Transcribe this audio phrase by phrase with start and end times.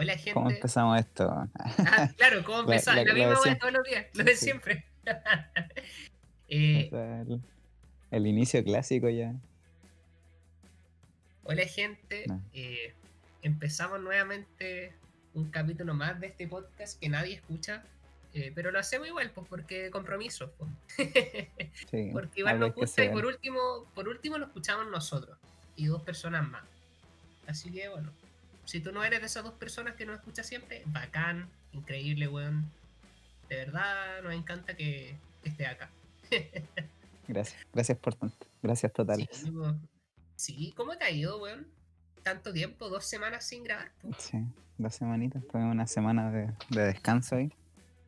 [0.00, 0.32] Hola, gente.
[0.32, 1.30] ¿Cómo empezamos esto?
[1.30, 2.96] Ah, claro, ¿cómo empezamos?
[3.04, 4.44] la- La, la misma de todos los días, lo de Sí.
[4.46, 4.84] siempre.
[6.52, 7.40] Eh, O sea, el,
[8.10, 9.34] el inicio clásico ya.
[11.44, 12.24] hola, gente.
[12.26, 12.42] No.
[12.52, 12.92] Eh,
[13.42, 14.92] empezamos nuevamente
[15.34, 17.84] un capítulo más de este podcast que nadie escucha.
[18.34, 20.52] eh, pero lo hacemos igual, pues porque compromiso.
[20.58, 20.70] pues.
[21.90, 23.58] Sí, porque igual nos gusta y por último,
[23.94, 25.38] por último lo escuchamos nosotros
[25.76, 26.64] y dos personas más.
[27.46, 28.10] Así que bueno,
[28.70, 32.70] si tú no eres de esas dos personas que nos escuchas siempre, bacán, increíble, weón.
[33.48, 35.90] De verdad nos encanta que, que esté acá.
[37.26, 38.46] Gracias, gracias por tanto.
[38.60, 39.28] Gracias totales.
[40.34, 41.68] Sí, ¿cómo te ha ido, weón?
[42.24, 43.92] Tanto tiempo, dos semanas sin grabar.
[44.18, 44.38] Sí,
[44.78, 47.52] dos semanitas, tuve una semana de, de descanso ahí.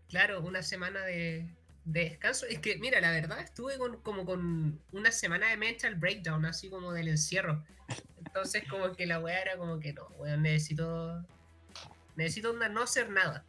[0.09, 1.47] Claro, una semana de,
[1.85, 2.47] de descanso.
[2.47, 6.71] Es que, mira, la verdad, estuve con, como con una semana de mental breakdown, así
[6.71, 7.65] como del encierro.
[8.25, 11.25] Entonces, como que la weá era como que no, weón, necesito.
[12.17, 13.45] Necesito onda no hacer nada.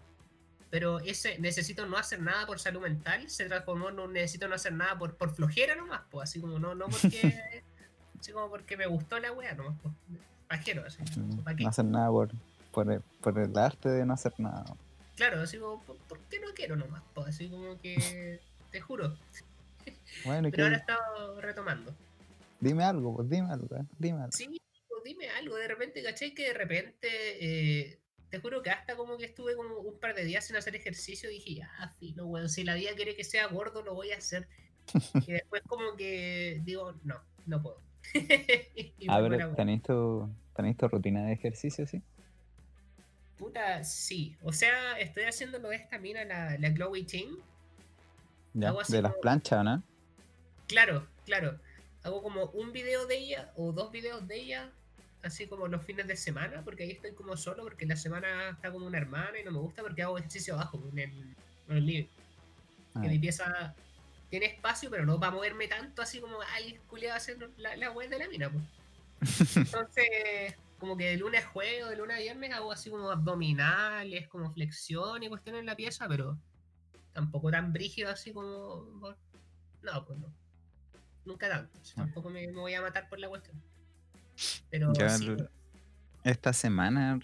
[0.69, 4.55] Pero ese necesito no hacer nada por salud mental se transformó en un necesito no
[4.55, 7.63] hacer nada por, por flojera nomás, pues así como no, no porque.
[8.19, 9.93] así como porque me gustó la weá nomás, pues.
[10.47, 10.97] Pajero, así.
[11.17, 12.31] No hacer nada por,
[12.71, 14.65] por, el, por el arte de no hacer nada.
[15.15, 17.03] Claro, así como, ¿por, qué no quiero nomás?
[17.13, 18.39] Pues así como que.
[18.71, 19.15] Te juro.
[20.25, 20.61] Bueno, ¿y Pero qué?
[20.63, 21.95] ahora he estado retomando.
[22.59, 24.31] Dime algo, pues dime algo, eh, dime algo.
[24.31, 24.47] Sí,
[24.87, 26.33] pues dime algo, de repente, ¿cachai?
[26.33, 30.23] Que de repente, eh, te juro que hasta como que estuve como un par de
[30.23, 33.47] días sin hacer ejercicio y dije, ya, filo, weón, si la vida quiere que sea
[33.47, 34.47] gordo, lo voy a hacer.
[35.27, 37.81] Y después como que digo, no, no puedo.
[39.09, 42.01] A ver, ¿tenéis tu, tenéis tu rutina de ejercicio, sí?
[43.43, 44.37] Puta, sí.
[44.41, 47.39] O sea, estoy haciendo lo de esta mina, la, la Glowy Team.
[48.53, 49.83] Ya, de las planchas, ¿o ¿no?
[50.65, 51.59] Claro, claro.
[52.03, 54.71] Hago como un video de ella o dos videos de ella,
[55.23, 58.71] así como los fines de semana, porque ahí estoy como solo, porque la semana está
[58.71, 61.35] como una hermana y no me gusta porque hago ejercicio abajo, en el,
[61.67, 62.07] en el living.
[62.93, 63.75] Ah, Que mi pieza
[64.29, 67.91] tiene espacio, pero no va a moverme tanto así como alguien culiado haciendo la, la
[67.91, 68.49] web de la mina.
[68.49, 69.57] Pues.
[69.57, 73.09] Entonces, como que de lunes a jueves o de lunes a viernes hago así como
[73.09, 76.37] abdominales, como flexión y cuestiones en la pieza, pero
[77.13, 78.85] tampoco tan brígido así como.
[79.81, 80.27] No, pues no.
[81.23, 81.79] Nunca tanto.
[81.95, 83.55] Tampoco me, me voy a matar por la cuestión.
[84.69, 85.49] Pero Yo sí, el-
[86.25, 87.17] esta semana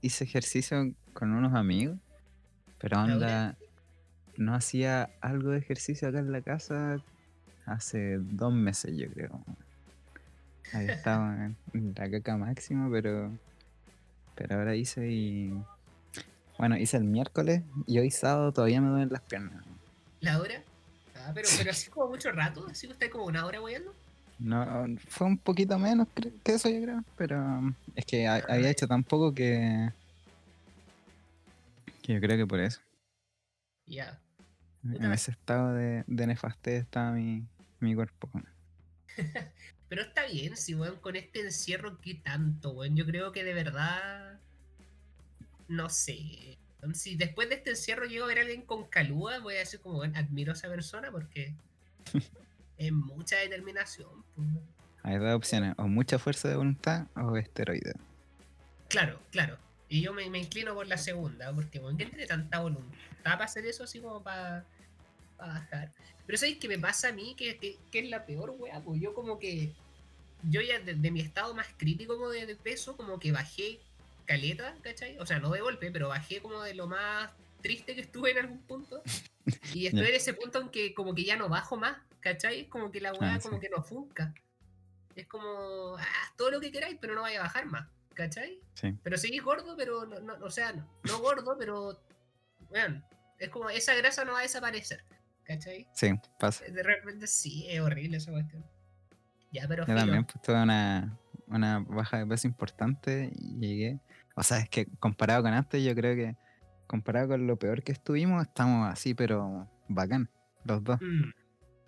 [0.00, 1.98] hice ejercicio con unos amigos,
[2.78, 3.58] pero onda,
[4.38, 6.96] no hacía algo de ejercicio acá en la casa
[7.66, 9.44] hace dos meses, yo creo.
[10.72, 11.32] Había estado
[11.72, 13.32] en la caca máxima, pero,
[14.34, 15.54] pero ahora hice y...
[16.58, 19.64] Bueno, hice el miércoles y hoy sábado todavía me duelen las piernas.
[20.20, 20.62] ¿La hora?
[21.16, 23.92] Ah, pero, pero así como mucho rato, así que está como una hora weyando.
[24.38, 28.86] No, fue un poquito menos que eso, yo creo, pero es que ha- había hecho
[28.86, 29.90] tan poco que,
[32.02, 32.80] que yo creo que por eso.
[33.86, 34.18] Ya.
[34.84, 37.44] En ese estado de, de nefastez estaba mi,
[37.80, 38.30] mi cuerpo.
[39.88, 42.96] Pero está bien, si weón, con este encierro, ¿qué tanto, weón?
[42.96, 44.40] Yo creo que de verdad.
[45.68, 46.58] No sé.
[46.94, 49.80] Si después de este encierro llego a ver a alguien con calúa, voy a decir
[49.80, 51.54] como, weón, admiro a esa persona porque
[52.78, 54.24] es mucha determinación.
[54.34, 54.48] pues.
[55.02, 57.94] Hay dos opciones, o mucha fuerza de voluntad o esteroides.
[58.88, 59.56] Claro, claro.
[59.88, 63.44] Y yo me, me inclino por la segunda, porque, weón, ¿quién tiene tanta voluntad para
[63.44, 64.64] hacer eso así como para
[65.36, 65.92] bajar?
[66.26, 67.34] Pero ¿sabéis qué me pasa a mí?
[67.36, 69.72] Que, que- que es la peor, weá, pues yo como que.
[70.48, 73.80] Yo ya de, de mi estado más crítico como de, de peso, como que bajé
[74.26, 75.18] caleta, ¿cachai?
[75.18, 77.30] O sea, no de golpe, pero bajé como de lo más
[77.62, 79.02] triste que estuve en algún punto.
[79.72, 82.60] Y estoy en ese punto en que como que ya no bajo más, ¿cachai?
[82.62, 83.60] Es como que la weá Ah, como sí.
[83.62, 84.34] que no funca.
[85.14, 88.60] Es como, ah, todo lo que queráis, pero no vaya a bajar más, ¿cachai?
[88.74, 88.94] Sí.
[89.02, 91.98] Pero seguís gordo, pero no, no- o sea, no, no gordo, pero
[92.68, 93.02] bueno,
[93.38, 95.02] es como esa grasa no va a desaparecer,
[95.46, 95.86] ¿cachai?
[95.92, 96.08] Sí,
[96.38, 96.64] pasa.
[96.64, 98.64] De repente sí, es horrible esa cuestión.
[99.52, 99.98] Ya, pero Yo filo.
[99.98, 104.00] también pues, tuve una, una baja de peso importante y llegué.
[104.34, 106.36] O sea, es que comparado con antes, yo creo que
[106.86, 110.28] comparado con lo peor que estuvimos, estamos así, pero bacán,
[110.64, 111.00] los dos.
[111.00, 111.30] Mm.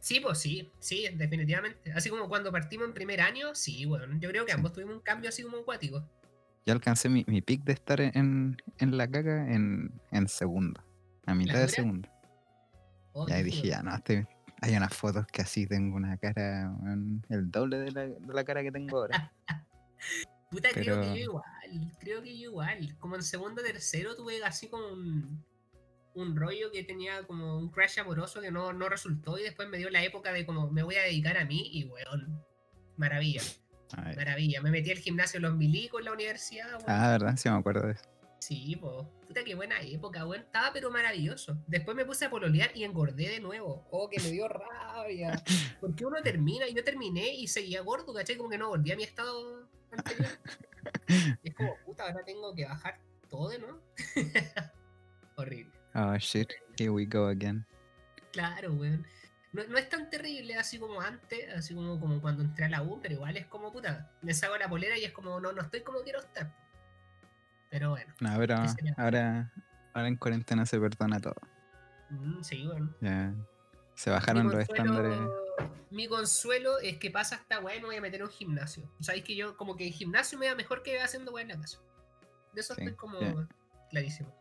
[0.00, 1.92] Sí, pues sí, sí, definitivamente.
[1.92, 4.56] Así como cuando partimos en primer año, sí, bueno, yo creo que Sí.
[4.56, 6.08] ambos tuvimos un cambio así como acuático.
[6.64, 10.80] Yo alcancé mi, mi pic de estar en, en la caca en, en segundo,
[11.26, 12.08] a mitad de segundo.
[13.20, 14.26] Oh, Y dije, ya, no, estoy-
[14.60, 16.72] hay unas fotos que así tengo una cara,
[17.28, 19.32] el doble de la, de la cara que tengo ahora.
[20.50, 22.96] Puta, creo que Pero- yo igual, creo que yo igual.
[22.98, 25.44] Como en segundo tercero tuve así como un,
[26.14, 29.76] un rollo que tenía como un crash amoroso que no, no resultó y después me
[29.78, 32.42] dio la época de como me voy a dedicar a mí y weón,
[32.96, 33.42] maravilla,
[34.16, 34.62] maravilla.
[34.62, 36.84] Me metí al gimnasio Los Milicos en la universidad, weón.
[36.86, 37.36] Ah, ¿verdad?
[37.36, 38.04] Sí me acuerdo de eso.
[38.38, 39.10] Sí, po.
[39.26, 40.42] Puta, qué buena época, weón.
[40.42, 41.58] Estaba pero maravilloso.
[41.66, 43.86] Después me puse a pololear y engordé de nuevo.
[43.90, 45.42] Oh, que me dio rabia.
[45.80, 48.36] Porque uno termina y yo terminé y seguía gordo, ¿cachai?
[48.36, 50.38] Como que no volví a mi estado anterior.
[51.42, 53.80] Y es como, puta, ahora tengo que bajar todo, ¿no?
[55.36, 55.72] Horrible.
[55.94, 57.66] Oh shit, here we go again.
[58.32, 59.04] Claro, weón.
[59.52, 62.82] No, no es tan terrible así como antes, así como, como cuando entré a la
[62.82, 64.12] U, pero igual es como puta.
[64.22, 66.54] Me saco la polera y es como, no, no estoy como quiero estar.
[67.70, 68.14] Pero bueno.
[68.20, 68.56] No, pero
[68.96, 69.52] ahora,
[69.92, 71.36] ahora en cuarentena se perdona todo.
[72.10, 72.94] Mm, sí, bueno.
[73.00, 73.34] Ya
[73.98, 75.18] se bajaron los estándares.
[75.90, 78.88] Mi consuelo es que pasa esta weá y me voy a meter en un gimnasio.
[79.00, 81.60] Sabéis que yo, como que el gimnasio me va mejor que haciendo weá en la
[81.60, 81.78] casa.
[82.54, 83.18] De eso Sí, estoy como
[83.90, 84.32] clarísimo.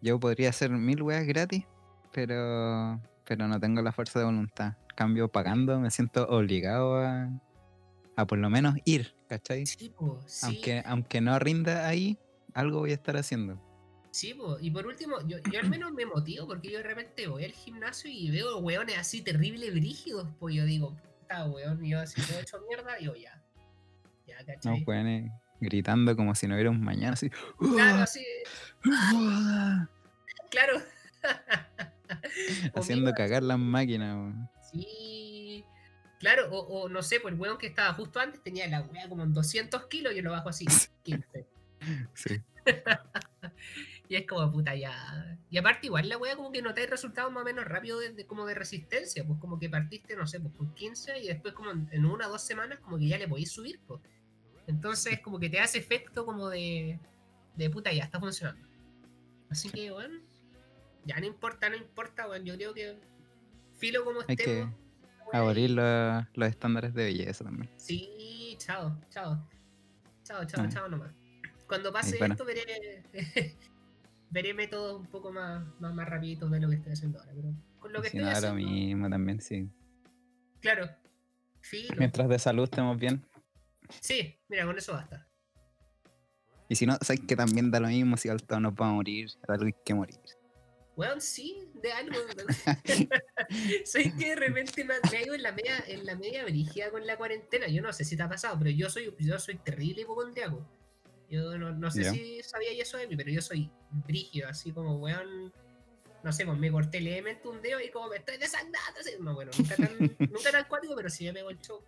[0.00, 1.66] Yo podría hacer mil weas gratis,
[2.10, 4.78] pero, pero no tengo la fuerza de voluntad.
[4.96, 7.28] Cambio, pagando, me siento obligado a,
[8.16, 9.66] a por lo menos ir, ¿cachai?
[9.66, 10.46] Sí, po, sí.
[10.46, 12.18] Aunque, aunque no rinda ahí,
[12.54, 13.60] algo voy a estar haciendo.
[14.12, 14.58] Sí, po.
[14.60, 17.52] y por último, yo, yo al menos me motivo porque yo de repente voy al
[17.52, 22.20] gimnasio y veo weones así terrible brígidos, pues yo digo, puta weón, y yo así
[22.22, 23.40] todo hecho mierda, y yo ya.
[24.26, 24.84] Ya, No, ¿cachai?
[24.84, 25.30] weones
[25.60, 27.30] gritando como si no hubiera un mañana, así.
[27.58, 28.24] Claro, así,
[30.50, 30.82] claro.
[32.74, 34.48] O Haciendo cagar las máquinas, weón.
[34.72, 35.64] Sí.
[36.18, 39.08] Claro, o, o no sé, pues el weón que estaba justo antes tenía la weá
[39.08, 40.66] como en 200 kilos y yo lo bajo así,
[41.04, 41.46] 15.
[42.14, 42.40] Sí.
[44.08, 45.38] Y es como puta ya.
[45.50, 48.26] Y aparte, igual la weá como que notáis resultados más o menos rápido de, de-
[48.26, 51.70] como de resistencia, pues como que partiste, no sé, pues con 15 y después como
[51.70, 54.00] en, en una o dos semanas como que ya le podéis subir, pues.
[54.66, 56.98] Entonces como que te hace efecto como de,
[57.54, 58.66] de puta, ya está funcionando.
[59.48, 60.18] Así que, bueno,
[61.04, 62.98] ya no importa, no importa, bueno, yo creo que
[63.78, 64.74] filo como Hay que estemos.
[65.32, 67.70] weá, abolir los, los estándares de belleza también.
[67.76, 69.48] Sí, chao, chao.
[70.24, 70.68] Chao, chao, Ah.
[70.68, 71.12] chao nomás.
[71.70, 72.34] Cuando pase bueno.
[72.34, 73.04] esto veré,
[74.30, 77.32] veré métodos un poco más, más, más rapiditos de lo que estoy haciendo ahora.
[77.32, 79.70] Pero con lo que Si estoy no, ahora haciendo, mismo también, sí.
[80.60, 80.90] claro.
[81.96, 83.24] Mientras de salud estemos bien.
[84.00, 85.28] Sí, mira, con eso basta.
[86.68, 88.96] Y si no, sabes que también da lo mismo si al todos nos vamos a
[88.96, 90.18] morir, de algo hay que morir.
[90.96, 92.18] Weón, sí, de algo.
[93.84, 94.94] soy que de repente me,
[95.24, 97.68] ido en la media, en la media brígida con la cuarentena.
[97.68, 100.66] Yo no sé si te ha pasado, pero yo soy, yo soy terrible hipocondriaco.
[101.30, 104.96] Yo no, no sé si sabía eso de mí, pero yo soy brígido, así como
[104.96, 105.52] weón.
[106.22, 109.00] No sé, pues me corté levemente un dedo y como me estoy desangrando.
[109.00, 109.12] Así.
[109.20, 109.96] No, bueno, nunca tan,
[110.30, 111.82] nunca tan cuático, pero sí me pegó el show.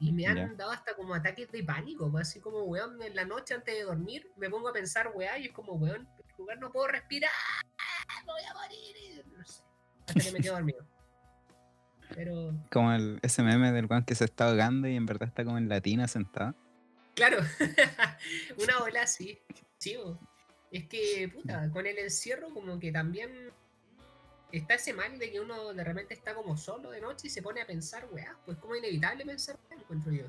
[0.00, 3.24] Y me han dado hasta como ataques de pánico, pues, así como, weón, en la
[3.24, 6.34] noche antes de dormir me pongo a pensar, weá, y es como, weón, en este
[6.36, 7.30] lugar no puedo respirar,
[8.26, 9.62] me voy a morir, y no sé,
[10.06, 10.84] hasta que me quedo dormido.
[12.14, 15.44] Pero, Como el, ese meme del guan que se está ahogando y en verdad está
[15.44, 16.54] como en la tina sentado.
[17.14, 17.38] Claro,
[18.62, 19.38] una ola así,
[19.78, 20.18] sí, bo.
[20.70, 23.52] es que, puta, con el encierro como que también
[24.52, 27.42] está ese mal de que uno de repente está como solo de noche y se
[27.42, 30.26] pone a pensar, weá, pues como inevitable pensar, weá, encuentro yo.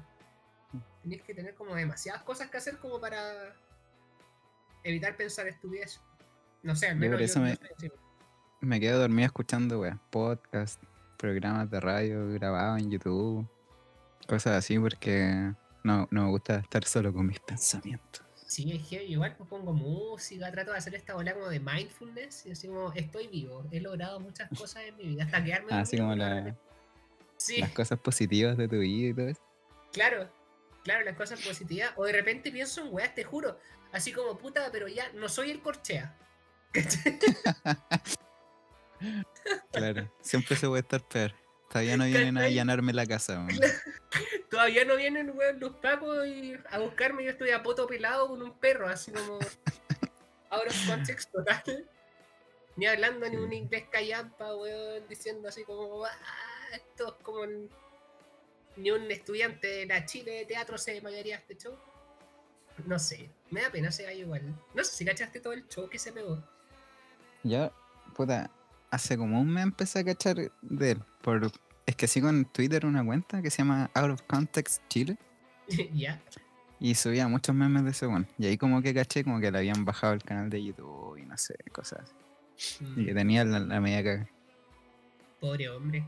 [1.01, 3.55] Tienes que tener como demasiadas cosas que hacer como para
[4.83, 6.01] evitar pensar estupidez.
[6.63, 7.59] No sé, al menos yo, yo me-.
[8.61, 10.81] Me quedo dormido escuchando, weas, podcast,
[11.17, 13.47] programas de radio grabados en YouTube,
[14.27, 15.53] cosas así, porque
[15.85, 18.23] no, no me gusta estar solo con mis pensamientos.
[18.47, 22.45] Sí, es que igual pues pongo música, trato de hacer esta ola como de mindfulness
[22.45, 25.97] y así como estoy vivo, he logrado muchas cosas en mi vida, hasta quedarme Así
[25.97, 26.55] dormido, como la-
[27.37, 29.41] Sí, las cosas positivas de tu vida y todo eso.
[29.91, 30.31] claro,
[30.83, 31.91] claro, las cosas positivas.
[31.97, 33.59] O de repente pienso en weas, te juro,
[33.91, 36.17] así como puta, pero ya no soy el corchea.
[39.71, 41.33] Claro, siempre se puede estar peor.
[41.69, 43.45] Todavía no vienen a allanarme la casa.
[44.49, 48.41] Todavía no vienen weón, los pacos y a buscarme, yo estoy a poto pelado con
[48.41, 49.39] un perro, así como
[50.49, 51.61] out of context total.
[52.77, 56.11] Ni hablando ni un inglés callampa, weón, diciendo así como, ah,
[56.73, 57.69] esto es como el-
[58.77, 61.77] ni un estudiante de la Chile de teatro se desmayaría este show.
[62.85, 64.41] No sé, me da pena ese gallo igual.
[64.73, 66.43] No sé si cachaste todo el show que se pegó.
[67.43, 67.71] Yo,
[68.13, 68.49] puta,
[68.95, 71.03] hace como un mes empecé a cachar de él.
[71.21, 71.51] Por,
[71.85, 75.17] es que sigo en Twitter una cuenta que se llama Out of Context Chile.
[75.93, 76.21] ya.
[76.79, 78.27] Y subía muchos memes de ese weón.
[78.37, 81.25] Y ahí como que caché como que le habían bajado el canal de YouTube y
[81.25, 82.85] no sé, cosas así.
[82.95, 84.29] Y que Mm, tenía la, la media caga.
[85.39, 86.05] Pobre hombre.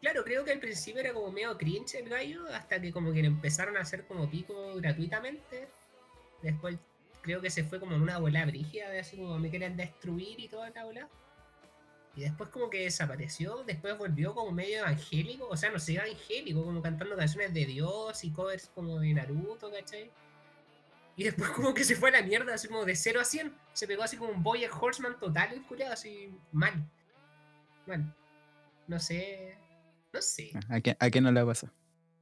[0.00, 3.22] Claro, creo que al principio era como medio cringe el gallo, hasta que como que
[3.22, 5.68] le empezaron a hacer como pico gratuitamente.
[6.42, 6.78] Después
[7.22, 10.38] creo que se fue como en una bola brígida de así como me querían destruir
[10.38, 11.08] y toda la bola.
[12.18, 16.64] Y después como que desapareció, después volvió como medio evangélico, o sea, no sé, evangélico,
[16.64, 20.10] como cantando canciones de Dios y covers como de Naruto, ¿cachai?
[21.14, 23.54] Y después como que se fue a la mierda, así como de 0 a 100.
[23.72, 26.90] Se pegó así como un Boyer Horseman total, el culiado, así mal.
[27.86, 28.12] Mal.
[28.88, 29.56] No sé.
[30.12, 30.50] No sé.
[30.70, 31.72] ¿A quién, a quién no le ha pasado?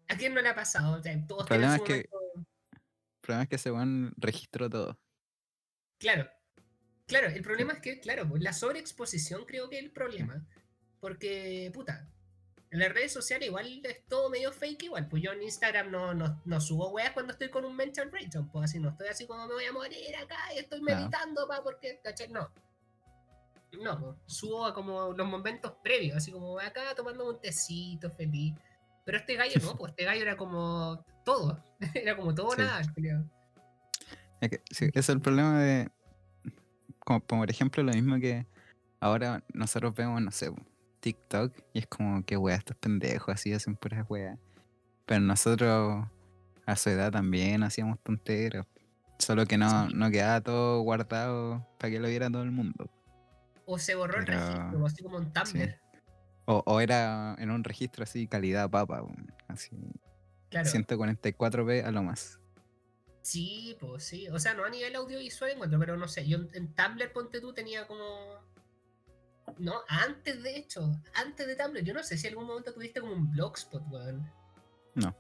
[0.09, 0.99] ¿A quién no le ha pasado?
[0.99, 4.69] O sea, todos El problema es que- momento- El problema es que ese weón registró
[4.69, 4.99] todo.
[5.99, 6.29] Claro.
[7.07, 10.45] Claro, el problema es que, claro, pues la sobreexposición creo que es el problema.
[11.01, 12.09] Porque, puta,
[12.71, 15.09] en las redes sociales igual es todo medio fake igual.
[15.09, 18.51] Pues yo en Instagram no, no, no subo weas cuando estoy con un mental breakdown.
[18.51, 21.63] Pues así no estoy así como me voy a morir acá y estoy meditando pa
[21.63, 22.29] porque, ¿cachai?
[22.29, 22.51] No.
[23.83, 28.55] No, pues, subo a como los momentos previos, así como acá tomando un tecito feliz.
[29.05, 31.63] Pero este gallo no, pues este gallo era como todo.
[31.95, 32.59] Era como todo Sí.
[32.63, 33.25] nada, culiao.
[34.41, 35.91] Es que, sí, es el problema de.
[37.07, 38.47] Como, como por ejemplo, lo mismo que
[38.99, 40.51] ahora nosotros vemos, no sé,
[40.99, 44.37] TikTok y es como que weá, estos pendejos así hacen puras weas.
[45.07, 46.05] Pero nosotros
[46.67, 48.67] a su edad también hacíamos tonteras.
[49.21, 52.91] Solo que no, no quedaba todo guardado para que lo viera todo el mundo.
[53.67, 55.81] O se borró el registro, así como un Tumblr.
[56.47, 59.05] O, o era en un registro así, calidad papa,
[59.47, 59.71] así,
[60.51, 60.69] Claro.
[60.69, 62.41] 144p a lo más.
[63.27, 64.29] Sí, pues sí.
[64.29, 66.29] O sea, no a nivel audiovisual encuentro, pero no sé.
[66.29, 68.41] Yo en, Tumblr, ponte tú, tenía como.
[69.59, 73.01] No, antes de hecho, antes de Tumblr, yo no sé si en algún momento tuviste
[73.01, 74.31] como un blogspot, weón.
[74.95, 75.17] No.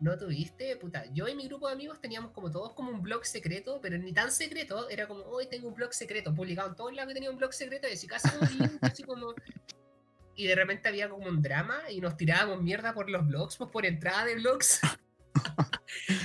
[0.00, 0.74] ¿No tuviste?
[0.78, 3.96] Puta, yo y mi grupo de amigos teníamos como todos como un blog secreto, pero
[3.98, 7.14] ni tan secreto, era como, hoy tengo un blog secreto, publicado en todos lados que
[7.14, 8.28] tenía un blog secreto, y así casi
[8.80, 9.32] así como...
[10.34, 13.70] Y de repente había como un drama y nos tirábamos mierda por los blogs, pues
[13.70, 14.80] por entrada de blogs.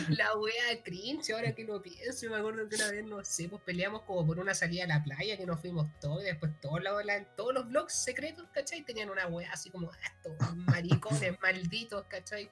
[0.09, 3.61] La wea cringe, ahora que lo pienso, me acuerdo que una vez, no sé, pues
[3.63, 6.81] peleamos como por una salida a la playa que nos fuimos todos y después todos,
[6.83, 8.83] la- la- todos los blogs secretos, ¿cachai?
[8.83, 12.49] Tenían una wea así como, "Ah, estos maricones malditos, ¿cachai?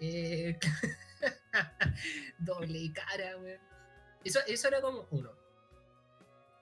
[0.00, 0.58] Eh,
[2.38, 3.60] doble cara, weón.
[4.24, 5.30] Eso, eso era como uno.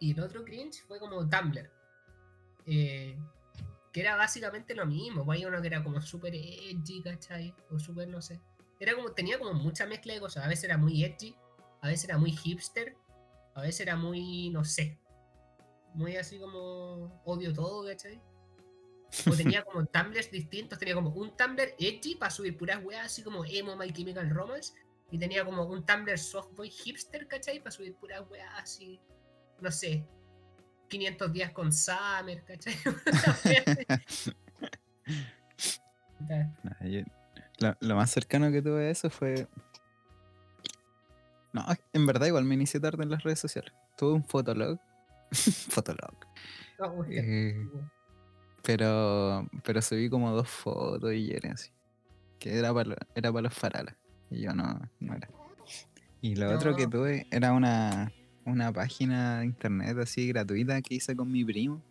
[0.01, 1.71] Y el otro cringe fue como Tumblr.
[2.67, 3.19] Eh,
[3.93, 5.25] que era básicamente lo mismo.
[5.25, 7.55] pues Hay uno que era como súper edgy, ¿cachai?
[7.71, 8.41] O súper, no sé.
[8.81, 10.45] Era como, tenía como mucha mezcla de cosas.
[10.45, 11.35] A veces era muy edgy,
[11.81, 12.97] a veces era muy hipster,
[13.55, 14.99] a veces era muy, no sé.
[15.95, 18.21] Muy así como odio todo, ¿cachai?
[19.27, 20.79] O tenía como tumblers distintos.
[20.79, 24.75] Tenía como un Tumblr edgy para subir puras weas, así como emo, My Chemical Romance.
[25.11, 27.59] Y tenía como un Tumblr softboy hipster, ¿cachai?
[27.59, 29.01] Para subir puras weas así.
[29.61, 30.07] No sé.
[30.89, 32.75] 500 días con Summer, ¿cachai?
[36.29, 37.05] Nah, yo-
[37.59, 39.47] lo, lo más cercano que tuve a eso fue.
[41.53, 43.73] No, en verdad igual me inicié tarde en las redes sociales.
[43.97, 44.79] Tuve un fotolog.
[45.33, 46.15] fotolog.
[46.79, 47.13] no, weón.
[47.13, 47.69] eh,
[48.63, 51.71] pero, pero subí como dos fotos y era así.
[52.39, 53.95] Que era para era para los faralas.
[54.31, 55.29] Y yo no, no era.
[56.21, 58.13] Y lo otro que tuve era una,
[58.45, 61.83] una página de internet así gratuita que hice con mi primo.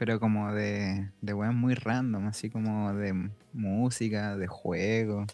[0.00, 3.12] Pero como de, de weas muy random, así como de
[3.52, 5.26] música, de juegos,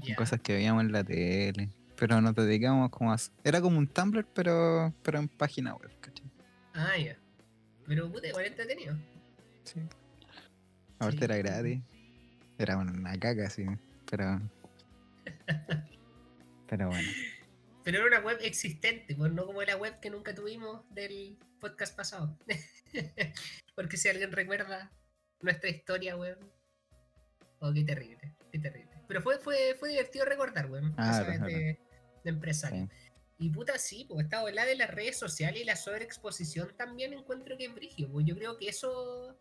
[0.00, 0.16] Ya.
[0.16, 1.68] cosas que veíamos en la tele.
[1.98, 3.16] Pero nos dedicamos como a...
[3.44, 6.24] Era como un Tumblr, pero, pero en página web, ¿cachai?
[6.72, 7.14] Ah, ya.
[7.86, 8.96] Pero puta, igual entretenido.
[9.64, 9.80] Sí.
[10.98, 11.24] Aparte Sí.
[11.24, 11.82] era gratis.
[12.56, 13.66] Era una caca, sí.
[14.10, 14.40] Pero.
[16.68, 17.08] pero bueno.
[17.84, 21.96] Pero era una web existente, pues no como la web que nunca tuvimos del podcast
[21.96, 22.38] pasado.
[23.74, 24.92] Porque si alguien recuerda
[25.40, 26.52] nuestra historia, weón.
[27.60, 28.90] Oh, qué terrible, qué terrible.
[29.08, 30.94] Pero fue, fue, fue divertido recordar, weón.
[30.96, 31.78] Ah, de,
[32.24, 32.86] de empresario.
[32.86, 33.10] Sí.
[33.38, 37.56] Y puta, sí, pues esta ola de las redes sociales y la sobreexposición también encuentro
[37.56, 38.12] que es brigio.
[38.12, 39.38] Pues yo creo que eso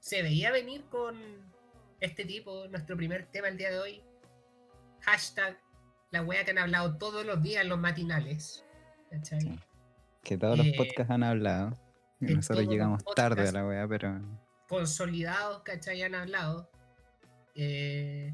[0.00, 1.16] se veía venir con
[2.00, 4.02] este tipo, nuestro primer tema el día de hoy.
[5.02, 5.56] Hashtag
[6.12, 8.64] la wea que han hablado todos los días en los matinales.
[9.10, 9.40] ¿Cachai?
[9.40, 9.58] Sí.
[10.22, 11.76] Que todos los Eh, podcasts han hablado.
[12.20, 14.20] Y nosotros llegamos tarde a la weá, pero.
[14.68, 16.02] Consolidados, ¿cachai?
[16.02, 16.70] Han hablado.
[17.56, 18.32] Eh,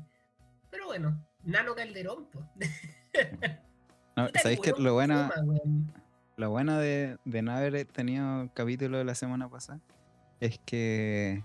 [0.70, 2.44] pero bueno, Nano Calderón, pues.
[4.16, 5.30] No, ¿Sabéis que lo bueno,
[6.36, 9.78] lo bueno de, de no haber tenido capítulo la semana pasada
[10.40, 11.44] es que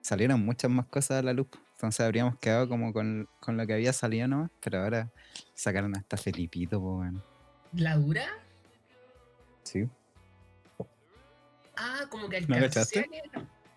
[0.00, 1.46] salieron muchas más cosas a la luz.
[1.84, 5.10] Entonces habríamos quedado como con, con lo que había salido nomás, pero ahora
[5.54, 7.22] sacaron hasta Felipito, pues bueno.
[7.72, 8.26] ¿La dura?
[9.64, 9.88] Sí.
[11.76, 13.08] Ah, como que ¿No alcancé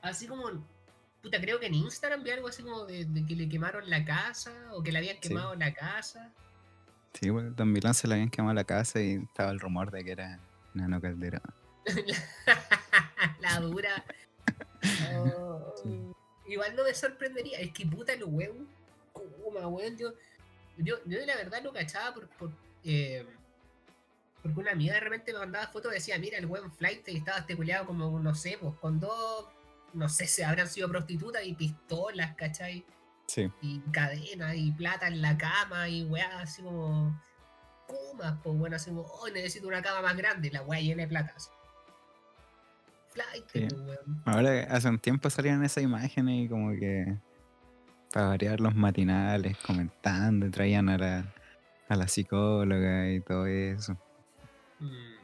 [0.01, 0.43] Así como.
[1.21, 4.05] Puta, creo que en Instagram vi algo así como de, de que le quemaron la
[4.05, 5.29] casa o que le habían Sí.
[5.29, 6.31] quemado la casa.
[7.13, 10.03] Sí, bueno, Don Milán se le habían quemado la casa y estaba el rumor de
[10.03, 10.39] que era
[10.73, 11.41] Nano Calderón.
[13.41, 14.03] la dura.
[15.35, 15.89] Oh, Sí.
[16.47, 17.59] Igual no me sorprendería.
[17.59, 18.67] Es que puta lo weón.
[19.13, 19.97] Coma, weón.
[19.97, 20.13] Yo,
[20.77, 22.51] yo, yo la verdad lo cachaba por, por
[22.83, 23.25] eh,
[24.41, 27.17] porque una amiga de repente me mandaba fotos y decía, mira, el buen flight y
[27.17, 29.45] estaba esteculeado como, no sé, pues con dos,
[29.93, 32.85] no sé, se habrán sido prostitutas y pistolas, ¿cachai?
[33.27, 33.51] Sí.
[33.61, 37.21] Y cadenas y plata en la cama y weá, así como.
[37.87, 41.07] Kumas, pues bueno, así como, oh, necesito una cama más grande, la weá llena de
[41.07, 41.33] plata.
[41.35, 41.49] así.
[43.51, 43.67] Sí.
[43.69, 43.99] pues.
[44.25, 47.17] Ahora, hace un tiempo salían esas imágenes y como que
[48.13, 51.33] para variar los matinales, comentando, traían a la,
[51.89, 53.97] a la psicóloga y todo eso.
[54.79, 55.17] Mm.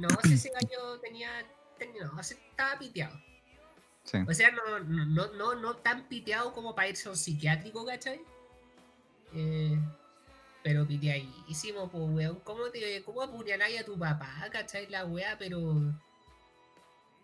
[0.00, 1.30] No ese gallo tenía.
[1.78, 3.18] tenía no, estaba piteado.
[4.04, 4.18] Sí.
[4.28, 8.20] O sea, no, no, no, no tan piteado como para irse a un psiquiátrico, ¿cachai?
[9.32, 9.78] Eh,
[10.62, 12.40] pero piteadísimo, pues, weón.
[12.40, 14.88] ¿Cómo, te, ¿Cómo apuñaláis a tu papá, cachai?
[14.88, 15.92] La weá, pero.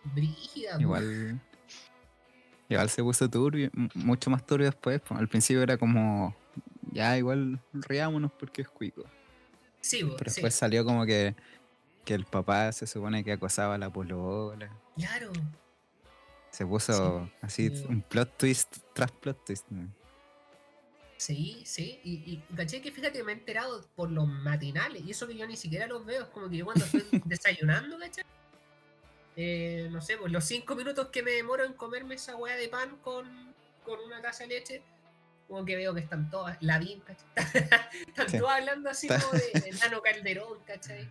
[0.05, 0.81] Brígida.
[0.81, 1.41] Igual,
[2.69, 5.01] igual se puso turbio, mucho más turbio después.
[5.11, 6.35] Al principio era como,
[6.93, 9.05] ya igual riámonos porque es cuico.
[9.81, 10.37] Sí, Pero sí.
[10.37, 11.35] después salió como que,
[12.05, 14.71] que el papá se supone que acosaba a la polola.
[14.97, 15.33] Claro.
[16.51, 17.85] Se puso Sí, así sí.
[17.89, 19.67] un plot twist tras plot twist.
[21.17, 22.01] Sí, sí.
[22.05, 25.03] Y, y caché que fíjate que me he enterado por los matinales.
[25.05, 26.23] Y eso que yo ni siquiera los veo.
[26.25, 28.25] Es como que yo cuando estoy desayunando, ¿cachai?
[29.37, 32.69] Eh, no sé, pues los cinco minutos que me demoro en comerme esa weá de
[32.69, 34.83] pan con, con una taza de leche,
[35.49, 37.27] como que veo que están todas, la ¿cachai?
[38.09, 38.39] están Sí.
[38.39, 41.11] todas hablando así como de, Nano Calderón, ¿cachai?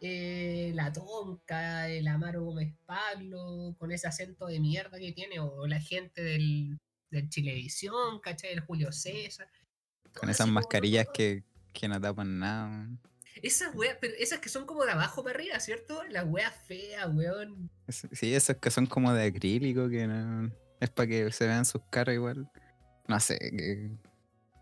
[0.00, 5.66] Eh, la Tonca, el Amaro Gómez Pablo, con ese acento de mierda que tiene, o
[5.66, 6.78] la gente del,
[7.10, 8.52] del Chilevisión, ¿cachai?
[8.52, 9.48] El Julio César.
[10.18, 12.88] Con esas como- mascarillas que, que no tapan nada.
[13.42, 16.02] Esas weas, pero esas que son como de abajo para arriba, ¿cierto?
[16.10, 17.70] Las weas feas, weón.
[17.88, 21.82] Sí, esos que son como de acrílico, que no, es para que se vean sus
[21.90, 22.50] caras igual.
[23.06, 23.90] No sé, que,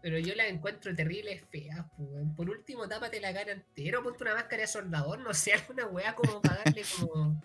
[0.03, 2.35] Pero yo las encuentro terribles feas, weón.
[2.37, 6.15] Por último, tápate la cara entero, ponte una máscara de soldador, no sé, alguna wea
[6.15, 7.41] como para darle como.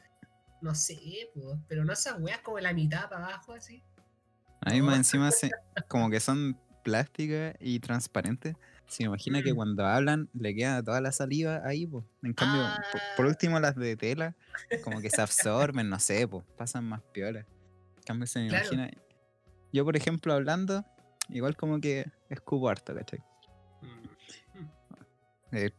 [0.61, 0.99] No sé,
[1.33, 1.57] pues.
[1.67, 3.81] Pero no esas weas como la mitad para abajo, así.
[4.61, 5.49] a mí más encima se-
[5.87, 8.55] como que son plásticas y transparentes.
[8.91, 9.55] Se imagina que Mm.
[9.55, 12.03] cuando hablan le queda toda la saliva ahí, pues.
[12.23, 13.29] En cambio, por, por Ah.
[13.29, 14.35] último las de tela,
[14.83, 15.21] como que se
[15.77, 17.39] absorben, no sé, pues, pasan más piola.
[17.39, 18.65] En cambio se me Claro.
[18.73, 18.91] imagina.
[19.71, 20.83] Yo, por ejemplo, hablando,
[21.29, 23.23] igual como que escupo harto, ¿cachai?
[25.53, 25.71] Eh,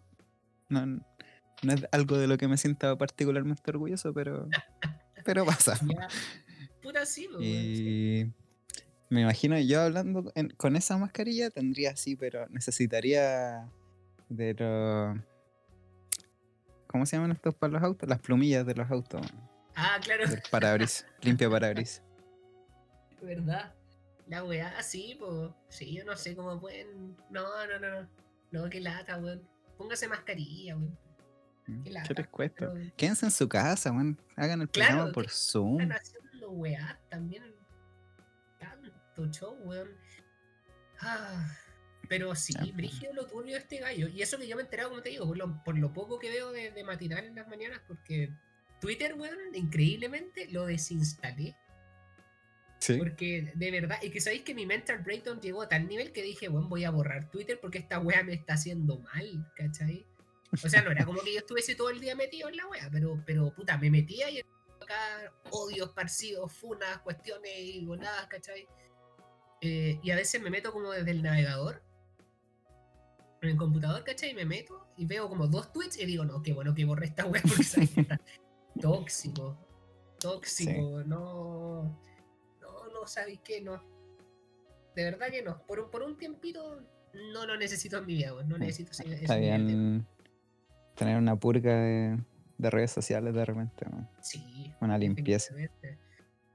[0.71, 4.49] no, no es algo de lo que me sienta particularmente orgulloso, pero,
[5.23, 5.79] pero pasa.
[6.83, 7.29] Puta sí.
[7.39, 8.33] Y
[9.13, 13.69] me imagino yo hablando en- con esa mascarilla tendría así, pero necesitaría
[14.29, 15.19] de los...
[16.87, 18.09] ¿Cómo se llaman estos para los autos?
[18.09, 19.23] Las plumillas de los autos.
[19.75, 21.07] Ah, claro, Del parabrisas.
[21.23, 22.03] limpia parabrisas.
[23.23, 23.73] ¿verdad?
[24.29, 25.51] La weá, sí, pues.
[25.69, 27.17] Sí, yo no sé cómo pueden.
[27.31, 28.09] No, no, no, no.
[28.51, 29.43] No, qué lata, weón.
[29.79, 30.99] Póngase mascarilla, weón.
[31.67, 32.73] Mm, Qué ¿Qué lata, les cuesta?
[32.73, 34.19] pero- Quédense en su casa, weón.
[34.37, 35.81] Hagan el Claro, programa por ¿qué Zoom.
[35.81, 37.43] están haciendo weá también?
[39.31, 39.97] Show, weón.
[41.01, 41.57] Ah,
[42.09, 42.75] pero sí, pues.
[42.75, 44.09] brígido lo turbio este gallo.
[44.09, 46.19] Y eso que yo me he enterado, como te digo, por lo, por lo poco
[46.19, 48.31] que veo de, de matinal en las mañanas, porque
[48.81, 51.57] Twitter, weón, increíblemente lo desinstalé.
[52.81, 52.97] Sí.
[52.99, 56.23] Porque de verdad, y que sabéis que mi mental breakdown llegó a tal nivel que
[56.23, 60.05] dije, bueno, voy a borrar Twitter porque esta wea me está haciendo mal, ¿cachai?
[60.53, 62.91] O sea, no era como que yo estuviese todo el día metido en la wea,
[62.91, 68.67] pero, pero puta, me metía y acá odios esparcidos, funas, cuestiones y voladas, ¿cachai?
[69.65, 71.83] Eh, y a veces me meto como desde el navegador,
[73.41, 74.31] en el computador, ¿cachai?
[74.31, 77.07] Y me meto y veo como dos tweets y digo, no, qué bueno que borré
[77.07, 78.21] esta wea porque está
[78.81, 79.57] tóxico,
[80.19, 81.85] tóxico, no,
[82.61, 83.61] no, no, ¿sabéis qué?
[83.61, 83.83] No.
[84.97, 85.63] De verdad que no.
[85.67, 86.81] Por, un- por un tiempito
[87.33, 88.33] no lo necesito en mi vida.
[88.45, 90.07] No necesito ese Está bien
[90.97, 92.19] tener una purga de,
[92.59, 93.87] de redes sociales de repente.
[93.91, 94.09] ¿no?
[94.21, 94.73] Sí.
[94.81, 95.55] Una limpieza.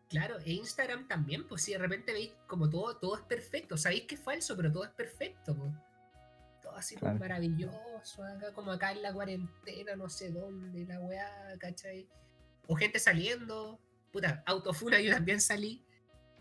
[0.09, 3.75] Claro, e Instagram también, pues si de repente veis como todo, todo es perfecto.
[3.77, 5.71] Sabéis que es falso, pero todo es perfecto, pues.
[6.61, 7.19] Todo así Claro.
[7.19, 12.07] maravilloso, acá como acá en la cuarentena, no sé dónde, la weá, ¿cachai?
[12.67, 13.79] O gente saliendo,
[14.11, 15.83] puta, autofuna yo también salí,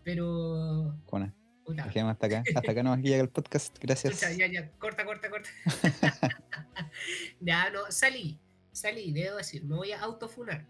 [0.05, 1.35] pero Cona.
[1.65, 2.43] puta, Dejemos hasta acá.
[2.55, 3.77] Hasta acá nos llega el podcast.
[3.81, 4.15] Gracias.
[4.15, 5.51] Pucha, ya, ya, corta, corta, corta.
[7.41, 8.39] ya, no, salí,
[8.73, 10.65] salí, debo decir, me voy a autofunar.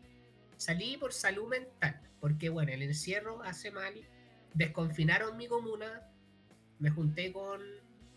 [0.56, 3.94] Salí por salud mental, porque bueno, el encierro hace mal,
[4.54, 6.02] desconfinaron mi comuna,
[6.78, 7.60] me junté con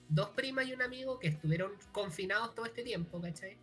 [0.07, 3.57] dos primas y un amigo que estuvieron confinados todo este tiempo, ¿cachai?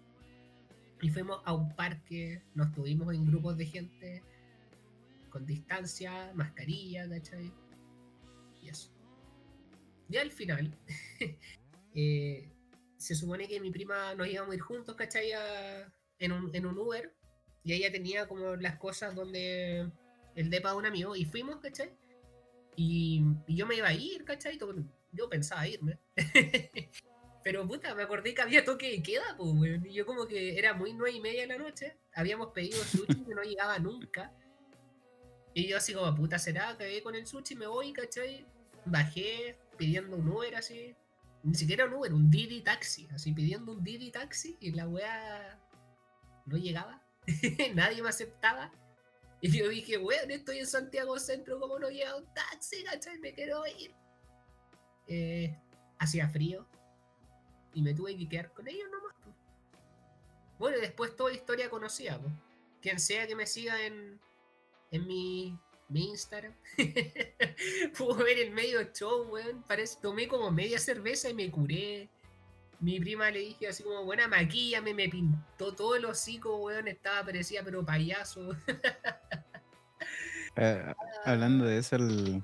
[1.02, 4.22] Y fuimos a un parque, nos tuvimos en grupos de gente
[5.30, 7.52] con distancia, mascarilla, ¿cachai?
[8.62, 8.90] Y eso.
[10.08, 10.78] Y al final,
[11.94, 12.48] eh,
[12.96, 15.32] se supone que mi prima nos íbamos a ir juntos, ¿cachai?
[16.18, 17.12] En, un, en un Uber.
[17.66, 19.90] Y ella tenía como las cosas donde
[20.36, 21.16] el depa de un amigo.
[21.16, 21.90] Y fuimos, ¿cachai?
[22.76, 24.56] Y, yo me iba a ir, ¿cachai?
[25.10, 25.98] Yo pensaba irme.
[27.42, 29.84] Pero puta, me acordé que había toque de queda, pues.
[29.84, 31.96] Y yo como que era muy nueve y media de la noche.
[32.14, 34.32] Habíamos pedido sushi que no llegaba nunca.
[35.52, 38.46] Y yo así como, puta, será, cagué con el sushi, me voy, ¿cachai?
[38.84, 40.94] Bajé pidiendo un Uber así.
[41.42, 43.08] Ni siquiera un Uber, un Didi Taxi.
[43.12, 45.58] Así pidiendo un Didi Taxi y la weá
[46.44, 47.02] no llegaba.
[47.74, 48.72] Nadie me aceptaba.
[49.40, 53.18] Y yo dije, weón, estoy en Santiago Centro, ¿cómo no llega un taxi, cachai?
[53.18, 53.94] Me quiero ir.
[55.08, 55.56] Eh,
[55.98, 56.66] hacía frío.
[57.74, 59.14] Y me tuve que quedar con ellos nomás.
[60.58, 62.18] Bueno, después toda historia conocida.
[62.80, 64.18] Quien sea que me siga en,
[64.90, 65.58] en mi,
[65.88, 66.54] mi Instagram.
[67.98, 69.62] Pudo ver el medio show, weón.
[69.64, 72.08] Parece, tomé como media cerveza y me curé.
[72.80, 76.88] Mi prima le dije así como, buena maquillame, me pintó todo el hocico, weón.
[76.88, 78.50] Estaba parecía pero payaso.
[80.58, 80.94] Eh,
[81.26, 82.42] hablando de eso, el...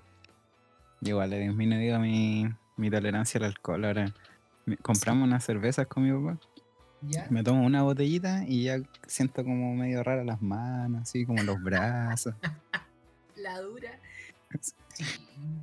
[1.00, 3.86] igual he disminuido mi, mi tolerancia al alcohol.
[3.86, 4.12] Ahora
[4.66, 6.38] me- compramos unas cervezas con mi papá.
[7.00, 7.26] ¿Ya?
[7.30, 11.60] Me tomo una botellita y ya siento como medio rara las manos, así como los
[11.62, 12.34] brazos.
[13.36, 13.98] La dura.
[14.60, 15.04] Sí,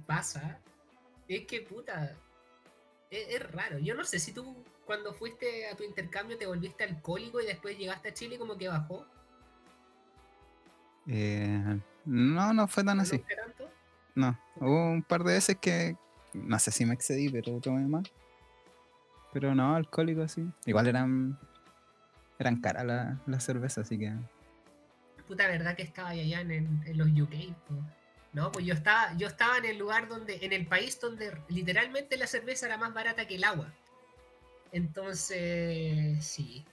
[0.08, 0.60] pasa.
[1.28, 2.16] Es que puta.
[3.10, 3.80] Es, es raro.
[3.80, 7.78] Yo no sé si tú cuando fuiste a tu intercambio te volviste alcohólico y después
[7.78, 9.06] llegaste a Chile como que bajó.
[11.08, 13.20] Eh, no, no fue tan ¿No así.
[13.20, 13.70] tanto?
[14.16, 15.96] No, hubo un par de veces que
[16.34, 18.04] no sé si me excedí, pero tomé más.
[19.34, 20.48] Pero no, alcohólico así.
[20.66, 21.40] Igual eran
[22.40, 24.14] eran caras la- las cervezas, así que
[25.28, 27.54] Puta verdad que estaba allá en, en los UK.
[27.68, 27.76] po.
[28.32, 32.18] No, pues yo estaba, yo estaba en el lugar donde, en el país donde literalmente
[32.18, 33.74] la cerveza era más barata que el agua.
[34.72, 36.64] Entonces, sí.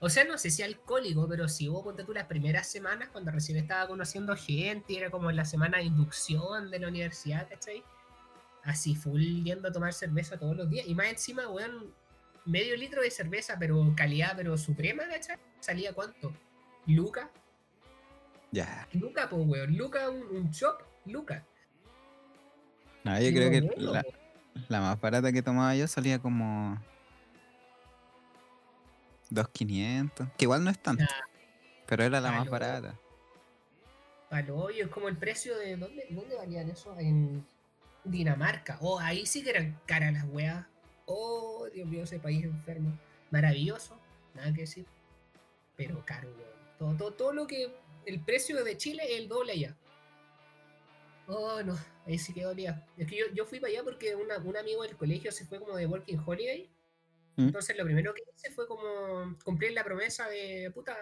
[0.00, 3.30] O sea, no sé si alcohólico, pero sí hubo, ponte tú, las primeras semanas cuando
[3.30, 7.82] recién estaba conociendo gente, era como la semana de inducción de la universidad, ¿cachai?
[8.64, 10.86] Así, full yendo a tomar cerveza todos los días.
[10.86, 11.94] Y más encima, weón,
[12.44, 15.36] medio litro de cerveza, pero calidad, pero suprema, ¿cachai?
[15.60, 16.32] ¿Salía cuánto?
[16.86, 17.30] ¿Luca?
[18.50, 18.88] ya.
[18.92, 19.76] Luca, pues, weón.
[19.76, 21.44] Luca, un, un shop, Luca.
[23.04, 23.60] No, yo creo que
[24.68, 26.78] la, más barata que tomaba yo salía como
[29.30, 31.04] 2.500, que igual no es tanto,
[31.86, 32.98] pero era la más barata.
[34.28, 35.76] Palo hoyo, es como el precio de.
[35.76, 36.94] ¿Dónde, dónde valían eso?
[36.98, 37.46] En
[38.04, 38.76] Dinamarca.
[38.80, 40.66] Oh, ahí sí que eran caras las weas.
[41.06, 42.92] Oh, Dios mío, ese país enfermo.
[43.30, 43.98] Maravilloso,
[44.34, 44.86] nada que decir.
[45.76, 46.58] Pero caro, weón.
[46.78, 47.74] Todo, todo, todo lo que.
[48.04, 49.76] El precio de Chile es el doble allá.
[51.28, 52.86] Oh, no, ahí sí que dolía.
[52.96, 55.58] Es que yo, yo fui para allá porque una- un amigo del colegio se fue
[55.58, 56.70] como de Working Holiday.
[57.36, 57.42] ¿Mm?
[57.48, 60.96] Entonces lo primero que hice fue como cumplir la promesa de puta.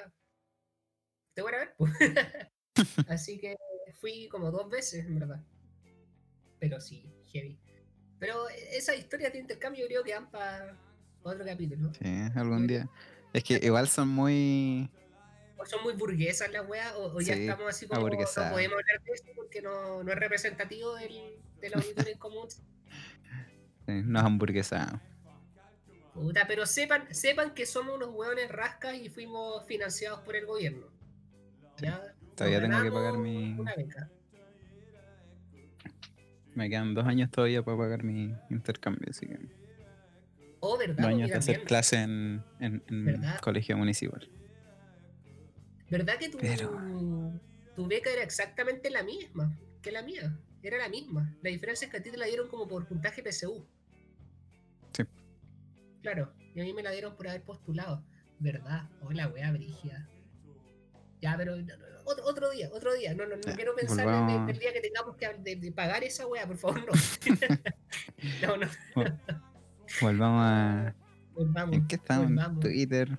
[1.35, 1.75] Te voy a ver.
[1.77, 1.87] po".
[3.09, 3.57] Así que
[4.01, 5.41] fui como dos veces, en verdad.
[6.59, 7.59] Pero sí, heavy.
[8.19, 10.77] Pero esas historias de intercambio creo que dan para
[11.23, 11.93] otro capítulo.
[11.95, 12.89] Sí, algún día.
[13.33, 14.91] Es que igual son muy...
[15.59, 18.79] O son muy burguesas las weas, o, o ya Sí, estamos así como no podemos
[18.79, 22.49] hablar de esto porque no, no es representativo del, del auditorio en común.
[22.51, 25.01] sí, nos hamburguesamos.
[26.12, 30.87] Puta, pero sepan, sepan que somos unos hueones rascas y fuimos financiados por el gobierno.
[31.79, 32.03] ¿Ya?
[32.35, 34.11] Todavía tengo que pagar mi- Una beca.
[36.55, 39.38] Me quedan dos años todavía para pagar mi intercambio, así que...
[40.61, 40.95] Oh, ¿verdad?
[40.97, 44.27] Dos Pues años de hacer clase en, en, en colegio municipal.
[45.90, 47.40] ¿Verdad que tu, Pero-
[47.75, 50.37] tu beca era exactamente la misma que la mía?
[50.62, 51.37] Era la misma.
[51.42, 53.64] La diferencia es que a ti te la dieron como por puntaje PSU.
[54.92, 55.05] Sí.
[56.03, 58.05] Claro, y a mí me la dieron por haber postulado.
[58.40, 58.88] ¿Verdad?
[59.03, 60.09] Hola, wea brígida.
[61.22, 63.14] Ya, pero no, no, no, otro, otro día, otro día.
[63.14, 66.27] No, no, no quiero pensar en el, día que tengamos que de, de pagar esa
[66.27, 66.92] wea, por favor, no.
[68.46, 68.66] no, no,
[70.01, 70.94] Volvamos a...
[71.33, 71.77] volvamos.
[71.77, 72.61] ¿En qué estamos?
[72.61, 73.18] Twitter.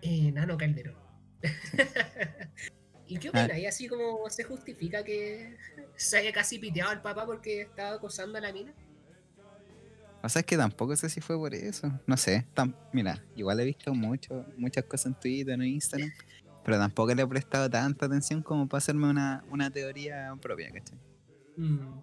[0.00, 1.01] Eh, Nano Calderón.
[3.06, 3.44] ¿Y qué Ah.
[3.44, 3.58] opina?
[3.58, 5.56] Y así como se justifica que
[5.96, 8.72] se haya casi piteado al papá porque estaba acosando a la mina.
[10.22, 11.90] O sea, es que tampoco sé si fue por eso.
[12.06, 12.46] No sé.
[12.54, 16.10] tam- Mira, igual he visto mucho, muchas cosas en Twitter, en Instagram.
[16.64, 20.96] Pero tampoco le he prestado tanta atención como para hacerme una, una teoría propia, ¿cachai?
[21.56, 22.02] Mm.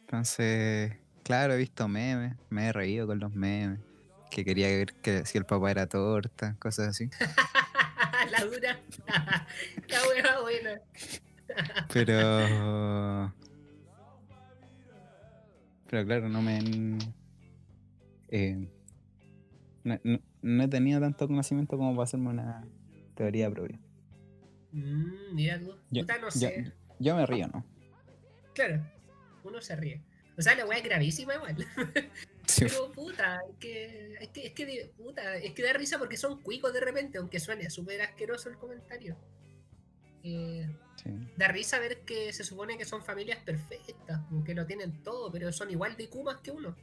[0.00, 0.92] Entonces,
[1.22, 3.78] claro, he visto memes, me he reído con los memes.
[4.28, 7.10] Que quería ver que si el papá era torta, cosas así.
[8.32, 8.80] la dura.
[9.88, 10.80] la hueva buena.
[11.92, 13.32] Pero.
[15.88, 16.58] Pero claro, no me
[18.30, 18.66] eh,
[19.84, 22.64] No, no- no he tenido tanto conocimiento como para hacerme una
[23.14, 23.78] teoría propia.
[24.72, 25.74] Mm, mira tú.
[25.90, 26.72] Yo- Puta, no yo- sé.
[26.98, 27.64] Yo me río, ¿no?
[28.54, 28.82] Claro,
[29.44, 30.00] uno se ríe.
[30.36, 31.56] O sea, la weá es gravísima igual.
[32.44, 36.16] Sí, Pero puta, es que, es que, es que, puta, es que da risa porque
[36.16, 39.16] son cuicos de repente, aunque suene súper asqueroso el comentario.
[40.24, 41.10] Eh, sí.
[41.36, 45.52] da risa ver que se supone que son familias perfectas, que lo tienen todo, pero
[45.52, 46.76] son igual de cumas que uno.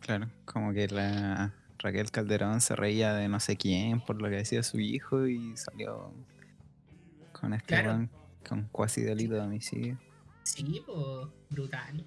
[0.00, 4.36] Claro, como que la Raquel Calderón se reía de no sé quién por lo que
[4.36, 6.12] decía su hijo y salió
[7.32, 8.08] con este Claro.
[8.46, 9.98] con cuasi delito de homicidio.
[10.42, 12.04] Sí, pues, brutal.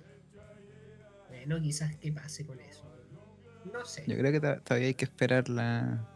[1.46, 2.86] Bueno, quizás que pase con eso.
[3.72, 4.04] No sé.
[4.08, 6.08] Yo creo que to- todavía hay que esperar la...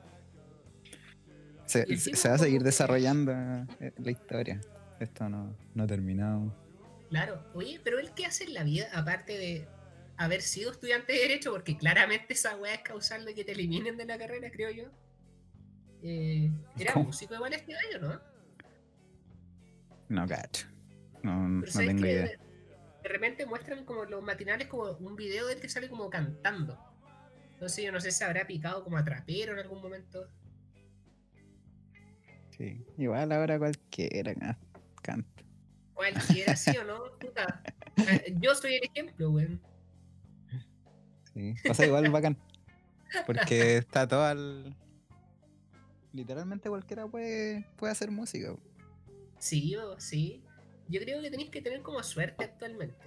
[1.65, 1.83] Se,
[2.29, 3.31] va a seguir desarrollando
[3.79, 4.61] eh, la historia.
[4.99, 6.55] Esto no, no ha terminado.
[7.09, 9.67] Claro, oye, pero él qué hace en la vida, aparte de
[10.17, 13.97] haber sido estudiante de Derecho, porque claramente esa weá es causal de que te eliminen
[13.97, 14.85] de la carrera, creo yo.
[16.03, 17.05] Eh, era ¿Cómo?
[17.05, 18.21] músico igual este año, ¿no?
[20.09, 20.67] No cacho.
[21.23, 22.29] No, no tengo idea.
[23.05, 26.77] De, repente muestran como los matinales como un video de él que sale como cantando.
[27.53, 30.27] Entonces yo no sé si habrá picado como a trapero en algún momento.
[32.57, 32.83] Sí.
[32.97, 34.57] Igual ahora cualquiera ca-
[35.01, 35.43] canta.
[35.93, 37.61] Cualquiera sí o no, puta.
[38.39, 39.61] Yo soy el ejemplo, weón.
[41.33, 41.53] Sí.
[41.69, 42.37] O sea, igual bacán.
[43.25, 44.75] Porque está todo al.
[46.11, 48.53] Literalmente cualquiera puede, puede hacer música.
[48.53, 48.59] po.
[49.37, 50.44] Sí, o- sí.
[50.87, 53.05] Yo creo que tenéis que tener como suerte actualmente.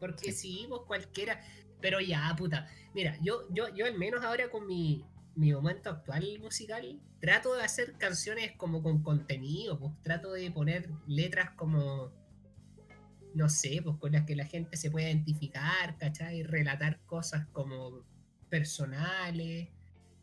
[0.00, 0.58] Porque Sí.
[0.60, 1.40] sí, vos cualquiera.
[1.80, 2.68] Pero ya, puta.
[2.94, 5.04] Mira, yo, yo, yo al menos ahora con mi,
[5.34, 10.90] mi momento actual musical, trato de hacer canciones como con contenido, pues trato de poner
[11.06, 12.12] letras como,
[13.34, 16.42] no sé, pues con las que la gente se pueda identificar, ¿cachai?
[16.42, 18.04] Relatar cosas como
[18.50, 19.68] personales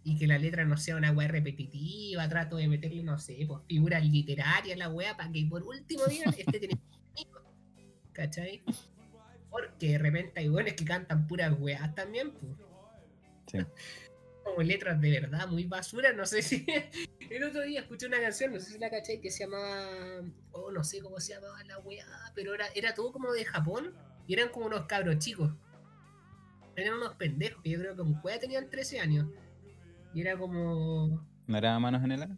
[0.04, 3.62] y que la letra no sea una weá repetitiva, trato de meterle, no sé, pues
[3.68, 6.80] figuras literarias a la weá para que por último digan, este tiene
[7.16, 7.44] sentido",
[8.14, 8.64] ¿cachai?
[9.50, 12.54] Porque de repente hay weones que cantan puras weas también, pues
[13.48, 13.58] Sí.
[14.44, 16.66] como letras de verdad muy basura, no sé si
[17.30, 20.72] el otro día escuché una canción, no sé si la caché, que se llamaba, oh
[20.72, 23.94] no sé cómo se llamaba la weá, pero era, era todo como de Japón
[24.28, 25.52] y eran como unos cabros chicos.
[26.76, 29.28] Eran unos pendejos que yo creo que en cueva tenían 13 años.
[30.14, 31.26] Y era como...
[31.48, 32.38] ¿No era manos en el ano?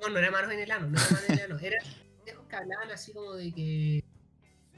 [0.00, 1.58] No, no era manos en el ano, no era manos en el ano.
[1.58, 1.84] Eran
[2.16, 4.04] pendejos que hablaban así como de que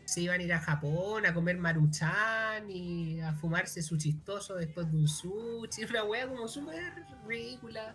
[0.05, 4.91] se iban a ir a Japón a comer maruchan y a fumarse su chistoso después
[4.91, 5.85] de un sushi.
[5.89, 6.93] Una wea como súper
[7.27, 7.95] ridícula.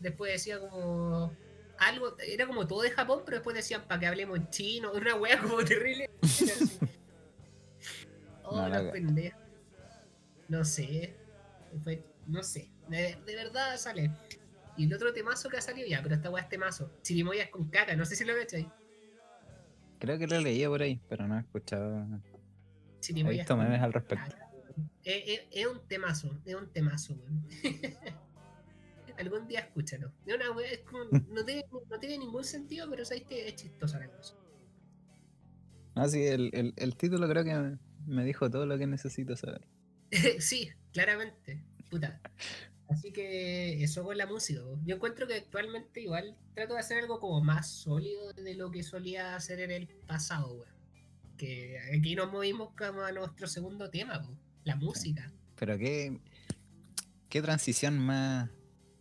[0.00, 1.32] Después decía como
[1.78, 4.92] algo, era como todo de Japón, pero después decían para que hablemos en chino.
[4.92, 6.10] Una wea como terrible.
[8.52, 9.40] Oh, No, los pendejos.
[10.48, 11.16] No sé.
[12.26, 12.68] No sé.
[12.90, 14.10] De, de verdad sale.
[14.76, 16.90] Y el otro temazo que ha salido ya, pero esta weá es temazo.
[17.02, 18.68] Chirimoyas con caca, no sé si lo cachai.
[19.98, 22.04] Creo que lo leía por ahí, pero no he escuchado.
[22.04, 24.24] He Chirimoyas visto memes al respecto.
[24.30, 24.90] caca, weón.
[25.04, 27.46] Es, es- es un temazo, es un temazo, weón.
[29.18, 30.12] Algún día escúchalo.
[30.24, 33.98] Es una es como- no, tiene, no tiene ningún sentido, pero sabéis que es chistosa
[33.98, 34.34] la cosa.
[35.94, 39.36] Ah, sí, el, el, el título creo que me- me dijo todo lo que necesito
[39.36, 39.66] saber.
[40.40, 41.62] sí, claramente.
[41.90, 42.20] Puta.
[42.90, 44.60] Así que eso con la música.
[44.84, 48.82] Yo encuentro que actualmente igual trato de hacer algo como más sólido de lo que
[48.82, 50.74] solía hacer en el pasado, weón.
[51.36, 55.32] Que aquí nos movimos como a nuestro segundo tema, po, la música.
[55.56, 56.18] Pero qué,
[57.28, 58.50] qué transición más,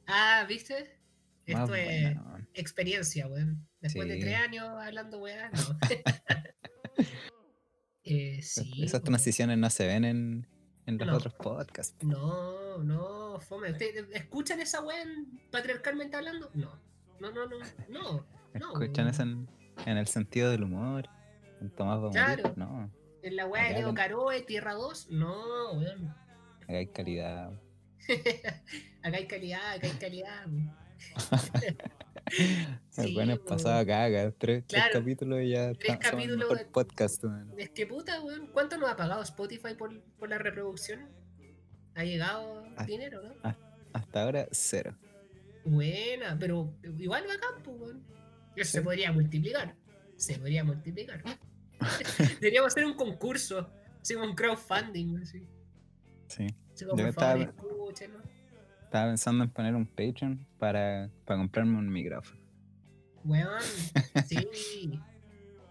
[0.05, 0.99] Ah, ¿viste?
[1.47, 2.23] más Esto es buena.
[2.29, 2.49] weón.
[2.53, 3.67] experiencia, weón.
[3.81, 5.79] Después de tres años hablando, weón, no.
[8.03, 8.83] eh, sí.
[8.83, 10.47] Esas transiciones no se ven en,
[10.89, 11.15] en los No.
[11.17, 12.03] otros podcasts.
[12.03, 13.71] No, no, fome.
[13.71, 16.49] ¿Ustedes escuchan esa weá en patriarcalmente hablando?
[16.53, 16.71] No.
[17.19, 17.57] No, no, no,
[17.89, 18.25] no.
[18.53, 19.07] no, ¿Escuchan weón.
[19.09, 19.49] eso en,
[19.85, 21.07] en el sentido del humor?
[21.61, 22.13] ¿En Tomás morir?
[22.13, 22.53] Claro.
[22.55, 22.89] No,
[23.21, 26.07] En la weá de Leo Caroe, Tierra 2, no, weón.
[26.63, 27.51] acá hay calidad.
[29.03, 30.45] acá hay calidad, acá hay calidad.
[32.89, 36.65] Sí, bueno es pasado caga, tres, tres Claro, capítulos y ya tres capítulos mejor de-
[36.65, 37.23] podcast.
[37.23, 37.53] weón.
[37.57, 38.47] Es que puta, weón.
[38.53, 41.07] ¿Cuánto nos ha pagado Spotify por, por la reproducción?
[41.95, 42.85] ¿Ha llegado Ah.
[42.85, 43.55] dinero, no?
[43.93, 44.95] Hasta ahora, cero.
[45.65, 48.03] Buena, pero igual bacán, pues, weón.
[48.55, 48.83] Eso se Sí.
[48.83, 49.75] podría multiplicar.
[50.17, 51.23] Se podría multiplicar.
[52.41, 53.69] Deberíamos hacer un concurso.
[54.01, 55.47] Así como un crowdfunding, así.
[56.27, 56.47] Sí.
[56.73, 58.23] Así como, por favor, estaba- escúchenos.
[58.89, 62.41] Estaba pensando en poner un Patreon para, para comprarme un micrófono.
[63.23, 63.61] Weón,
[64.27, 64.99] sí.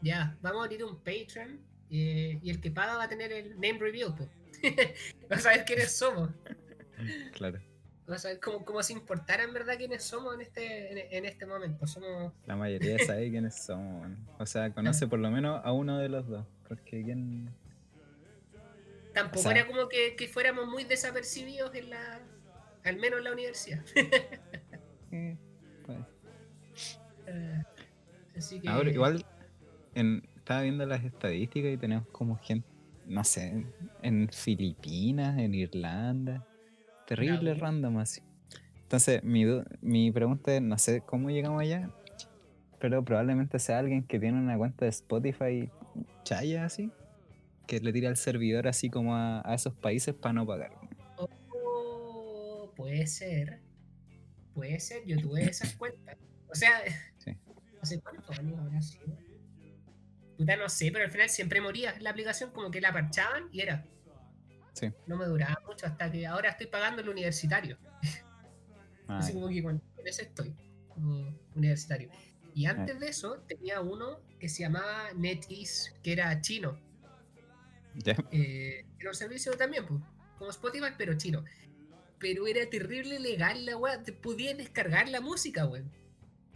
[0.01, 1.59] Ya, vamos a abrir un Patreon.
[1.91, 4.29] eh, y el que paga va a tener el name review, pues.
[5.33, 6.31] Va a saber quiénes somos.
[7.33, 7.59] Claro.
[8.07, 11.45] O sea, como, como si importara en verdad quiénes somos en este, en, en este
[11.45, 11.87] momento.
[11.89, 12.33] Somos.
[12.47, 14.09] La mayoría sabe quiénes somos.
[14.39, 16.47] O sea, conoce por lo menos a uno de los dos.
[16.69, 17.51] Porque quién.
[19.13, 22.21] Tampoco O sea- era como que, que fuéramos muy desapercibidos en la.
[22.85, 23.85] Al menos en la universidad.
[25.11, 25.39] Eh,
[25.87, 25.99] pues.
[27.27, 27.63] Eh,
[28.37, 28.69] Así que.
[28.69, 29.25] Ahora, igual,
[29.95, 32.67] en, estaba viendo las estadísticas y tenemos como gente,
[33.07, 33.67] no sé,
[34.03, 36.47] en Filipinas, en Irlanda.
[37.07, 38.23] Terrible random así.
[38.83, 39.45] Entonces, mi,
[39.83, 41.91] mi pregunta es, no sé cómo llegamos allá,
[42.79, 45.71] pero probablemente sea alguien que tiene una cuenta de Spotify
[46.23, 46.91] chaya así,
[47.67, 50.78] que le tira al servidor así como a, a esos países para no pagar.
[52.79, 53.61] Puede ser.
[54.55, 55.05] Puede ser.
[55.05, 56.17] Yo tuve esas cuentas.
[56.49, 56.81] O sea,
[57.19, 57.37] Sí.
[57.83, 59.07] ¿hace cuántos años habrá sido?
[60.39, 63.61] Puta, no sé, pero al final siempre moría la aplicación, como que la parchaban y
[63.63, 63.85] era.
[64.75, 64.93] Sí.
[65.09, 67.77] No me duraba mucho hasta que ahora estoy pagando el universitario.
[69.09, 70.55] Ah, Así como que con, ese estoy,
[70.89, 72.09] como universitario.
[72.55, 76.79] Y antes de eso tenía uno que se llamaba NetEase, que era chino.
[77.97, 78.15] ya.
[78.31, 80.01] Eh, era un servicio también, pues,
[80.39, 81.45] como Spotify, pero chino.
[82.19, 84.03] Pero era terrible legal la weá.
[84.03, 85.91] Te podías descargar la música, weón.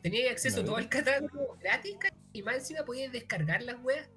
[0.03, 1.97] Tenías acceso a todo el catálogo gratis,
[2.33, 4.09] y más encima podías descargar las weas.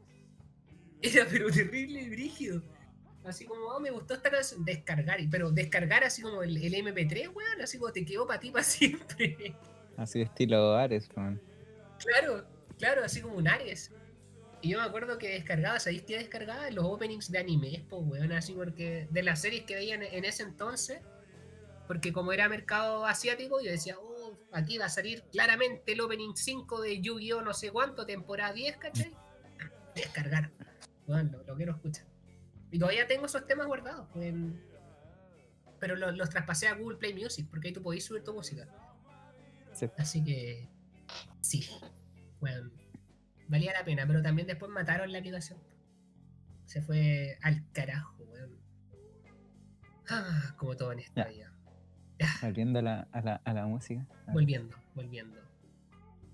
[1.01, 2.63] Era pero terrible y brígido.
[3.23, 4.65] Así como, oh, me gustó esta canción.
[4.65, 7.61] Descargar, pero descargar así como el, el MP3, weón.
[7.61, 9.55] Así como te quedó para ti para siempre.
[9.97, 11.41] Así estilo Ares, weón.
[11.99, 12.45] Claro,
[12.77, 13.91] claro, así como un Ares.
[14.61, 16.69] Y yo me acuerdo que descargaba, ¿sabéis qué descargaba?
[16.71, 20.43] Los openings de animes, pues, weón, así porque de las series que veían en ese
[20.43, 21.01] entonces,
[21.87, 26.33] porque como era mercado asiático, yo decía, oh, aquí va a salir claramente el opening
[26.35, 27.41] 5 de Yu-Gi-Oh!
[27.41, 29.13] no sé cuánto, temporada 10, ¿cachai?
[29.95, 30.51] Descargar.
[31.07, 32.05] Weón, lo, lo quiero escuchar.
[32.71, 34.33] Y todavía tengo esos temas guardados, pues,
[35.79, 38.67] pero lo- los traspasé a Google Play Music, porque ahí tú podéis subir tu música.
[39.73, 39.87] Sí.
[39.97, 40.67] Así que
[41.41, 41.67] sí,
[42.39, 42.71] bueno,
[43.47, 45.59] valía la pena, pero también después mataron la aplicación.
[46.65, 48.57] Se fue al carajo, weón.
[50.09, 51.51] Ah, como todo en esta vida.
[52.41, 54.05] Volviendo a la, a la, a la música.
[54.31, 55.37] Volviendo, volviendo.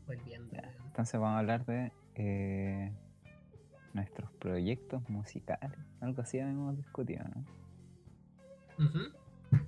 [0.06, 0.52] Volviendo.
[0.54, 0.74] Ya.
[0.86, 2.92] Entonces vamos a hablar de eh,
[3.94, 5.80] nuestros proyectos musicales.
[6.02, 7.46] Algo así hemos discutido, ¿no?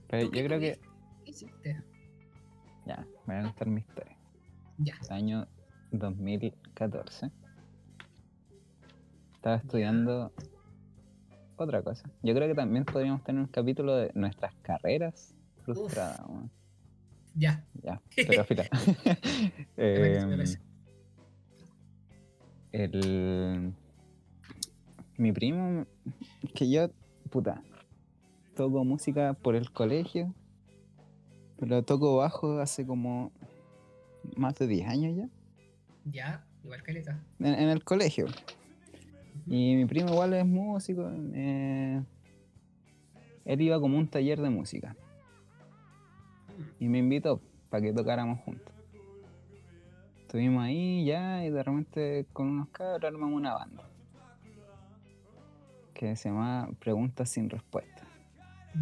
[0.07, 0.79] Pero ¿Tú qué yo creo que.
[1.25, 1.81] hiciste?
[2.85, 4.17] Ya, me voy a contar mi historia.
[4.77, 4.95] Ya.
[5.09, 5.47] Año
[5.91, 7.31] 2014.
[9.35, 10.31] Estaba estudiando
[11.55, 12.09] otra cosa.
[12.23, 16.19] Yo creo que también podríamos tener un capítulo de nuestras carreras frustradas.
[16.27, 16.51] weón.
[17.35, 17.65] Ya.
[17.81, 18.63] Ya, pero fila.
[19.75, 20.45] Me Em,
[22.71, 23.73] el
[25.17, 25.85] mi primo
[26.55, 26.89] que yo
[27.29, 27.61] puta
[28.55, 30.33] toco música por el colegio
[31.59, 33.31] pero toco bajo hace como
[34.35, 35.29] más de 10 años ya
[36.11, 37.19] Ya, igual caleta.
[37.39, 38.25] en, en el colegio
[39.47, 42.01] y mi primo igual es músico eh,
[43.45, 44.95] él iba como un taller de música
[46.79, 48.73] y me invitó para que tocáramos juntos.
[50.21, 53.83] Estuvimos ahí ya y de repente con unos cabros armamos una banda.
[55.93, 58.03] Que se llama Preguntas sin respuesta.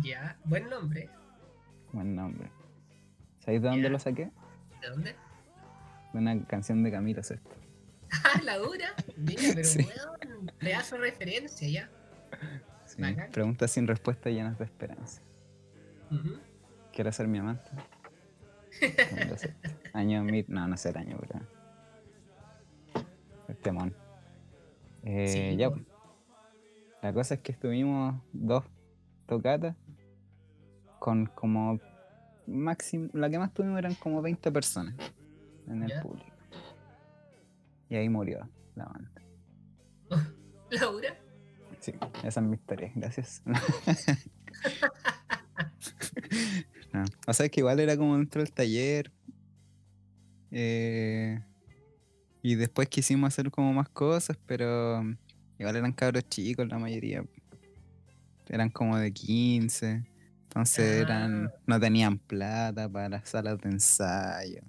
[0.02, 1.10] Ya, buen nombre.
[1.92, 2.50] Buen nombre.
[3.40, 3.90] ¿Sabéis de dónde Ya.
[3.90, 4.32] lo saqué?
[4.82, 5.16] ¿De dónde?
[6.14, 7.50] De una canción de Camilo Sesto.
[8.26, 8.88] Ah, la dura.
[9.18, 9.80] Mira, pero Sí.
[9.80, 11.90] weón, pedazo de referencia ya.
[12.86, 13.02] Sí.
[13.32, 15.22] Preguntas sin respuesta llenas de esperanza.
[16.12, 16.38] Ujú.
[16.94, 17.70] ¿Quiero ser mi amante?
[19.94, 20.46] Año mil...
[20.48, 21.40] No, no sé el año, pero...
[23.48, 23.96] El temón.
[25.04, 25.84] Eh, Sí, ya, pues.
[27.02, 28.64] La cosa es que estuvimos dos
[29.26, 29.76] tocatas
[31.00, 31.80] con como
[32.46, 34.94] máximo, la que más tuvimos eran como 20 personas
[35.68, 36.02] en el Ya.
[36.02, 36.30] público.
[37.90, 39.12] Y ahí murió la banda.
[40.70, 41.16] Laura.
[41.80, 43.42] Sí, esa es mi historia, gracias.
[46.94, 49.12] No, O sea, es que igual era como dentro del taller.
[50.52, 51.42] eh,
[52.44, 55.02] y después quisimos hacer como más cosas, pero
[55.60, 57.24] igual eran cabros chicos la mayoría.
[58.50, 60.04] Eran como de 15.
[60.44, 61.54] Entonces eran, Ah.
[61.68, 64.62] no tenían plata para las salas de ensayo.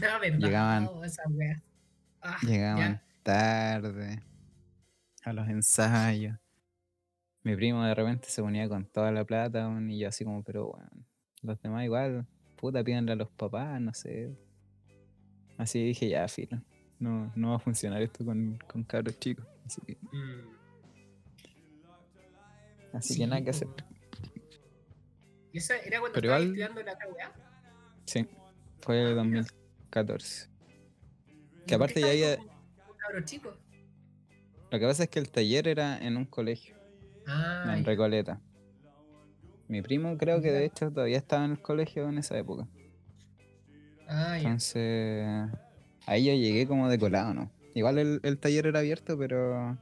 [0.00, 0.38] No, verdad.
[0.38, 1.22] Llegaban- esa.
[2.22, 3.04] Ah, Llegaban ya.
[3.22, 4.22] tarde
[5.24, 6.38] a los ensayos.
[7.42, 10.68] Mi primo de repente se ponía con toda la plata y yo así como, pero
[10.68, 11.04] bueno,
[11.42, 12.26] los demás igual,
[12.56, 14.36] puta, pídanle a los papás, no sé.
[15.58, 16.60] Así dije, ya, filo.
[16.98, 19.44] No, no va a funcionar esto con, con cabros chicos.
[19.66, 20.48] Así que, Mm,
[22.96, 23.68] así sí, que nada que hacer.
[25.52, 27.32] ¿Y esa era cuando Pero igual- estudiando la weá?
[28.06, 28.26] Sí,
[28.80, 29.42] fue Ah, mira.
[29.42, 30.48] 2014.
[31.62, 32.46] ¿Y Que aparte ya había- con
[32.90, 33.56] un cabro chico?
[34.70, 36.76] Lo que pasa es que el taller era en un colegio,
[37.26, 37.84] Ah, en.
[37.84, 38.40] Recoleta.
[39.72, 42.68] Mi primo creo que de hecho todavía estaba en el colegio en esa época.
[44.06, 44.36] Ah.
[44.36, 45.26] Entonces,
[46.04, 47.50] ahí yo llegué como de colado, ¿no?
[47.72, 49.78] Igual el, el taller era abierto, pero...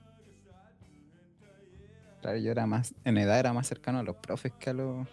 [2.20, 5.08] Claro, yo era más, en edad era más cercano a los profes que a los,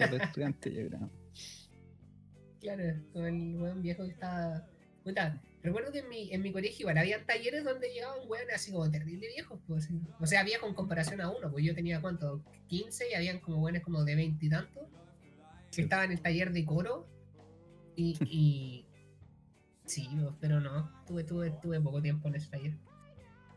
[0.00, 1.10] a los estudiantes, yo creo.
[2.60, 2.82] Claro,
[3.12, 4.66] con el weón viejo que estaba.
[5.04, 8.72] Puta, recuerdo que en mi, en mi colegio igual había talleres donde llegaban weones así
[8.72, 9.88] como terrible viejos, pues.
[10.20, 13.58] O sea, viejo en comparación a uno, pues yo tenía cuánto, 15 y habían como
[13.58, 14.84] weones como de 20 y tantos
[15.70, 15.82] que Sí.
[15.82, 17.06] estaban en el taller de coro
[17.96, 18.16] y.
[18.28, 18.86] y
[19.86, 22.72] sí, pues, pero no, tuve, tuve, tuve poco tiempo en ese taller.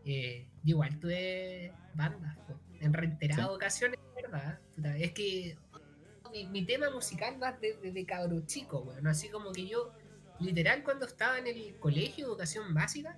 [0.06, 3.51] Eh, igual tuve bandas, pues, en reiteradas Sí.
[3.53, 4.60] ocasiones, ¿verdad?
[4.97, 5.58] Es que
[6.32, 9.08] mi, mi tema musical va desde de cabro chico, weón.
[9.08, 9.91] Así como que yo,
[10.39, 13.17] literal, cuando estaba en el colegio de educación básica,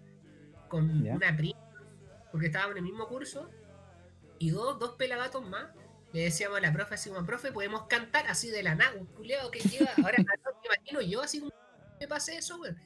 [0.68, 1.16] con Ya.
[1.16, 1.60] una prima,
[2.32, 3.50] porque estábamos en el mismo curso,
[4.40, 5.68] y dos, dos pelagatos más,
[6.14, 9.06] le decíamos a la profe así como, profe, podemos cantar así de la nada, un
[9.08, 10.26] culiado que lleva, ahora me
[10.66, 11.52] imagino yo así como
[12.00, 12.78] me pase eso, weón.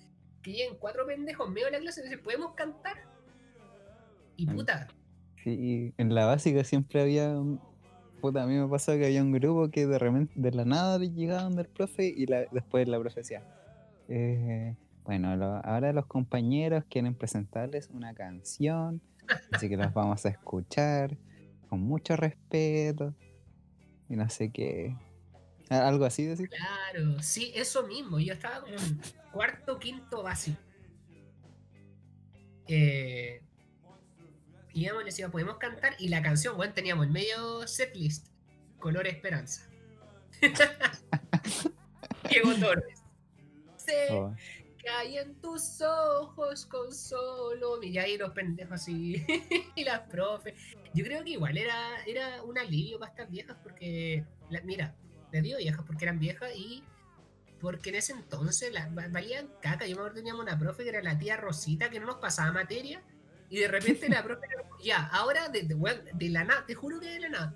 [0.42, 2.98] Que lleguen cuatro pendejos medio de la clase y dicen, ¿podemos cantar?
[4.38, 4.56] Y Mm.
[4.56, 4.88] puta,
[5.44, 7.60] Sí, en la básica siempre había un...
[8.22, 11.00] Puta, a mí me pasó que había un grupo que de repente, de la nada
[11.00, 13.44] llegaban del profe y la, después la profe decía,
[14.08, 15.30] eh, bueno,
[15.64, 19.02] ahora los compañeros quieren presentarles una canción,
[19.52, 21.18] así que los vamos a escuchar
[21.70, 23.16] con mucho respeto
[24.10, 24.96] y no sé qué.
[25.70, 26.50] Algo así decir.
[26.50, 28.20] Claro, sí, eso mismo.
[28.20, 28.76] Yo estaba como
[29.32, 30.60] cuarto, quinto básico.
[32.68, 33.42] Eh,
[34.74, 35.94] íbamos y le decíamos, podemos cantar.
[35.98, 38.28] Y la canción, bueno, teníamos el medio setlist.
[38.80, 39.70] Color Esperanza.
[42.30, 43.01] Diego Torres.
[44.08, 44.34] Sé Oh,
[44.78, 47.82] que hay en tus ojos con solo.
[47.84, 49.24] Y ahí los pendejos así.
[49.76, 50.54] y las profes.
[50.94, 54.26] Yo creo que igual era, era un alivio para estas viejas porque.
[54.50, 54.96] la- mira,
[55.32, 56.84] les digo viejas porque eran viejas y.
[57.60, 59.86] Porque en ese entonces la- va- valían caca.
[59.86, 62.52] Yo me acuerdo teníamos una profe que era la tía Rosita que no nos pasaba
[62.52, 63.04] materia.
[63.50, 67.08] Y de repente la profe era ya, ahora de, de la nada, te juro que
[67.08, 67.56] de la nada.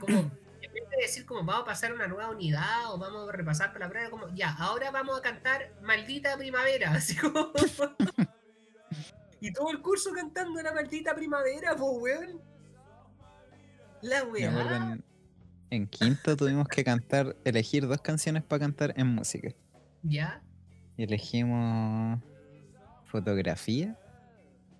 [0.00, 0.30] Como,
[0.74, 3.72] en vez de decir como vamos a pasar una nueva unidad o vamos a repasar
[3.72, 6.92] palabras, como, ya, ahora vamos a cantar Maldita Primavera.
[6.94, 7.52] Así como.
[9.40, 12.40] y todo el curso cantando la Maldita Primavera, pues weón.
[14.02, 14.76] La me weá.
[14.92, 15.04] en,
[15.70, 19.50] en quinto tuvimos que cantar, elegir dos canciones para cantar en música.
[20.02, 20.42] ¿Ya?
[20.96, 22.20] Y elegimos
[23.06, 23.98] fotografía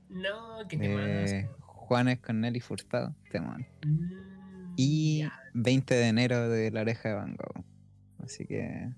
[0.08, 3.66] No, que te de Juanes con Nelly Furtado, temón.
[3.84, 4.39] Mm,
[4.76, 7.64] Y Ya, 20 de enero de La Oreja de Van Gogh.
[8.22, 8.88] Así que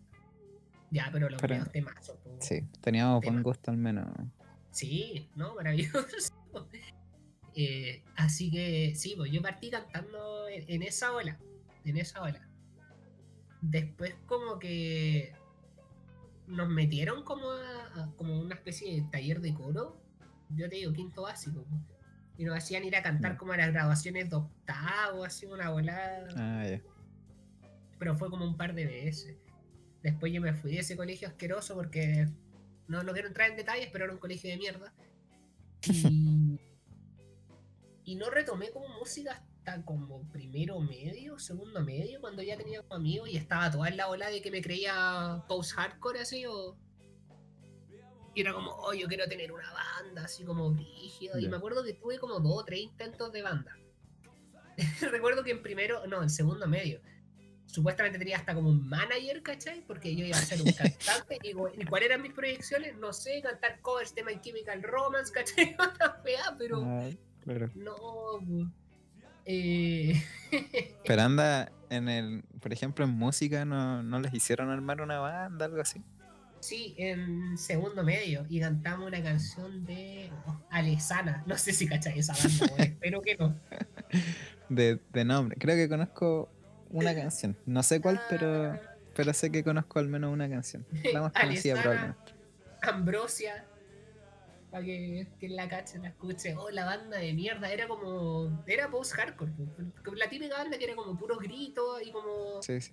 [0.91, 4.07] ya, pero los pero- videos temazos, sí, teníamos buen gusto al menos.
[4.71, 5.55] Sí, ¿no?
[5.55, 6.35] Maravilloso.
[7.55, 11.39] Eh, así que sí, pues yo partí cantando en, en esa ola.
[11.85, 12.49] En esa ola.
[13.61, 15.35] Después como que
[16.47, 20.01] nos metieron como a, a- como una especie de taller de coro.
[20.57, 21.63] Yo te digo, quinto básico.
[22.39, 23.39] Y nos hacían ir a cantar Ya.
[23.39, 26.27] como a las graduaciones de octavo, así una volada.
[26.37, 26.65] Ah,
[27.99, 29.37] pero fue como un par de veces.
[30.03, 32.27] Después yo me fui de ese colegio asqueroso porque
[32.89, 34.93] no, no quiero entrar en detalles, pero era un colegio de mierda.
[38.05, 42.83] Y, y no retomé como música hasta como primero medio, segundo medio, cuando ya tenía
[42.83, 46.77] como amigos y estaba toda en la ola de que me creía post-hardcore así o...
[48.35, 51.39] Y era como, oh, yo quiero tener una banda así como brígida.
[51.41, 53.77] Y me acuerdo que tuve como dos o tres intentos de banda.
[55.11, 57.01] Recuerdo que en primero, no, en segundo medio,
[57.67, 59.85] supuestamente tenía hasta como un manager, ¿cachai?
[59.87, 61.53] Porque yo iba a ser un cantante y,
[61.85, 65.75] cuáles eran mis proyecciones, no sé, cantar covers de My Chemical Romance, ¿cachai?
[65.79, 67.11] Otra fea, pero Ah,
[67.43, 67.71] claro.
[67.75, 68.73] no.
[69.45, 70.23] Eh,
[71.05, 75.65] Pero anda en el, por ejemplo, en música no, no les hicieron armar una banda,
[75.65, 76.01] algo así.
[76.63, 80.31] Sí, en segundo medio y cantamos una canción de
[80.71, 81.43] Alesana.
[81.47, 83.61] No sé si cachai esa banda, weón, espero que no.
[84.69, 85.57] De, de nombre.
[85.59, 86.49] Creo que conozco
[86.91, 87.57] una canción.
[87.67, 88.79] No sé cuál, pero,
[89.15, 90.87] pero sé que conozco al menos una canción.
[91.13, 92.33] La más conocida probablemente.
[92.83, 93.67] Ambrosia.
[94.71, 96.55] Para que, que la cache, la escuche.
[96.55, 97.71] Oh, la banda de mierda.
[97.71, 98.65] Era como.
[98.67, 99.53] Era post-hardcore.
[100.15, 102.63] La típica banda que era como puros gritos y como.
[102.63, 102.93] Sí, sí.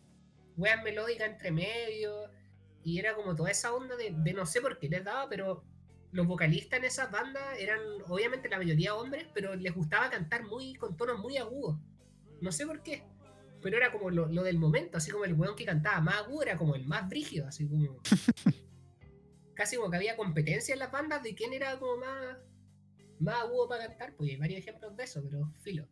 [0.57, 2.38] weas melódicas entre medio.
[2.83, 5.63] Y era como toda esa onda de, de no sé por qué les daba, pero
[6.11, 10.75] los vocalistas en esas bandas eran obviamente la mayoría hombres, pero les gustaba cantar muy
[10.75, 11.77] con tonos muy agudos.
[12.41, 13.03] No sé por qué.
[13.61, 16.43] pero era como lo, lo del momento, así como el weón que cantaba más agudo
[16.43, 18.01] era como el más brígido, así como.
[19.59, 22.37] casi como que había competencia en las bandas de quién era como más,
[23.19, 25.85] más agudo para cantar, pues hay varios ejemplos de eso, pero filo.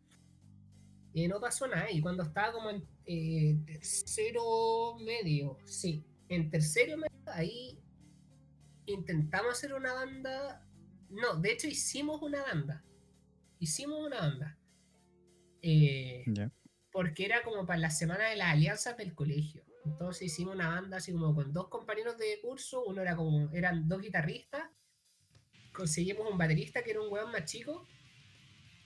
[1.12, 6.96] Y no pasó nada, y cuando estaba como en eh, tercero medio, sí, en tercero
[7.26, 7.78] ahí
[8.86, 10.66] intentamos hacer una banda.
[11.10, 12.84] No, de hecho hicimos una banda.
[13.58, 14.58] Hicimos una banda.
[15.62, 16.24] Eh,
[16.92, 19.64] porque era como para la semana de las alianzas del colegio.
[19.84, 23.88] Entonces hicimos una banda así como con dos compañeros de curso, uno era como, eran
[23.88, 24.64] dos guitarristas,
[25.72, 27.86] conseguimos un baterista que era un weón más chico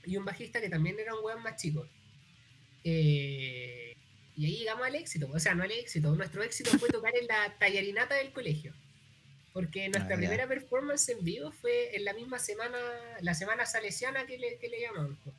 [0.05, 1.89] y un bajista que también era un weón más chico.
[2.85, 3.97] Eh,
[4.43, 7.27] y ahí llegamos al éxito, o sea, no al éxito, nuestro éxito fue tocar en
[7.29, 8.75] la tallarinata del colegio.
[9.53, 12.79] Porque nuestra Ah, primera performance en vivo fue en la misma semana,
[13.21, 15.15] la semana salesiana que le, que le llaman.
[15.17, 15.33] po.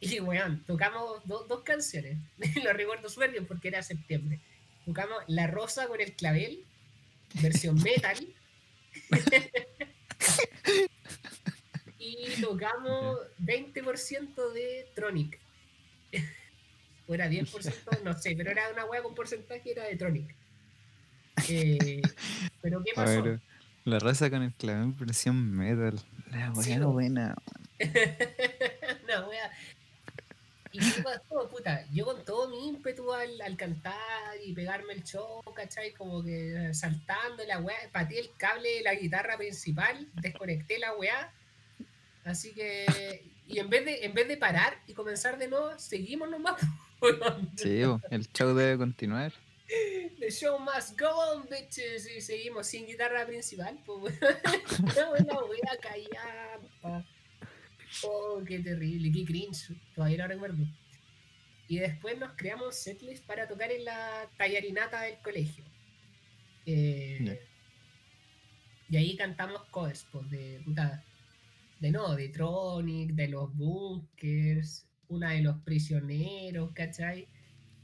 [0.00, 2.16] Y weón, tocamos do- dos canciones.
[2.64, 4.40] Lo recuerdo súper bien porque era septiembre.
[4.84, 6.64] Tocamos La Rosa con el clavel,
[7.42, 8.16] versión metal.
[11.98, 15.40] y tocamos 20% de Tronic.
[17.06, 20.34] O era 10%, no sé, pero era una weá con porcentaje, era de Tronic.
[21.48, 22.02] Eh,
[22.62, 23.22] pero ¿qué A pasó?
[23.22, 23.40] ver,
[23.84, 26.00] la raza con el clavel versión metal.
[26.30, 26.92] La Sí, weá bo.
[26.92, 27.36] buena.
[29.08, 29.50] no, wea.
[30.72, 31.86] ¿Y qué pasó, puta?
[31.92, 33.94] Yo con todo mi ímpetu al, al cantar
[34.44, 35.92] y pegarme el show, ¿cachai?
[35.92, 41.32] Como que saltando la weá, pateé el cable de la guitarra principal, desconecté la weá.
[42.24, 43.24] Así que.
[43.48, 46.60] Y en vez de, en vez de parar y comenzar de nuevo, seguimos nomás.
[47.56, 49.32] Sí, el show debe continuar.
[50.18, 52.08] The show must go on, bitches.
[52.16, 54.36] Y seguimos sin guitarra principal, pues, weón.
[55.26, 57.04] La wea callada.
[58.04, 59.72] Oh, qué terrible, qué cringe.
[59.94, 60.64] Todavía no recuerdo.
[61.68, 65.64] Y después nos creamos setlist para tocar en la tallarinata del colegio.
[66.64, 67.40] Eh.
[68.88, 71.02] Y ahí cantamos covers, pues, de puta.
[71.80, 77.28] De no, de Tronic, de los Bunkers, una de los prisioneros, ¿cachai?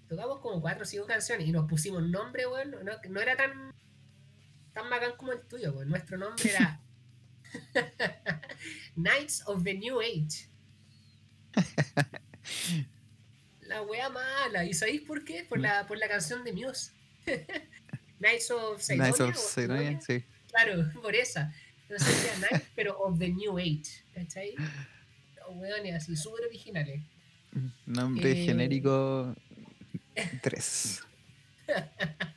[0.09, 2.73] Tocamos como cuatro o cinco canciones y nos pusimos nombre, weón.
[2.85, 3.73] No, no era tan,
[4.73, 5.89] tan bacán como el tuyo, weón.
[5.89, 6.81] Nuestro nombre era
[8.95, 10.49] Knights of the New Age.
[13.63, 14.65] La wea mala.
[14.65, 15.45] ¿Y sabéis por qué?
[15.45, 16.93] Por la, por la canción de Muse.
[18.19, 19.11] Knights of Sidonia.
[19.11, 20.25] Nice of Sidonia, sí.
[20.49, 21.53] Claro, por esa.
[21.83, 24.05] Entonces sería Knights, pero of the New Age.
[24.15, 24.55] ¿Cachai?
[25.37, 27.03] Los weones así, súper originales.
[27.87, 28.45] Nombre Eh.
[28.47, 29.35] genérico
[30.43, 31.03] 3.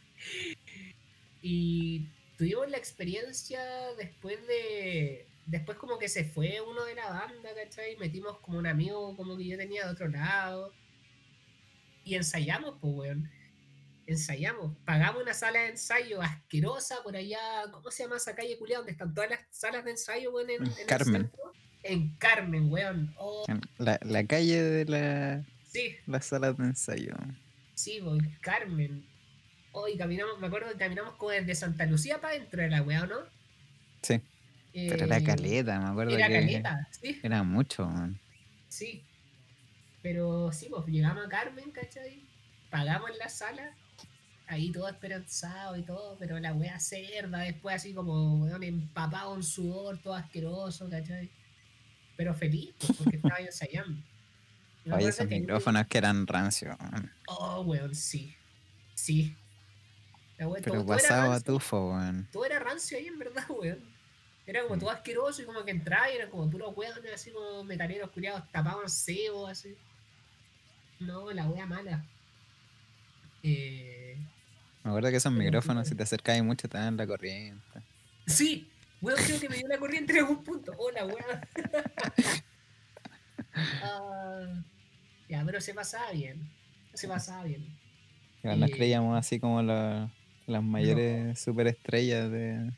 [1.48, 3.62] Y tuvimos la experiencia
[3.98, 5.28] después de.
[5.46, 7.96] Después como que se fue uno de la banda, ¿cachai?
[7.98, 10.74] Metimos como un amigo como que yo tenía de otro lado.
[12.04, 13.30] Y ensayamos, pues, weón.
[14.08, 14.76] Ensayamos.
[14.86, 17.66] Pagamos una sala de ensayo asquerosa por allá.
[17.72, 20.50] ¿Cómo se llama esa calle culiada donde están todas las salas de ensayo, weón?
[20.50, 21.32] En, En el Carmen.
[21.88, 23.14] En Carmen, weón.
[23.18, 23.46] Oh,
[23.78, 27.14] La, la calle de la, sí, la sala de ensayo.
[27.76, 28.36] sí, weón.
[28.42, 29.06] Carmen.
[29.72, 33.04] Hoy caminamos, me acuerdo que caminamos como desde Santa Lucía para adentro de la weá,
[33.04, 33.18] ¿o ¿no?
[34.02, 34.22] Sí,
[34.74, 37.86] pero era Eh, caleta, me acuerdo Era que caleta, sí, era mucho.
[37.88, 38.20] man.
[38.68, 39.04] sí.
[40.02, 42.22] Pero sí, pues llegamos a Carmen, ¿cachai?
[42.70, 43.76] Pagamos en la sala,
[44.48, 49.44] ahí todo esperanzado y todo, pero la wea cerda, después así como, weón, empapado en
[49.44, 51.32] sudor, todo asqueroso, ¿cachai?
[52.18, 54.02] Pero feliz, pues, porque estaba ensayando.
[54.92, 56.78] Oye, esos que- micrófonos que eran rancios.
[57.28, 58.36] Oh, weón, sí.
[58.94, 59.36] Sí.
[60.38, 61.54] La wea, Pero pasaba a rancio.
[61.54, 62.28] tufo, weón.
[62.32, 63.80] todo era rancio ahí en verdad, weón.
[64.48, 64.80] Era como Mm.
[64.80, 68.44] todo asqueroso y como que entraba y eran como puros weones así como metaleros curiados
[68.52, 69.76] tapados en cebo, así.
[71.00, 72.06] No, la wea mala.
[73.44, 74.18] Eh,
[74.84, 77.62] Me acuerdo que esos micrófonos, si te acercabas mucho, te dan la corriente.
[78.28, 78.70] sí,
[79.02, 80.74] weón, creo que me dio la corriente en algún punto.
[80.78, 81.20] Hola, weón.
[83.82, 84.64] Ah,
[85.30, 86.50] ya, pero se pasaba bien.
[86.94, 87.66] Se pasaba bien.
[88.44, 90.12] Nos Eh, creíamos así como la-
[90.46, 92.72] las mayores superestrellas de,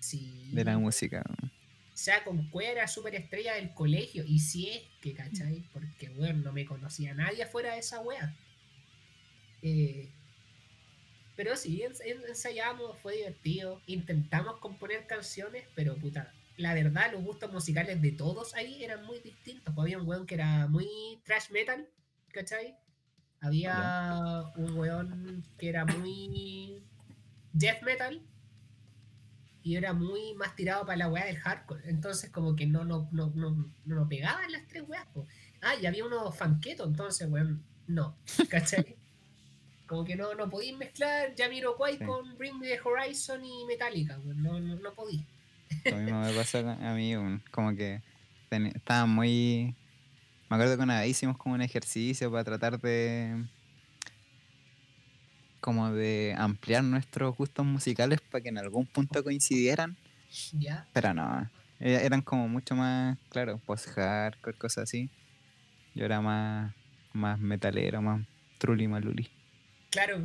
[0.00, 0.50] Sí.
[0.52, 1.24] de la música.
[1.42, 4.22] O sea, con cueva era superestrella del colegio.
[4.26, 5.64] Y si es que, ¿cachai?
[5.72, 8.36] Porque, weón, no me conocía nadie afuera de esa wea.
[9.62, 10.08] Eh,
[11.38, 13.80] pero sí, ens- en- ensayamos, fue divertido.
[13.86, 19.20] Intentamos componer canciones, pero puta, la verdad, los gustos musicales de todos ahí eran muy
[19.20, 19.74] distintos.
[19.74, 20.88] Pues había un weón que era muy
[21.24, 21.88] trash metal,
[22.34, 22.76] ¿cachai?
[23.40, 26.82] Había un weón que era muy
[27.52, 28.22] death metal
[29.62, 31.88] y era muy más tirado para la weá del hardcore.
[31.90, 35.06] Entonces, como que no no, no, no, no, no pegaban las tres weas.
[35.12, 35.26] po.
[35.60, 38.18] Ah, y había uno fanqueto, entonces, weón, no.
[38.48, 38.97] ¿Cachai?
[39.88, 42.04] Como que no, no podéis mezclar Jamiroquai Sí.
[42.04, 44.42] con Bring Me the Horizon y Metallica, weón.
[44.42, 45.24] No, no, no podí.
[45.90, 47.14] Lo mismo me pasó a mí,
[47.50, 48.00] como que
[48.50, 49.74] estaba muy...
[50.48, 53.44] Me acuerdo que una vez hicimos como un ejercicio para tratar de...
[55.60, 59.96] como de ampliar nuestros gustos musicales para que en algún punto coincidieran,
[60.52, 60.86] Ya.
[60.92, 65.10] pero no, e- eran como mucho más, claro, post-hardcore, cosas así.
[65.94, 66.72] Yo era más,
[67.12, 68.24] más metalero, más
[68.58, 69.28] truli maluli.
[69.90, 70.24] Claro.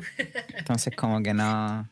[0.58, 1.90] Entonces como que no...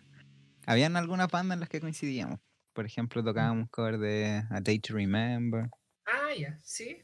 [0.65, 2.39] Habían algunas bandas en las que coincidíamos.
[2.73, 5.69] Por ejemplo, tocábamos cover de A Day to Remember.
[6.05, 7.01] Ah, ya, sí.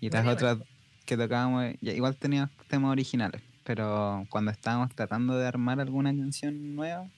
[0.00, 0.58] Y las otras
[1.06, 7.08] que tocábamos, igual teníamos temas originales, pero cuando estábamos tratando de armar alguna canción nueva,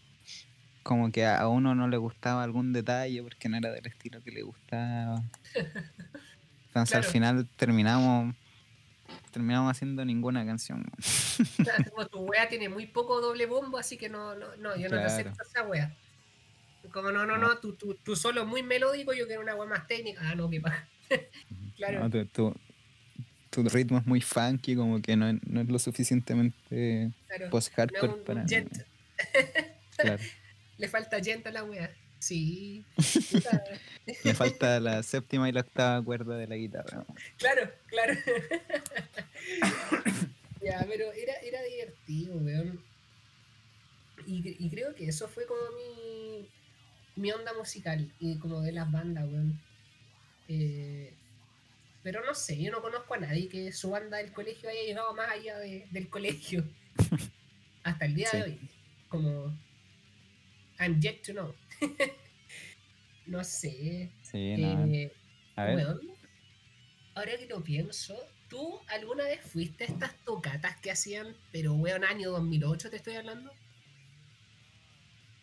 [0.83, 4.31] como que a uno no le gustaba algún detalle porque no era del estilo que
[4.31, 5.23] le gustaba.
[6.69, 8.35] Entonces al final terminamos
[9.39, 10.85] terminamos haciendo ninguna canción.
[11.95, 14.97] Como tu wea tiene muy poco doble bombo, así que no, no, no, yo no
[14.97, 15.95] te acepto esa wea.
[16.93, 19.87] Como no, no, no, tú, tú, tú solo muy melódico, yo quiero una wea más
[19.87, 20.23] técnica.
[20.25, 20.89] Ah, no, qué paja.
[21.77, 22.01] Claro.
[22.01, 22.11] ¿no?
[22.11, 22.57] Tu, tu-
[23.51, 27.51] tu ritmo es muy funky, como que no, no es lo suficientemente Claro.
[27.51, 28.45] Post-hardcore para...
[29.97, 30.23] Claro.
[30.79, 31.89] Le falta gent a la wea.
[32.19, 32.85] Sí.
[34.25, 37.05] Me falta la séptima y la octava cuerda de la guitarra.
[37.37, 38.15] Claro, claro.
[40.63, 42.81] ya, pero era, era divertido, weón.
[44.27, 46.49] Y, cre- y creo que eso fue como mi,
[47.17, 49.61] mi onda musical y como de las bandas, weón.
[50.49, 51.15] Eh,
[52.03, 55.15] pero no sé, yo no conozco a nadie que su banda del colegio haya llegado
[55.15, 56.65] más allá de- del colegio.
[57.85, 58.59] Hasta el día de hoy.
[59.09, 59.57] Como.
[60.81, 61.55] I'm yet to know.
[63.27, 64.11] no sé.
[64.23, 64.85] Sí, no.
[64.87, 65.13] eh,
[65.57, 65.77] A ver.
[65.77, 66.01] Weón,
[67.15, 68.17] ahora que lo pienso,
[68.49, 73.15] ¿tú alguna vez fuiste a estas tocatas que hacían, pero weón, año 2008 te estoy
[73.17, 73.51] hablando?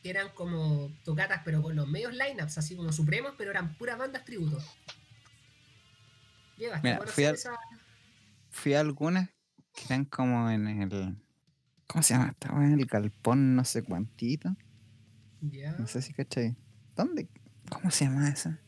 [0.03, 3.97] Que eran como tocatas, pero con los medios lineups, así como supremos, pero eran puras
[3.97, 4.57] bandas tributo.
[6.57, 7.57] Llegaste Mira, a fui al- esa-
[8.51, 9.29] Fui a algunas
[9.73, 11.17] que eran como en el.
[11.87, 12.73] ¿Cómo se llama esta weá?
[12.73, 14.55] El galpón, no sé cuantito.
[15.77, 16.55] No sé si cachai.
[16.95, 17.27] ¿Dónde?
[17.69, 18.59] ¿Cómo se llama esa?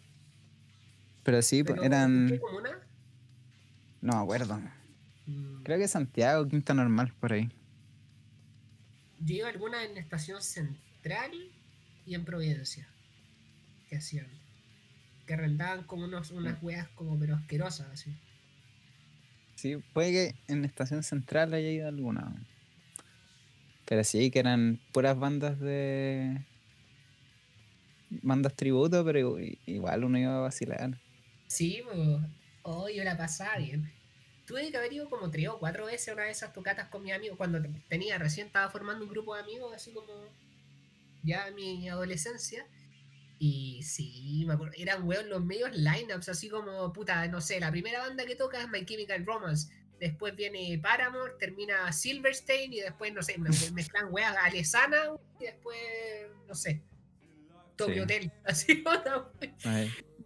[1.23, 2.28] Pero sí, pues, Pero, eran.
[2.30, 2.69] ¿qué comuna?
[4.01, 4.59] No me acuerdo.
[5.25, 7.49] Mm, Creo que Santiago, Quinta Normal, por ahí.
[9.19, 11.32] Yo iba alguna en estación central
[12.05, 12.88] y en Providencia.
[13.89, 14.28] Que hacían.
[15.25, 18.15] Que arrendaban como unos, unas weas como pero asquerosas así.
[19.55, 22.32] Sí, puede que en Estación Central haya ido alguna.
[23.86, 26.45] Pero sí, que eran puras bandas de.
[28.10, 30.99] Bandas tributo, pero igual uno iba a vacilar.
[31.47, 31.97] Sí, pues.
[32.64, 33.91] Oh, yo la pasaba bien.
[34.45, 37.03] Tuve que haber ido como tres o cuatro veces a una de esas tocatas con
[37.03, 37.38] mis amigos.
[37.38, 40.08] Cuando te- tenía, recién estaba formando un grupo de amigos, así como
[41.24, 42.66] ya en mi adolescencia.
[43.39, 47.70] Y sí, me acuerdo, eran weón los medios lineups, así como, puta, no sé, la
[47.72, 49.72] primera banda que toca es My Chemical Romance.
[49.99, 54.97] Después viene Paramore, termina Silverstein y después, no sé, me- me- mezclan weas Alesana
[55.39, 55.78] y después,
[56.47, 56.82] no sé,
[57.78, 57.99] Tokyo Sí.
[58.01, 58.32] Hotel.
[58.45, 58.84] Así,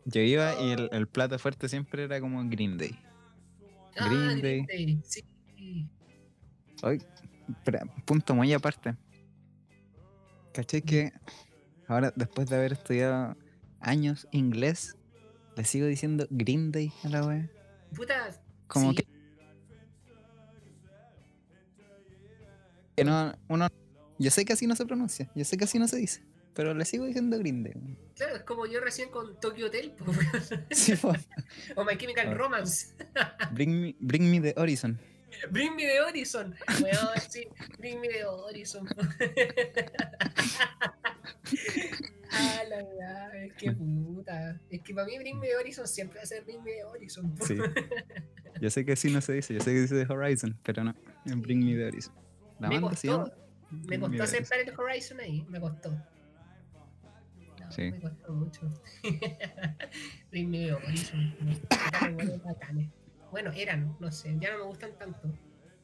[0.06, 2.97] Yo iba y el, el plato fuerte siempre era como Green Day.
[3.97, 5.02] Ah, Green Green Day.
[5.04, 5.24] Sí.
[6.84, 7.02] Hoy,
[8.06, 8.95] punto muy aparte.
[10.54, 11.14] ¿Cachai que
[11.88, 13.38] ahora, después de haber estudiado
[13.80, 14.97] años inglés,
[15.56, 17.49] le sigo diciendo Green Day a la wea?
[17.95, 18.30] Puta,
[18.68, 19.08] Como sí, que,
[22.95, 23.68] que no, uno,
[24.18, 26.24] yo sé que así no se pronuncia, yo sé que así no se dice,
[26.54, 27.74] pero le sigo diciendo Green Day.
[28.16, 29.93] claro, es como yo recién con Tokyo Hotel.
[30.72, 30.93] Sí,
[31.76, 32.34] o My Chemical Ah.
[32.34, 32.93] Romance.
[33.52, 34.99] bring, me, bring me the horizon.
[35.49, 36.54] Bring me the Horizon.
[36.84, 37.47] Weón, sí,
[37.80, 38.86] Bring me the Horizon.
[42.32, 44.60] ah, la verdad, es que puta.
[44.70, 46.84] Es que para mí Bring me the Horizon siempre va a ser Bring me the
[46.84, 47.34] Horizon.
[47.47, 47.58] Sí.
[48.60, 50.93] Yo sé que así no se dice, yo sé que dice The Horizon, pero no,
[51.26, 52.14] Bring Me The Horizon.
[52.60, 53.38] La me banda se costó, llama
[53.88, 55.97] me costó aceptar el Horizon ahí, me costó.
[57.72, 57.92] Sí.
[57.92, 58.72] me costó mucho.
[60.32, 61.36] Horizon.
[62.44, 62.90] Bacanes.
[63.32, 65.32] Bueno, eran, no sé, ya no me gustan tanto.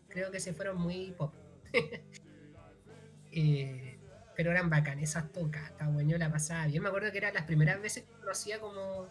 [0.09, 1.33] Creo que se fueron muy pop.
[3.39, 3.99] Eh,
[4.35, 6.81] pero eran bacanes esas tocatas, bueno, yo la pasaba bien.
[6.81, 9.07] Me acuerdo que eran las primeras veces que conocía como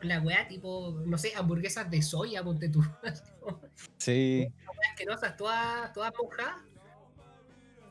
[0.00, 2.82] la weá tipo, no sé, hamburguesas de soya, ponte tú.
[3.98, 4.46] Sí,
[4.90, 6.62] asquerosas, todas, todas mojadas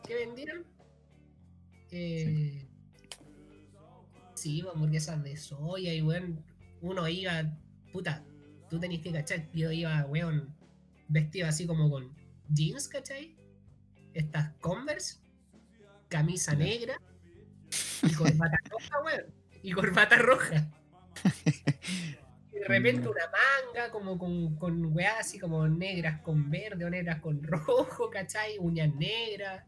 [0.08, 0.66] que vendieron.
[1.92, 2.71] Eh, sí,
[4.44, 6.44] pues, hamburguesas de soya y weón,
[6.82, 7.44] uno iba,
[7.92, 8.24] puta,
[8.70, 10.56] tú tenés que cachar, yo iba, weón,
[11.08, 12.14] vestido así como con
[12.50, 13.36] jeans, ¿cachai?
[14.14, 15.20] estas Converse,
[16.10, 17.00] camisa negra
[18.04, 19.34] y corbata roja, weón.
[19.64, 20.72] Y corbata roja.
[22.52, 26.90] Y de repente una manga como con, con weas así como negras con verde o
[26.90, 28.58] negras con rojo, ¿cachai?
[28.60, 29.64] Uñas negras.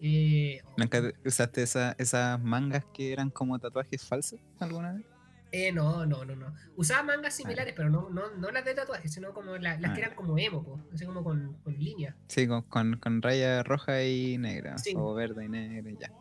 [0.00, 5.04] Eh, ¿Nunca usaste esa- esas mangas que eran como tatuajes falsos alguna vez?
[5.52, 6.52] eh, no, no, no, no.
[6.76, 10.02] Usaba mangas similares, pero no, no, no las de tatuajes, sino como la- las que
[10.02, 10.04] Ah.
[10.06, 12.14] eran como emo, po, así como con, con líneas.
[12.28, 14.76] Sí, con, con, con raya roja y negra.
[14.76, 14.92] Sí.
[14.96, 16.12] O verde y negra y ya.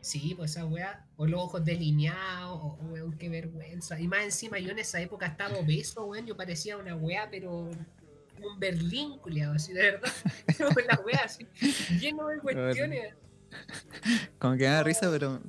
[0.00, 1.04] Sí, pues esa weá.
[1.16, 3.98] O los ojos delineados, o o, weón, qué vergüenza.
[3.98, 6.24] Y más encima yo en esa época estaba obeso, weón.
[6.26, 7.68] Yo parecía una weá, pero
[8.42, 10.12] un Berlín, culiado, así de verdad.
[10.88, 11.46] La weá así,
[12.00, 13.14] lleno de cuestiones.
[14.38, 15.40] Como que me da risa, pero.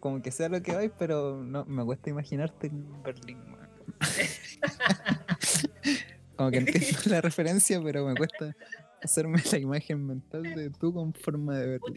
[0.00, 3.38] Como que sea lo que hay, pero no me cuesta imaginarte en Berlín.
[3.52, 3.68] weón.
[6.36, 8.54] como que entiendo la referencia, pero me cuesta
[9.02, 11.94] hacerme la imagen mental de tú con forma de Berlín.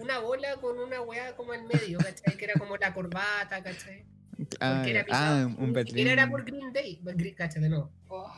[0.00, 2.36] Una bola con una weá como en medio, ¿cachai?
[2.36, 4.04] Que era como la corbata, ¿cachai?
[4.60, 6.08] Ah, era ah, un Berlín.
[6.08, 7.00] era por Green Day,
[7.36, 7.90] cáchate, no.
[8.08, 8.32] Oh,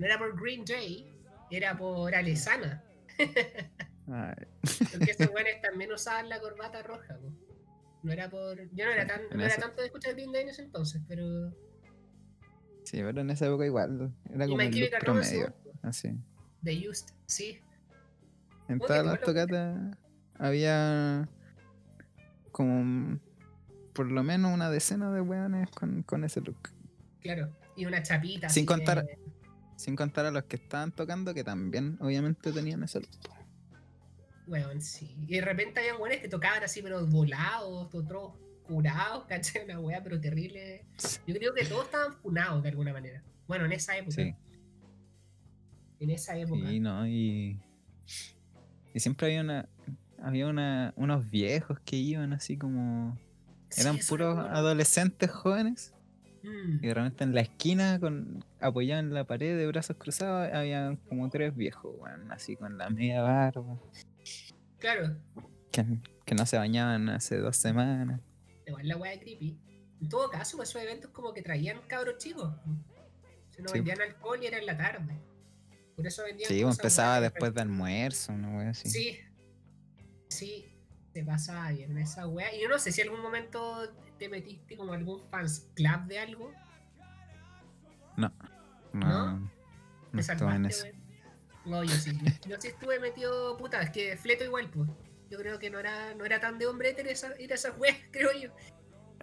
[0.00, 1.06] no era por Green Day,
[1.50, 2.82] era por Alesana.
[3.16, 7.30] Porque esos weones también usaban la corbata roja, po.
[8.02, 8.58] No era por.
[8.74, 11.50] Yo no era tan, no era tanto de escuchar Green Day en ese entonces, pero.
[12.84, 14.10] sí, pero en esa época igual.
[14.32, 15.54] Era como el look promedio.
[15.82, 16.18] Así.
[16.64, 17.60] The Used, sí.
[18.68, 19.96] En todas las tocatas
[20.38, 21.28] había
[22.52, 23.18] como
[23.92, 26.70] por lo menos una decena de weones con, con ese look.
[27.20, 27.54] Claro.
[27.76, 28.48] Y una chapita.
[28.48, 29.06] Sin contar-
[29.80, 33.30] Sin contar a los que estaban tocando que también obviamente tenían ese look.
[34.46, 35.16] Weón, sí.
[35.26, 39.64] Y de repente habían weones que tocaban así, pero volados, otros curados, ¿cachai?
[39.64, 40.84] Una weá, pero terrible.
[41.26, 43.24] Yo creo que todos estaban funados de alguna manera.
[43.48, 44.16] Bueno, en esa época.
[44.16, 44.34] Sí.
[45.98, 46.68] En esa época.
[46.68, 47.58] Sí, no, y.
[48.92, 49.68] Y siempre había una.
[50.22, 53.18] Había una, unos viejos que iban así como.
[53.78, 55.94] Eran puros adolescentes jóvenes.
[56.42, 60.52] Mm, Y de repente en la esquina, con apoyados en la pared de brazos cruzados,
[60.54, 61.94] había como tres viejos,
[62.30, 63.78] así con la media barba.
[64.78, 65.16] Claro.
[65.70, 65.84] Que,
[66.24, 68.20] que no se bañaban hace dos semanas.
[68.66, 69.58] Igual la weá de creepy.
[70.00, 72.54] En todo caso, esos eventos como que traían cabros chicos.
[73.50, 73.78] Se nos Sí.
[73.78, 75.18] vendían alcohol y era en la tarde.
[75.94, 78.88] Por eso vendían Sí, cosas, empezaba después de almuerzo, una wea así.
[78.88, 79.18] Sí.
[80.28, 80.66] Sí.
[81.12, 82.54] Se pasaba bien esa weá.
[82.54, 86.18] Y yo no sé si en algún momento te metiste como algún fans club de
[86.20, 86.52] algo.
[88.16, 88.32] No,
[88.92, 89.00] ¿No?
[89.38, 89.50] no,
[90.12, 90.86] no estuve en eso.
[91.64, 92.12] No, yo sí.
[92.48, 94.88] Yo sí estuve metido, puta, es que fleto igual, pues.
[95.30, 97.76] Yo creo que no era, no era tan de hombre ir esa- ir a esas
[97.78, 98.50] weas, creo yo.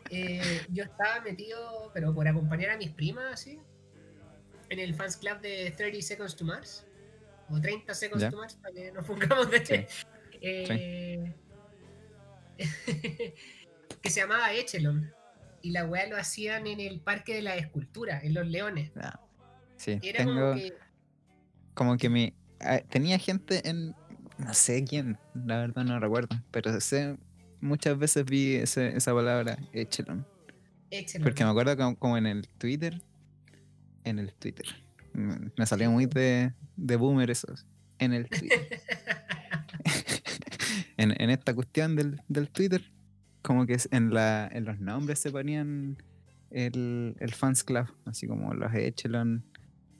[0.09, 3.59] Eh, yo estaba metido, pero por acompañar a mis primas, así,
[4.69, 6.87] en el fans club de 30 Seconds to Mars,
[7.49, 8.31] o 30 Seconds Ya.
[8.31, 9.65] to Mars, para que nos pongamos de...
[9.65, 9.85] Sí.
[10.41, 11.33] Eh,
[14.01, 15.11] que se llamaba Echelon.
[15.61, 18.91] Y la wea lo hacían en el Parque de la Escultura, en Los Leones.
[18.97, 19.19] Ah,
[19.77, 20.73] Sí, Era tengo como que...
[21.73, 23.95] como que mi ah, tenía gente en
[24.39, 27.17] no sé quién, la verdad no recuerdo, pero sé
[27.61, 30.25] muchas veces vi ese- esa palabra echelon,
[30.91, 31.23] Echelon.
[31.23, 33.01] porque me acuerdo como, como en el Twitter,
[34.03, 34.65] en el Twitter,
[35.13, 37.53] me salió muy de, de boomer eso,
[37.99, 38.79] en el Twitter,
[40.97, 42.91] en, en esta cuestión del, del Twitter,
[43.47, 45.95] como que en la en los nombres se ponían
[46.51, 49.45] el, el fans club, así como los echelon,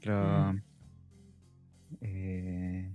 [0.02, 0.62] los Mm.
[2.02, 2.94] eh,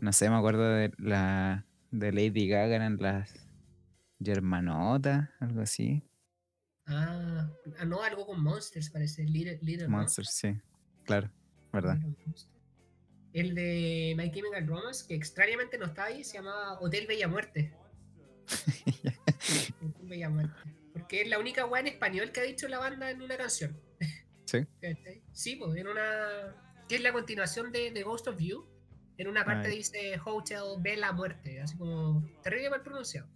[0.00, 3.32] no sé, me acuerdo de la de Lady Gaga eran las
[4.22, 6.02] Germanotas, algo así.
[6.86, 7.48] Ah,
[7.78, 9.24] ah, no, algo con Monsters parece.
[9.24, 10.60] Little, Little Monsters, sí.
[11.04, 11.30] Claro,
[11.72, 11.98] ¿verdad?
[13.32, 17.72] El de My Chemical Romance, que extrañamente no está ahí, se llamaba Hotel Bella Muerte.
[20.02, 20.52] Bella Muerte.
[20.92, 23.80] Porque es la única weá en español que ha dicho la banda en una canción.
[24.44, 24.66] Sí.
[25.32, 26.56] Sí, pues en una.
[26.88, 28.66] que es la continuación de, de Ghost of You.
[29.18, 29.76] En una parte Ay.
[29.76, 33.28] dice Hotel Bella Muerte, así como terrible mal pronunciado.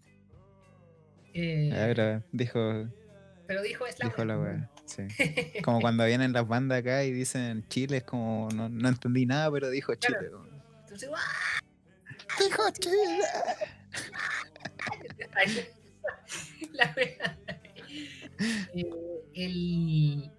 [1.35, 2.89] Eh, Ah, pero dijo,
[3.47, 5.09] pero dijo es la dijo la wea, pues, wea.
[5.09, 5.63] Sí.
[5.65, 9.51] Como cuando vienen las bandas acá y dicen Chile, es como no, no entendí nada,
[9.51, 9.95] pero dijo.
[9.95, 10.19] Chile.
[10.83, 11.11] Entonces.
[12.39, 13.19] Dijo Chile.
[16.73, 16.95] La.
[18.75, 18.91] Eh,
[19.35, 20.33] el,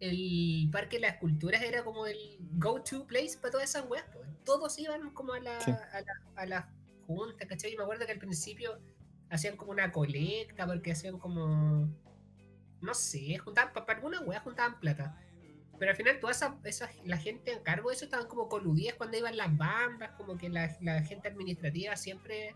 [0.00, 2.16] el Parque de las Culturas era como el
[2.52, 4.04] go-to place para todas esas weas.
[4.44, 5.70] Todos iban como a la, Sí.
[5.70, 6.68] a la, a la
[7.06, 7.72] junta, ¿cachai?
[7.72, 8.78] Y me acuerdo que al principio
[9.30, 11.88] hacían como una colecta porque hacían como.
[12.80, 15.18] No sé, juntaban, para alguna wea juntaban plata.
[15.78, 18.94] Pero al final toda esa, esa- la gente a cargo de eso estaban como coludidas
[18.96, 22.54] cuando iban las bandas, como que la, la gente administrativa siempre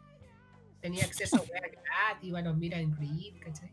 [0.81, 3.71] tenía acceso a gratis, iban a los Mira en Greed, ¿cachai?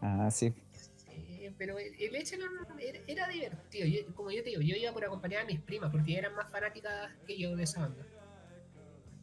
[0.00, 0.54] Ah, sí.
[0.72, 3.86] Sí, pero el, el hecho no- era, era divertido.
[3.86, 6.48] Yo- como yo te digo, yo iba por acompañar a mis primas porque eran más
[6.50, 8.04] fanáticas que yo de esa banda.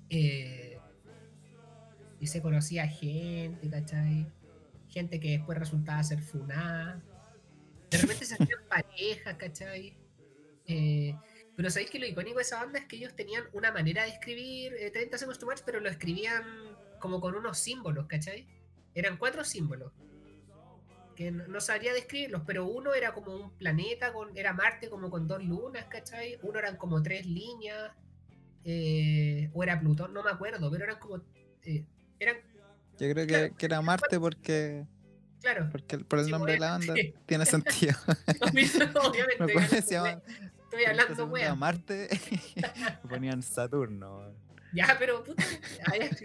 [0.10, 0.78] Eh,
[2.20, 4.28] y se conocía gente, ¿cachai?
[4.90, 7.02] Gente que después resultaba ser funada.
[7.94, 9.98] De repente se hacían parejas, ¿cachai?
[10.68, 11.16] Eh,
[11.56, 14.10] pero sabéis que lo icónico de esa banda es que ellos tenían una manera de
[14.10, 16.44] escribir eh, 30 Seconds to Mars, pero lo escribían
[17.00, 18.48] como con unos símbolos, ¿cachai?
[18.96, 19.92] Eran cuatro símbolos
[21.16, 25.10] que no, no sabría describirlos, pero uno era como un planeta, con, era Marte como
[25.10, 26.40] con dos lunas, ¿cachai?
[26.42, 27.92] Uno eran como tres líneas,
[28.64, 31.22] eh, o era Plutón, no me acuerdo, pero eran como...
[31.64, 31.86] eh,
[32.20, 32.38] eran,
[32.98, 34.86] Yo creo que, Claro, que era Marte porque,
[35.44, 36.96] claro, porque por el Sí, nombre de la banda
[37.28, 37.94] tiene sentido.
[38.42, 41.54] obviamente, Me estoy hablando, wea.
[41.56, 42.10] Marte
[43.08, 44.34] ponían Saturno.
[44.74, 45.44] Ya, pero puta,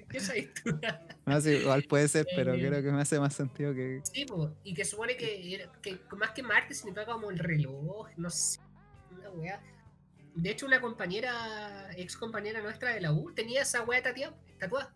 [0.09, 0.81] ¿qué sabes tú?
[1.27, 4.01] No sé, igual puede ser, pero Eh, creo que me hace más sentido que.
[4.11, 8.31] Sí, po, y que supone que, que más que Marte significa como el reloj, no
[8.31, 8.59] sé,
[9.11, 9.61] una weá.
[10.35, 14.95] De hecho, una compañera, ex compañera nuestra de la U, tenía esa tatia- tatuada.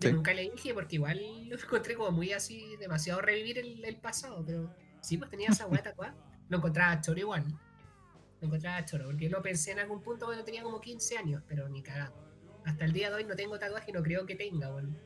[0.00, 0.12] Sí.
[0.12, 4.44] nunca le dije porque igual lo encontré como muy así, demasiado revivir el, el pasado,
[4.44, 6.14] pero sí, pues tenía esa weá tatuada.
[6.48, 7.44] Lo encontraba choro igual.
[8.40, 11.68] Lo encontraba choro, porque lo pensé en algún punto cuando tenía como 15 años, pero
[11.68, 12.14] ni cagado.
[12.64, 14.96] Hasta el día de hoy no tengo tatuaje y no creo que tenga, weón.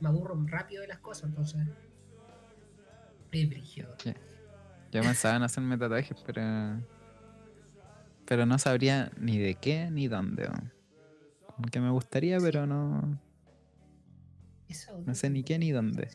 [0.00, 1.66] Me aburro rápido de las cosas, entonces.
[3.32, 3.96] Es brígido.
[4.92, 6.42] Yo pensaba en hacerme tatuajes, pero.
[8.26, 10.44] Pero no sabría ni de qué ni dónde.
[10.44, 10.72] weón.
[11.46, 13.20] Como que me gustaría, pero no.
[15.04, 16.08] No sé ni qué ni dónde.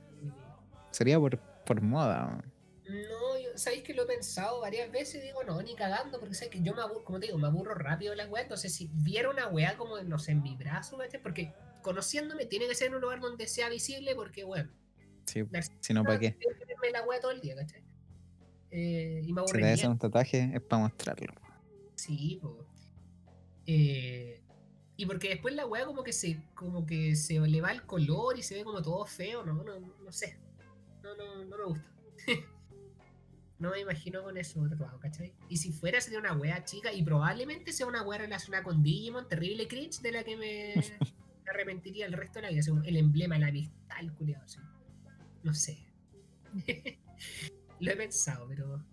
[0.91, 2.43] Sería por, por moda.
[2.87, 6.33] No, yo, sabéis que lo he pensado varias veces y digo, no, ni cagando, porque
[6.33, 8.45] sabes que yo me aburro, como te digo, me aburro rápido de las weas.
[8.45, 12.73] Entonces, si viera una wea como, no sé, en mi brazo, porque conociéndome tiene que
[12.75, 14.71] ser en un lugar donde sea visible, porque, bueno,
[15.25, 16.31] Sí, la- si no, ¿para qué?
[16.31, 17.83] tenerme la wea todo el día, ¿cachai?
[18.71, 21.33] Eh, y me Si te un tatuaje es para mostrarlo.
[21.95, 22.65] Sí, po.
[23.65, 24.41] Eh,
[24.99, 28.37] y porque después la weá como que se como que se le va el color
[28.37, 30.37] y se ve como todo feo, no, no, no sé.
[31.01, 31.89] No, no, no me gusta.
[33.59, 35.33] no me imagino con eso tatuado, ¿cachai?
[35.47, 39.29] Y si fuera sería una weá chica y probablemente sea una weá relacionada con Digimon,
[39.29, 40.73] terrible cringe de la que me,
[41.49, 42.61] arrepentiría el resto de la vida.
[42.83, 44.59] el emblema la amistad, el culiado, así.
[45.43, 45.77] No sé.
[47.79, 48.83] Lo he pensado, pero.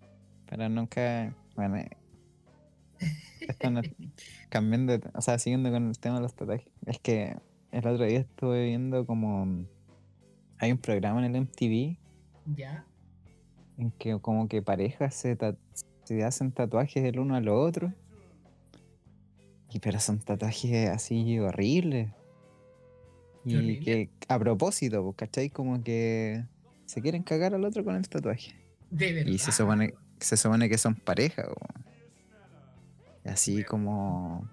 [0.45, 1.35] Pero nunca.
[1.57, 1.83] Bueno,
[4.49, 6.67] cambiando, o sea, siguiendo con el tema de los tatuajes.
[6.85, 7.35] Es que
[7.71, 9.65] el otro día estuve viendo como.
[10.59, 11.97] Hay un programa en el MTV
[12.55, 12.83] Ya.
[13.77, 15.37] en que como que parejas se,
[16.03, 17.93] se hacen tatuajes el uno al otro.
[19.69, 22.09] Y pero son tatuajes así horribles.
[23.45, 23.79] Y horrible.
[23.79, 25.49] que a propósito, pues, ¿cachai?
[25.49, 26.43] Como que
[26.85, 28.55] se quieren cagar al otro con el tatuaje.
[28.89, 29.31] De verdad.
[29.31, 31.86] Y se supone, se supone que son pareja, weón.
[33.27, 34.49] Así como.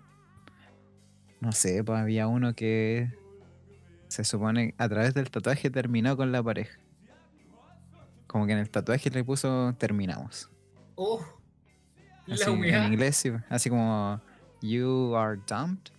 [1.41, 3.11] No sé, pues había uno que
[4.09, 6.79] se supone a través del tatuaje terminó con la pareja.
[8.27, 10.51] Como que en el tatuaje le puso terminamos.
[10.95, 11.23] Oh,
[12.31, 14.21] Así, la en inglés, sí, así como
[14.63, 15.93] You are dumped.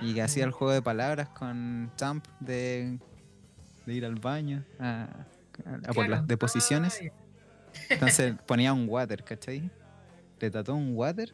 [0.00, 2.98] Y que hacía el juego de palabras con dump de,
[3.84, 5.08] de ir al baño a,
[5.86, 7.00] a por las deposiciones.
[7.88, 9.70] Entonces ponía un water, ¿cachai?
[10.40, 11.32] Le tatuó un water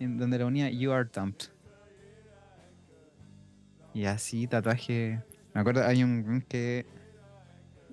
[0.00, 1.46] en donde le ponía You are dumped.
[3.94, 5.22] Y así tatuaje.
[5.54, 6.86] Me acuerdo, hay un que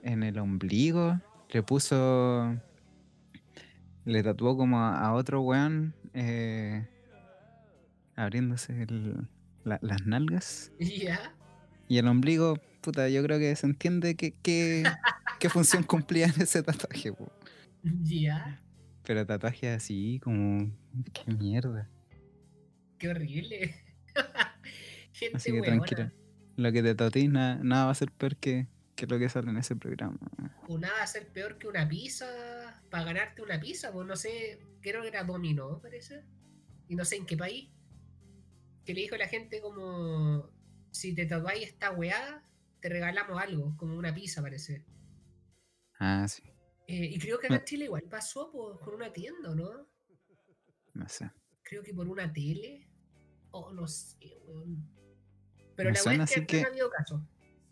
[0.04, 2.56] en el ombligo le puso.
[4.06, 6.88] Le tatuó como a, otro weón eh,
[8.16, 9.28] abriéndose el-
[9.64, 10.72] la- las nalgas.
[11.88, 14.84] Y el ombligo, puta, yo creo que se entiende que, que-
[15.40, 17.14] qué función cumplía en ese tatuaje.
[18.02, 18.60] Ya.
[19.06, 20.72] Pero tatuaje así, como.
[21.14, 21.90] Qué mierda.
[22.98, 23.76] Qué horrible.
[25.14, 25.86] Gente Así que huevona.
[25.86, 26.12] tranquilo.
[26.58, 29.50] Lo que te tatuís, nada, nada va a ser peor que, que lo que sale
[29.50, 30.18] en ese programa.
[30.68, 32.26] O nada va a ser peor que una pizza
[32.90, 36.24] para ganarte una pizza, pues no sé, creo que era dominó, parece.
[36.88, 37.70] Y no sé en qué país.
[38.86, 40.50] Que le dijo a la gente como
[40.92, 42.42] si te tatuáis esta weá,
[42.80, 44.86] te regalamos algo, como una pizza parece.
[46.00, 46.44] Ah, sí,
[46.88, 49.88] Eh, y creo que acá en Chile igual pasó por, con una tienda, ¿o ¿no?
[50.94, 51.30] no sé.
[51.64, 52.88] Creo que por una tele.
[53.52, 54.88] O no sé, weón.
[55.76, 57.28] Pero Me la weá es que, no ha habido caso.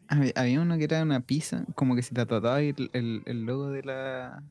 [0.07, 3.43] Había, había uno que era una pizza, como que si te tatuabas el, el, el
[3.43, 4.43] logo de la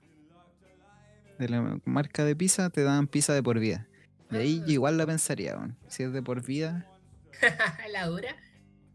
[1.38, 3.88] de la marca de pizza, te dan pizza de por vida.
[4.30, 4.66] Y ahí Ah.
[4.66, 5.76] yo igual la pensaría, weón.
[5.88, 6.88] Si es de por vida,
[7.90, 8.36] la dura.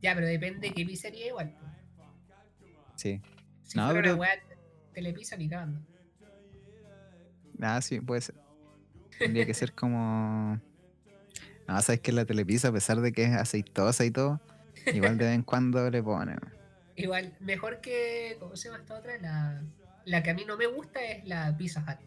[0.02, 1.56] Ya, pero depende de qué pizzería igual.
[2.96, 3.22] sí.
[3.64, 4.28] Si No, fuera pero- una
[4.98, 5.80] weá telepizza ni cagando.
[7.62, 8.36] Ah, sí, puede ser.
[9.18, 10.60] Tendría que ser como.
[11.68, 14.40] No, sabes que la telepizza, a pesar de que es aceitosa y todo,
[14.94, 16.40] igual de vez en cuando le ponen.
[16.96, 18.38] Igual, mejor que.
[18.40, 19.18] ¿Cómo se llama esta otra?
[19.20, 19.62] La,
[20.06, 22.00] la que a mí no me gusta es la Pizza Hut.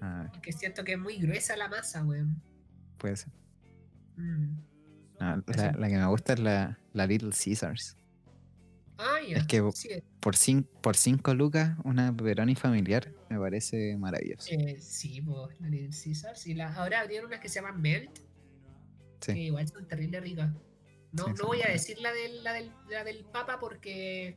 [0.00, 2.40] Ah, Que siento que es muy gruesa la masa, weón.
[2.98, 3.32] puede ser.
[4.16, 4.56] Mm.
[5.20, 7.96] No, la, la que me gusta es la, la Little Caesars.
[8.98, 9.36] Ah, ya.
[9.38, 9.88] Es que- Sí,
[10.20, 14.48] Por 5 por cinco lucas, una pepperoni familiar me parece maravilloso.
[14.50, 16.46] eh, sí, pues, Little Caesars.
[16.46, 18.18] Y la, ahora abrieron unas que se llaman Melt,
[19.20, 19.32] Sí.
[19.34, 20.50] que igual son terrible ricas.
[21.12, 24.36] No, Sí, no voy a decir la del, la, del, la del Papa porque.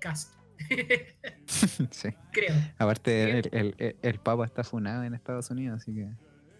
[0.00, 0.34] Cast.
[1.46, 2.08] sí.
[2.32, 2.54] Creo.
[2.78, 6.08] Aparte, el, el, el, el Papa está funado en Estados Unidos, así que.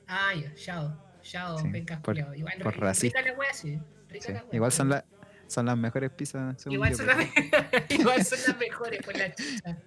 [0.07, 1.01] Ah, ya, chao.
[1.22, 2.16] Chao, pencas por-.
[2.18, 3.78] Igual, por rica la wea, sí.
[4.09, 4.32] Rica sí.
[4.32, 7.18] la wea, Igual son, pero- la, son las mejores pizzas, según Igual yo, son, pero
[7.18, 7.28] las,
[7.90, 9.78] me- igual son las mejores con la chucha.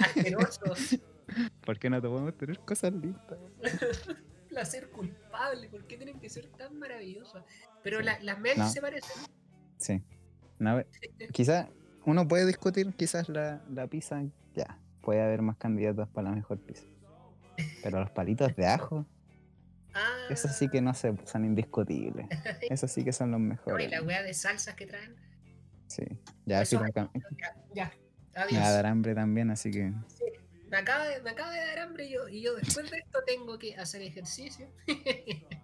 [0.00, 0.60] Asqueroso.
[1.64, 3.38] ¿Por qué no te podemos tener cosas listas?
[4.48, 5.68] Placer culpable.
[5.68, 7.44] ¿Por qué tienen que ser tan maravillosas?
[7.82, 8.04] Pero Sí.
[8.04, 8.68] la- las Mel No.
[8.68, 9.22] se parecen.
[9.78, 10.02] Sí.
[10.58, 10.80] No,
[11.32, 11.68] quizás
[12.06, 14.22] uno puede discutir, quizás la, la pizza,
[14.54, 16.84] ya, puede haber más candidatos para la mejor pizza.
[17.82, 19.06] Pero los palitos de ajo,
[19.94, 22.26] Ah, esos sí que no sé, son indiscutibles.
[22.70, 23.90] Esos sí que son los no, y mejores.
[23.90, 25.14] la wea de salsas que traen.
[25.86, 26.02] Sí.
[26.46, 27.92] Ya, filo, cam- Ya, ya.
[28.34, 28.60] me Adiós.
[28.62, 29.92] va a dar hambre también, así que.
[30.68, 33.20] Me acaba, de, me acaba de dar hambre y yo, y yo después de esto
[33.26, 34.68] tengo que hacer ejercicio.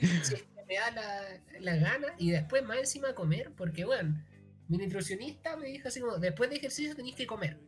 [0.00, 1.20] Que me da la,
[1.60, 4.20] la gana y después más encima comer, porque bueno,
[4.68, 7.58] mi nutricionista me dijo así como, después de ejercicio tenéis que comer.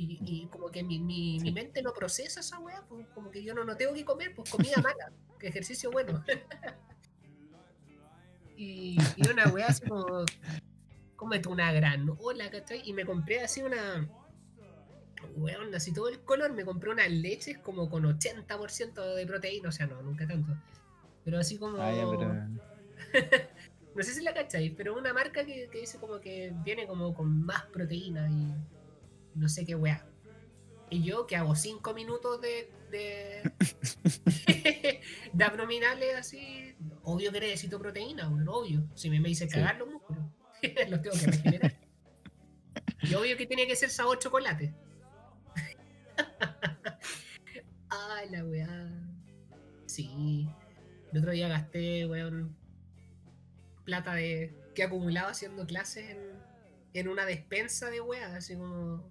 [0.00, 3.52] Y, y como que mi, mi, mente no procesa esa weá, pues como que yo
[3.52, 6.24] no, no tengo que comer, pues comida mala, que ejercicio bueno.
[8.56, 10.24] y, y una weá así como,
[11.16, 12.80] cómete una granola, ¿cachai?
[12.82, 14.08] Y me compré así una,
[15.36, 19.72] weón, así todo el color, me compré unas leches como con 80% de proteína, o
[19.72, 20.56] sea, no, nunca tanto.
[21.26, 21.76] Pero así como...
[21.76, 22.32] Ah, ya, pero.
[23.92, 27.12] No sé si la cacháis, pero una marca que, que dice como que viene como
[27.12, 28.54] con más proteína y
[29.34, 30.06] no sé qué weá.
[30.90, 33.42] Y yo que hago 5 minutos de, de,
[35.32, 36.74] de abdominales así,
[37.04, 38.88] obvio que necesito proteína, weón, obvio.
[38.94, 39.54] Si me, me hice Sí.
[39.54, 40.24] cagar los músculos,
[40.88, 41.74] los tengo que regenerar.
[43.02, 44.74] Y obvio que tiene que ser sabor chocolate.
[47.88, 48.90] Ay, la weá.
[49.86, 50.48] Sí.
[51.12, 52.56] El otro día gasté, weón,
[53.84, 56.18] plata de que acumulaba haciendo clases en,
[56.94, 59.10] en una despensa de weas, así como,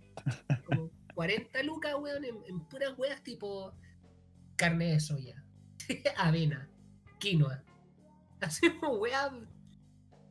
[0.65, 3.73] como 40 lucas, weón, en, en puras weas tipo
[4.55, 5.43] carne de soya,
[6.17, 6.69] avena,
[7.19, 7.63] quinoa.
[8.79, 9.31] Como weas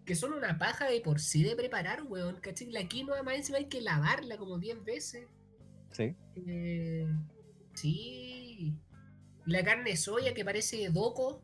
[0.07, 2.37] que son una paja de por sí de preparar, weón.
[2.41, 2.71] ¿Cachai?
[2.73, 5.27] La quinoa más encima hay que lavarla como 10 veces.
[5.91, 6.17] Sí.
[6.47, 7.07] Eh,
[7.75, 8.75] sí.
[9.45, 11.43] La carne de soya que parece doco,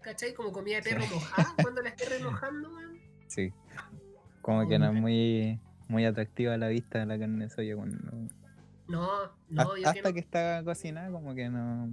[0.00, 0.34] ¿cachai?
[0.34, 1.14] Como comida de perro Sí.
[1.14, 3.00] mojada cuando la esté remojando, weón.
[3.26, 3.52] Sí.
[4.42, 7.98] Como que no es muy, muy atractiva a la vista la carne de soya cuando.
[8.88, 10.14] No, no, Hasta, yo que hasta no.
[10.14, 11.90] que está cocinada, como que no.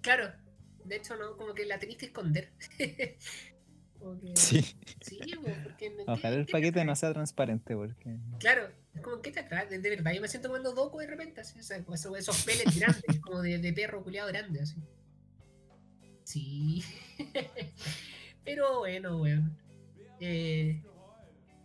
[0.00, 0.30] Claro,
[0.84, 2.50] de hecho, no, como que la tenéis que esconder.
[3.98, 4.62] Como que- Sí.
[5.00, 5.74] Sí, porque.
[5.78, 8.18] ¿qué- Ojalá el te paquete no sea transparente, porque.
[8.40, 9.68] Claro, es como, ¿qué te atrae?
[9.68, 12.44] De, de verdad, yo me siento comiendo doco de repente, así, o sea, esos, esos
[12.44, 14.74] pellets grandes, como de, de perro culiado grande, así.
[16.24, 16.82] Sí.
[18.44, 19.56] Pero bueno, weón.
[20.20, 20.82] Eh,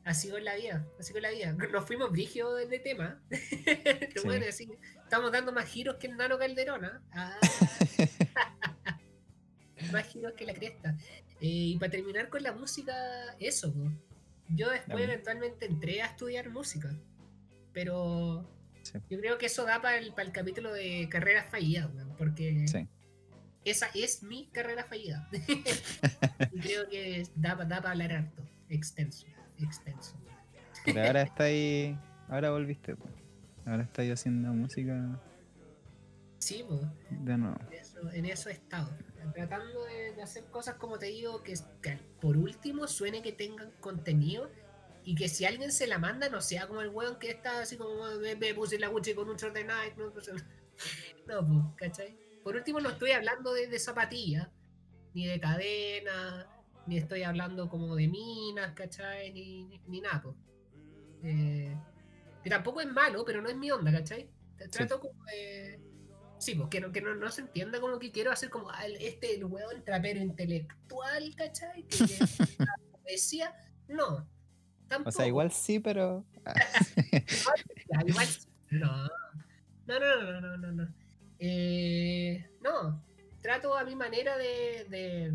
[0.08, 1.52] así con la vida, así con la vida.
[1.54, 3.22] Nos fuimos brigio de, de tema.
[3.30, 4.22] Sí.
[4.26, 4.70] bueno, así,
[5.04, 7.02] estamos dando más giros que el nano Calderón, ¿ah?
[7.14, 7.40] Ah,
[9.92, 10.96] más giros que la cresta.
[11.40, 12.94] Eh, y para terminar con la música,
[13.40, 13.92] eso, po.
[14.50, 16.90] yo después eventualmente entré a estudiar música,
[17.74, 18.50] pero
[18.82, 18.98] Sí.
[19.10, 22.88] yo creo que eso da para el, para el capítulo de carreras fallidas, porque Sí.
[23.66, 25.28] esa es mi carrera fallida.
[26.54, 29.28] y creo que da, da para hablar harto, extenso,
[29.66, 30.16] extenso.
[30.86, 31.98] Pero ahora está ahí.
[32.30, 33.14] Ahora volviste, pues.
[33.66, 35.20] Ahora estáis haciendo música
[36.40, 36.82] Sí, pues.
[37.10, 37.58] de nuevo.
[37.70, 38.90] En eso, en eso he estado.
[39.34, 43.72] Tratando de, de hacer cosas, como te digo, que, que por último suene que tengan
[43.82, 44.50] contenido
[45.04, 47.78] y que si alguien se la manda no sea como el weón que está así
[47.78, 49.96] como me, me puse la Gucci con un short de Nike.
[49.98, 50.30] No, pues,
[51.28, 52.18] no pues, ¿cachai?
[52.44, 54.48] Por último no estoy hablando de, de zapatillas,
[55.14, 56.48] ni de cadena,
[56.88, 59.32] ni estoy hablando como de minas, ¿cachai?
[59.34, 60.36] Ni, ni, ni nada, pues.
[61.24, 61.76] Eh,
[62.44, 64.30] que tampoco es malo, pero no es mi onda, ¿cachai?
[64.72, 65.80] Trato como de.
[66.40, 68.86] Sí, pues que, no, que no, no se entienda como que quiero hacer como ah,
[69.00, 71.84] este el weón trapero intelectual, ¿cachai?
[71.84, 71.98] Que
[72.60, 73.54] la poesía.
[73.88, 74.28] No.
[74.88, 75.10] Tampoco.
[75.10, 76.26] O sea, igual sí, pero.
[77.12, 78.48] Ya, igual sí.
[78.70, 79.08] No.
[79.88, 80.94] No, no, no, no, no, no.
[81.40, 83.04] Eh, no.
[83.42, 85.34] Trato a mi manera de, de.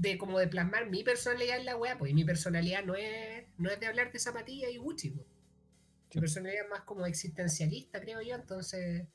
[0.00, 3.46] De como de plasmar mi personalidad en la wea, pues y mi personalidad no es,
[3.58, 5.26] no es de hablar de zapatillas y Gucci, pues.
[5.26, 6.20] Mi Sí.
[6.20, 9.06] personalidad es más como existencialista, creo yo, entonces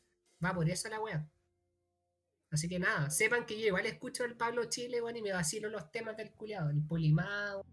[0.44, 1.28] va por eso la wea.
[2.52, 5.70] Así que nada, sepan que yo igual escucho el Pablo Chile, bueno, y me vacilo
[5.70, 7.66] los temas del culiado, el polimado.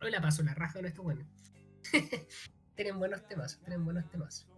[0.00, 1.28] Hoy la paso la raja con esto, bueno.
[2.74, 4.48] tienen buenos temas, tienen buenos temas.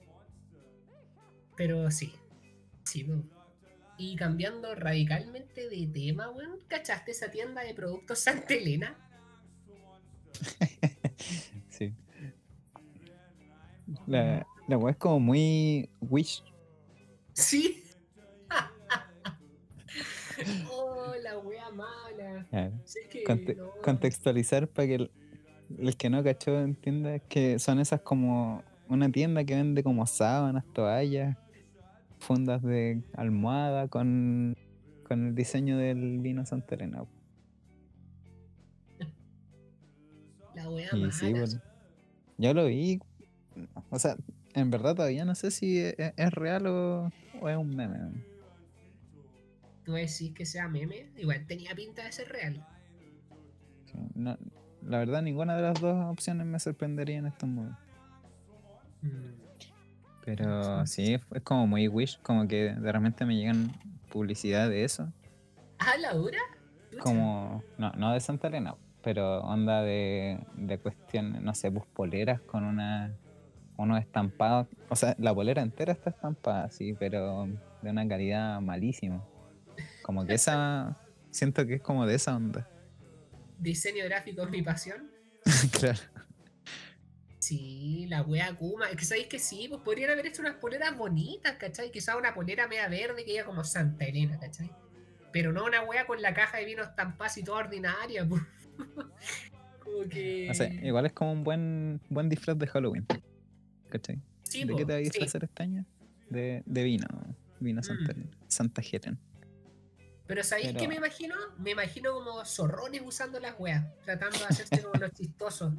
[1.57, 2.15] Pero sí,
[2.85, 3.29] sí, weón.
[4.01, 8.97] Y cambiando radicalmente de tema, weón, ¿cachaste esa tienda de productos Santa Elena?
[11.69, 11.93] sí.
[14.07, 16.43] La, la weá es como muy wish.
[17.35, 17.85] Sí.
[20.73, 22.47] oh, la wea mala.
[22.49, 22.73] Claro.
[22.87, 23.71] Sí que Conte- no.
[23.83, 25.11] Contextualizar para que el,
[25.79, 30.65] el que no cachó entienda que son esas como una tienda que vende como sábanas,
[30.73, 31.37] toallas,
[32.21, 34.57] fundas de almohada con,
[35.05, 37.05] con el diseño del vino Santa Elena.
[40.55, 41.13] La wea Y mala.
[41.13, 41.61] sí, bueno,
[42.39, 43.01] yo lo vi.
[43.91, 44.17] O sea,
[44.55, 47.11] en verdad todavía no sé si es, es real o,
[47.41, 47.99] o es un meme.
[49.85, 52.65] Tú decís que sea meme, igual tenía pinta de ser real.
[53.87, 54.37] Sí, no-
[54.83, 57.79] la verdad, ninguna de las dos opciones me sorprendería en estos momentos.
[59.03, 59.40] Mm.
[60.25, 63.73] Pero sí, es como muy wish, como que de repente me llegan
[64.11, 65.13] publicidad de eso.
[65.79, 66.39] Ah, la dura.
[67.01, 72.41] Como, no, no de Santa Elena, pero onda de, de cuestión, no sé, pues poleras
[72.41, 73.15] con una
[73.81, 74.69] unos estampados.
[74.89, 77.49] O sea, la polera entera está estampada, sí, pero
[77.81, 79.25] de una calidad malísima.
[80.03, 80.99] Como que esa,
[81.31, 82.69] siento que es como de esa onda.
[83.59, 85.11] Diseño gráfico es mi pasión.
[85.79, 85.99] claro.
[87.51, 88.89] Sí, la wea Kuma.
[88.91, 91.91] Es que sabéis que sí, pues podrían haber hecho unas poleras bonitas, ¿cachai?
[91.91, 94.71] Quizá una polera media verde que diga como Santa Elena, ¿cachai?
[95.33, 98.43] Pero no una wea con la caja de vino estampada y toda ordinaria, pues.
[99.81, 100.49] como que.
[100.49, 103.05] O sea, igual es como un buen, buen disfraz de Halloween.
[103.89, 104.21] ¿Cachai?
[104.45, 105.11] Sí, ¿De po, qué te vas a sí.
[105.11, 105.85] disfrazar este año?
[106.29, 107.07] De, de vino.
[107.59, 108.31] Vino Santa, Mm.
[108.47, 109.19] Santa Helen.
[110.29, 111.35] Pero ¿sabéis Pero- qué me imagino?
[111.59, 115.73] Me imagino como zorrones usando las weas, tratando de hacerse como los chistosos.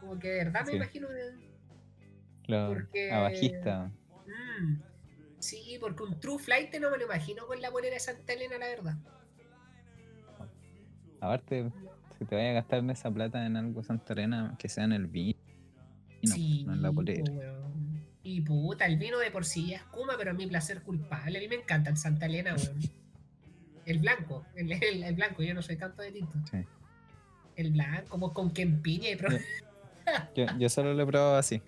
[0.00, 0.76] Como que de verdad me Sí.
[0.76, 1.08] imagino.
[1.08, 1.48] de-
[2.46, 3.90] Los Porque- abajistas.
[4.26, 4.80] Mm,
[5.38, 8.56] sí, porque un True Flight no me lo imagino con la polera de Santa Elena,
[8.58, 8.96] la verdad.
[11.20, 11.70] Aparte,
[12.18, 14.92] si te vayas a gastar en esa plata en algo Santa Elena, que sea en
[14.92, 15.38] el vino,
[16.22, 17.24] sí, no en la polera.
[17.24, 18.06] po, weón.
[18.22, 21.38] Y puta, el vino de por sí es Kuma, pero es mi placer culpable.
[21.38, 22.78] A mí me encanta el Santa Elena, weón.
[23.86, 26.38] El blanco, el, el- el blanco, yo no soy tanto de tinto.
[26.50, 26.58] Sí.
[27.56, 29.28] El blanco, como con quempiña y pro-
[30.34, 31.62] Yo, yo solo lo he probado así.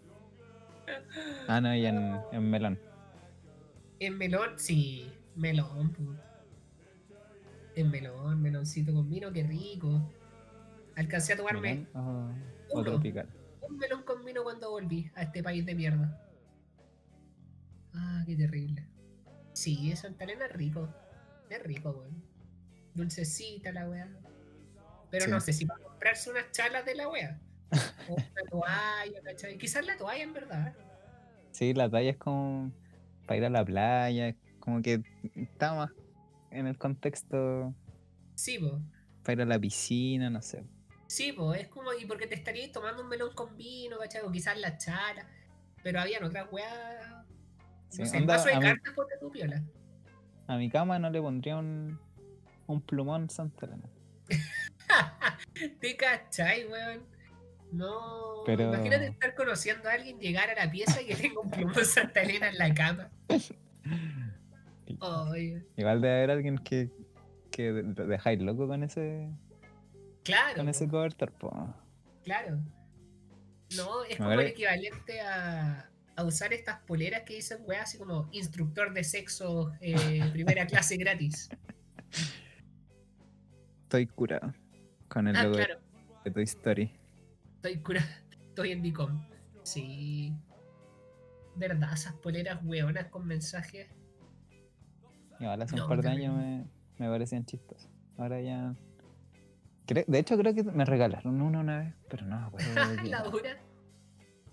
[1.49, 2.78] Ah, no, y en, en melón.
[3.99, 5.91] En melón, sí, melón.
[5.93, 6.14] pu.
[7.76, 10.11] En melón, meloncito con vino, qué rico.
[10.96, 12.91] Alcancé a tomarme ¿Melón o, o uno.
[12.91, 13.29] tropical?
[13.62, 16.21] un melón con vino cuando volví a este país de mierda.
[17.95, 18.87] Ah, qué terrible.
[19.53, 20.88] Sí, Santa Elena es rico.
[21.49, 22.22] Es rico, weón.
[22.95, 24.08] Dulcecita la weá.
[25.11, 25.30] Pero Sí.
[25.30, 27.41] no sé si para comprarse unas chalas de la weá.
[28.09, 29.59] O una toalla, ¿cachai?
[29.59, 30.75] Quizás la toalla en verdad.
[31.53, 32.72] Sí, la talla es como
[33.26, 35.03] para ir a la playa, como que
[35.34, 35.91] está más
[36.51, 37.75] en el contexto
[38.34, 38.80] Sí, po.
[39.22, 40.64] para ir a la piscina, no sé.
[41.07, 44.22] Sí, pues es como, y porque te estarías tomando un melón con vino, ¿cachai?
[44.22, 45.26] O quizás la chala.
[45.83, 47.25] Pero habían otras weas.
[47.88, 49.63] Sí, No sé, vaso de cartas ponte tu piola.
[50.47, 51.99] A mi cama no le pondría un,
[52.67, 53.88] un plumón Santa Elena.
[55.80, 57.05] ¿Te cachai, weón?
[57.72, 58.42] No.
[58.47, 61.84] Pero- Imagínate estar conociendo a alguien, llegar a la pieza y que tenga un plumón
[61.84, 63.11] Santa Elena en la cama.
[65.01, 66.91] Oye, Igual debe haber alguien que,
[67.51, 69.30] que de- dejáis loco con ese
[70.25, 71.75] claro, con ese cobertor, po.
[72.25, 72.59] claro.
[73.76, 78.29] No, es como el equivalente a, a usar estas poleras que dicen weá así como
[78.33, 81.49] instructor de sexo eh, primera clase gratis.
[83.84, 84.53] Estoy curado
[85.09, 85.79] con el Ah, logo claro.
[86.25, 86.92] de Toy Story.
[87.61, 88.07] Estoy curado.
[88.49, 89.20] Estoy en Dicom.
[89.64, 90.34] Sí.
[91.57, 91.92] ¿Verdad?
[91.92, 93.87] Esas poleras hueonas con mensajes.
[95.38, 96.64] Igual hace No, un par de años me,
[96.99, 97.91] me parecían chistosas.
[98.16, 98.74] Ahora ya.
[99.87, 103.08] De hecho, creo que me regalaron una una vez, pero no me acuerdo de qué
[103.11, 103.28] la era.
[103.28, 103.50] dura.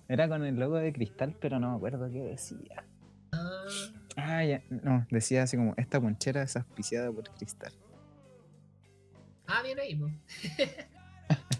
[0.09, 2.84] Era con el logo de cristal, pero no me acuerdo qué decía.
[3.31, 3.65] Ah,
[4.19, 7.71] Ah, ya, no, decía así como, esta ponchera es auspiciada por cristal.
[9.47, 9.97] ah, bien ahí.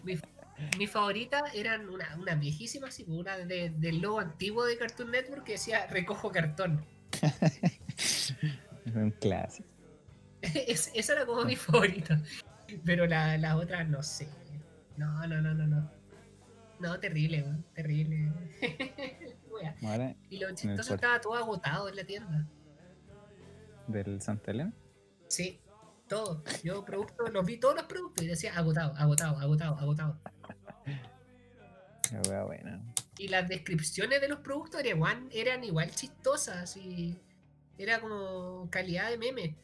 [0.77, 5.11] mi, favorita eran una, una viejísima, así, po, una de- del logo antiguo de Cartoon
[5.11, 6.85] Network que decía recojo cartón.
[8.95, 9.67] Un clásico.
[10.41, 12.21] Es- esa era como mi favorita.
[12.85, 14.27] Pero la- las otras no sé.
[14.97, 15.91] No, no, no, no, no.
[16.79, 18.31] No, terrible, weón, terrible.
[19.84, 22.47] Ahora, y lo chistoso estaba todo agotado en la tienda.
[23.88, 24.71] del Santa Elena.
[25.27, 25.59] Sí,
[26.07, 26.43] todo.
[26.63, 30.19] Yo productos, los vi todos los productos y decía agotado, agotado, agotado, agotado.
[32.11, 32.81] La wea buena.
[33.17, 37.19] Y las descripciones de los productos eran igual, eran igual chistosas y
[37.77, 39.55] era como calidad de meme.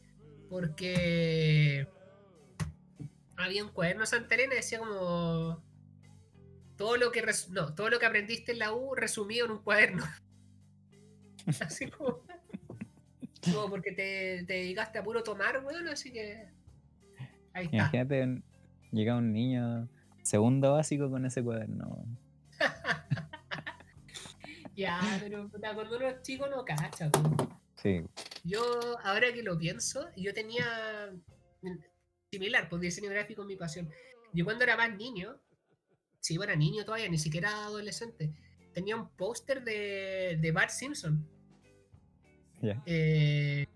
[0.49, 1.87] Porque
[3.37, 5.63] había un cuaderno Santa Elena y decía como
[6.77, 9.59] todo lo que res- no, todo lo que aprendiste en la U resumido en un
[9.59, 10.03] cuaderno.
[11.59, 12.19] Así como,
[13.51, 16.47] como porque te, te dedicaste a puro tomar, weón, así que
[17.53, 17.75] ahí está.
[17.77, 18.41] Imagínate,
[18.91, 19.89] llega un niño
[20.21, 22.05] segundo básico con ese cuaderno.
[24.75, 27.37] Ya, pero puta, cuando uno es chico no cacha, weón.
[27.75, 28.01] Sí,
[28.43, 31.11] Yo, ahora que lo pienso, yo tenía
[32.31, 33.89] similar, pues diseño gráfico es mi pasión.
[34.33, 35.39] Yo cuando era más niño,
[36.19, 38.33] sí, bueno, era niño todavía, ni siquiera adolescente,
[38.73, 41.27] tenía un póster de, de Bart Simpson.
[42.61, 42.81] ya.
[42.85, 43.67] Eh,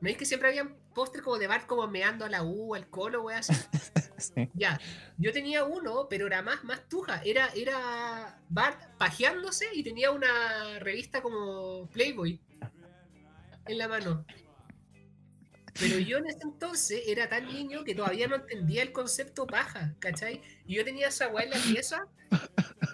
[0.00, 2.88] ¿No es que siempre había póster como de Bart como meando a la U, al
[2.88, 3.52] colo, wey, así?
[4.22, 4.48] Sí.
[4.54, 4.80] Ya,
[5.18, 7.20] yo tenía uno, pero era más, más tuja.
[7.24, 12.40] Era, era Bart pajeándose y tenía una revista como Playboy
[13.66, 14.24] en la mano.
[15.78, 19.94] Pero yo en ese entonces era tan niño que todavía no entendía el concepto paja,
[19.98, 20.40] ¿cachai?
[20.66, 22.06] Y yo tenía esa weá en la pieza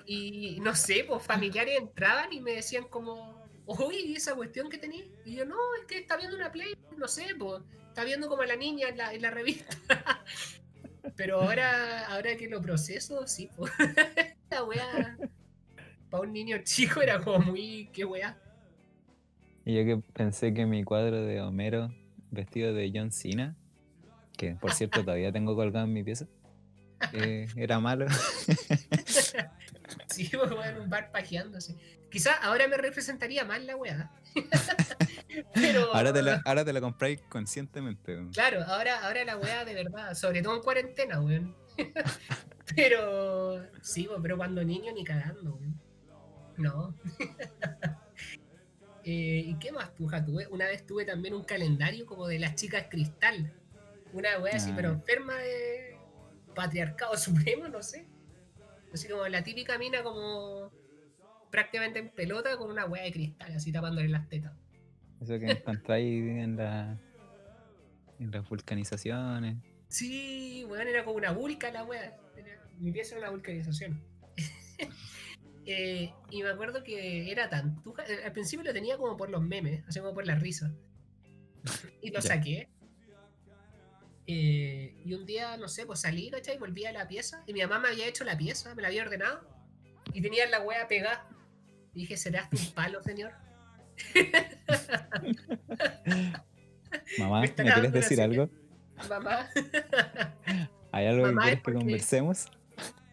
[0.06, 4.78] y no sé, pues familiares entraban y me decían como, oye, ¿y esa cuestión que
[4.78, 5.04] tenés?
[5.24, 7.62] Y yo, no, es que está viendo una play, no sé, pues,
[7.98, 9.76] está viendo como a la niña en la, en la revista.
[11.16, 13.72] Pero ahora, ahora que lo proceso, sí, pues.
[14.50, 15.18] La weá.
[16.08, 17.90] Para un niño chico era como muy.
[17.92, 18.38] ¿Qué weá?
[19.64, 21.92] Y yo que pensé que mi cuadro de Homero
[22.30, 23.56] vestido de John Cena,
[24.36, 26.28] que por cierto todavía tengo colgado en mi pieza,
[27.14, 28.06] eh, era malo.
[30.06, 31.74] Sí, pues un bar pajeándose.
[32.12, 34.12] Quizá ahora me representaría más la weá.
[35.54, 35.92] Pero.
[35.94, 38.14] Ahora te lo, ahora te compráis conscientemente.
[38.14, 38.30] weón.
[38.32, 41.54] Claro, ahora, ahora la weá de verdad, sobre todo en cuarentena, weón.
[42.76, 43.64] pero.
[43.82, 45.80] Sí, pero cuando niño ni cagando, weón.
[46.56, 46.94] No.
[49.04, 50.46] Eh, ¿Y qué más puja tuve?
[50.48, 53.52] Una vez tuve también un calendario como de las chicas cristal.
[54.12, 54.74] Una weá así, Ah.
[54.76, 55.96] pero enferma de
[56.54, 58.06] patriarcado supremo, no sé.
[58.92, 60.72] Así como la típica mina como
[61.50, 64.52] prácticamente en pelota con una weá de cristal, así tapándole las tetas.
[65.20, 66.96] Eso que encontráis en, la,
[68.20, 69.56] en las vulcanizaciones.
[69.88, 72.16] Sí, weón, era como una vulca la weá.
[72.78, 74.00] Mi pieza era una vulcanización.
[75.70, 77.82] Eh, y me acuerdo que era tan.
[77.82, 80.72] tuja- eh, Al principio lo tenía como por los memes, así como por la risa.
[82.00, 82.70] Y lo saqué.
[84.26, 86.56] Eh, y un día, no sé, pues salí, ¿cachai?
[86.58, 87.42] Volví a la pieza.
[87.46, 89.46] Y mi mamá me había hecho la pieza, me la había ordenado.
[90.14, 91.28] Y tenía la wea pegada.
[91.94, 93.32] Y dije, ¿será un palo, señor?
[97.18, 98.48] Mamá, Me ¿me está quieres decir algo?
[99.08, 99.48] Mamá,
[100.92, 102.46] ¿Hay algo Mamá, que es quieres que conversemos?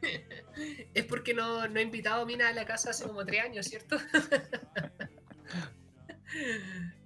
[0.94, 3.66] es porque no, no he invitado a Mina a la casa hace como tres años,
[3.66, 3.98] ¿cierto?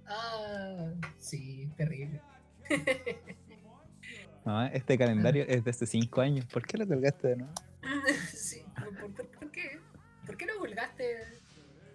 [0.06, 2.20] ah, sí, terrible.
[4.44, 6.46] Mamá, este calendario es de hace cinco años.
[6.46, 7.52] ¿Por qué lo colgaste de nuevo?
[8.32, 9.78] Sí, ¿por, por- por- qué?
[10.24, 11.16] ¿Por qué no colgaste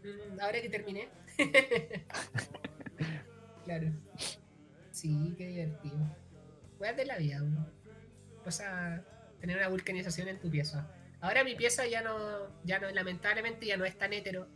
[0.04, 1.08] mm, ahora que terminé?
[3.66, 3.92] claro.
[4.92, 5.98] Sí, qué divertido.
[6.80, 7.68] Weas de la vida, uno.
[8.46, 9.04] Vas a
[9.40, 10.90] tener una vulcanización en tu pieza.
[11.22, 12.18] Ahora mi pieza ya no,
[12.64, 14.48] ya no, lamentablemente ya no es tan hetero.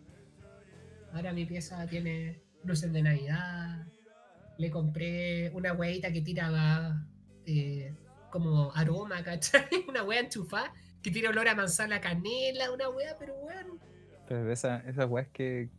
[1.13, 3.87] Ahora mi pieza tiene luces de Navidad.
[4.57, 7.05] Le compré una hueita que tira
[7.45, 7.93] eh,
[8.29, 9.67] como aroma, ¿cachai?
[9.87, 13.33] Una wea enchufada que tiene olor a manzana canela, una wea, pero.
[14.27, 15.69] Pero de esa- esas weas que,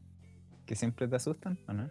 [0.70, 1.90] que siempre te asustan, ¿o no?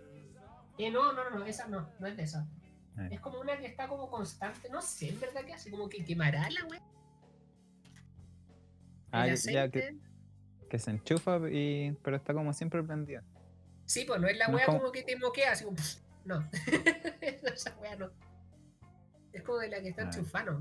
[0.78, 2.48] Eh, no, no, no, esa no, no es de esa.
[2.96, 3.10] Ah.
[3.12, 6.02] Es como una que está como constante, no sé, en verdad que hace como que
[6.06, 6.82] quemará la wea.
[9.12, 13.22] Ah, ya- que, se enchufa, y, pero está como siempre prendida.
[13.84, 14.92] Sí, pues no es la no wea como- como...
[14.94, 15.76] que te moquea, así como.
[15.76, 16.50] pff, no.
[17.20, 18.12] esa wea no.
[19.34, 20.06] Es como de la que está Ah.
[20.06, 20.58] enchufada.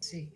[0.00, 0.28] Sí.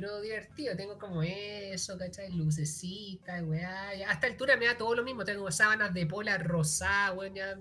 [0.00, 2.32] Pero divertido, tengo como eso, ¿cachai?
[2.32, 3.94] Lucecitas, weá.
[3.94, 5.24] ya A esta altura me da todo lo mismo.
[5.26, 7.34] Tengo sábanas de pola rosada, weón.
[7.34, 7.58] Ya,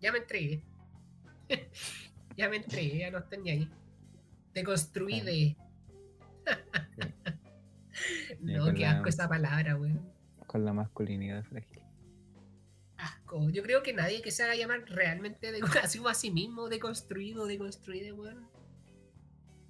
[0.00, 0.64] ya me entregué.
[2.36, 3.70] ya me entregué, ya no estoy ni ahí.
[4.54, 5.56] Deconstruí de.
[8.40, 10.12] Ya no, qué la- asco esa palabra, weón.
[10.48, 11.80] Con la masculinidad frágil.
[12.96, 13.50] Asco.
[13.50, 17.46] Yo creo que nadie que se haga llamar realmente de, así a sí mismo, deconstruido,
[17.46, 18.48] deconstruido, weón.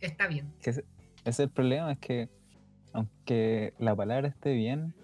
[0.01, 0.55] Está bien.
[0.63, 0.87] Que ese
[1.25, 2.29] es el problema, es que
[2.93, 4.95] aunque la palabra esté bien,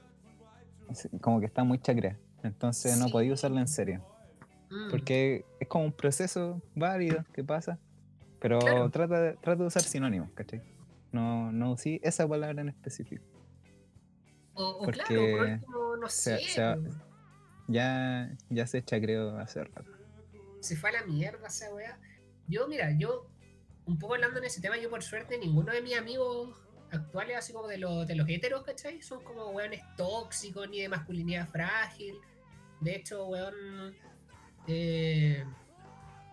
[1.20, 2.18] como que está muy chacrea.
[2.42, 3.12] Entonces no Sí.
[3.12, 4.04] podía usarla en serio.
[4.70, 7.78] Mm, Porque es como un proceso válido que pasa.
[8.40, 8.90] Pero Claro.
[8.90, 10.62] trata, de, trata de usar sinónimos, ¿cachai?
[11.10, 13.24] No, no usé esa palabra en específico.
[14.54, 16.38] O, o porque claro, por último, no sé.
[16.40, 16.76] se.
[17.66, 19.90] Ya, ya se chacreó hace rato.
[20.60, 21.98] se fue a la mierda esa weá.
[22.46, 23.26] Yo, mira, yo,
[23.88, 26.54] un poco hablando en ese tema, yo por suerte, ninguno de mis amigos
[26.90, 29.00] actuales, así como de los, de los heteros, ¿cachai?
[29.00, 32.14] Son como weones tóxicos ni de masculinidad frágil.
[32.80, 33.96] De hecho, weón,
[34.66, 35.42] eh,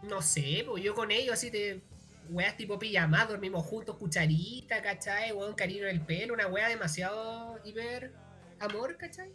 [0.04, 1.82] no sé, pues yo con ellos así de
[2.30, 5.32] weas tipo pijamá, dormimos juntos, cucharita, ¿cachai?
[5.32, 8.14] Weón, cariño en el pelo, una wea demasiado hiper
[8.60, 9.32] amor, ¿cachai?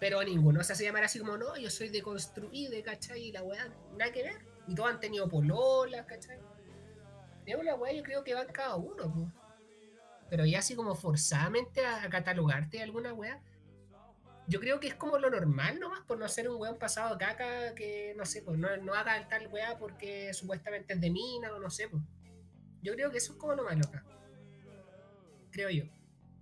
[0.00, 3.24] Pero ninguno se hace llamar así como, no, yo soy deconstruido, ¿cachai?
[3.24, 3.68] Y la weá,
[3.98, 4.46] nada que ver.
[4.66, 6.38] Y todos han tenido pololas, ¿cachai?
[7.46, 9.28] Es una weá, yo creo que va en cada uno, pues.
[10.30, 13.40] Pero ya así como forzadamente a, a catalogarte de alguna weá.
[14.48, 17.74] Yo creo que es como lo normal nomás, por no ser un weón pasado caca
[17.74, 21.58] que, no sé, pues no, no haga tal weá porque supuestamente es de mina o
[21.60, 22.02] no sé, pues.
[22.82, 24.04] Yo creo que eso es como lo malo acá.
[25.52, 25.84] Creo yo.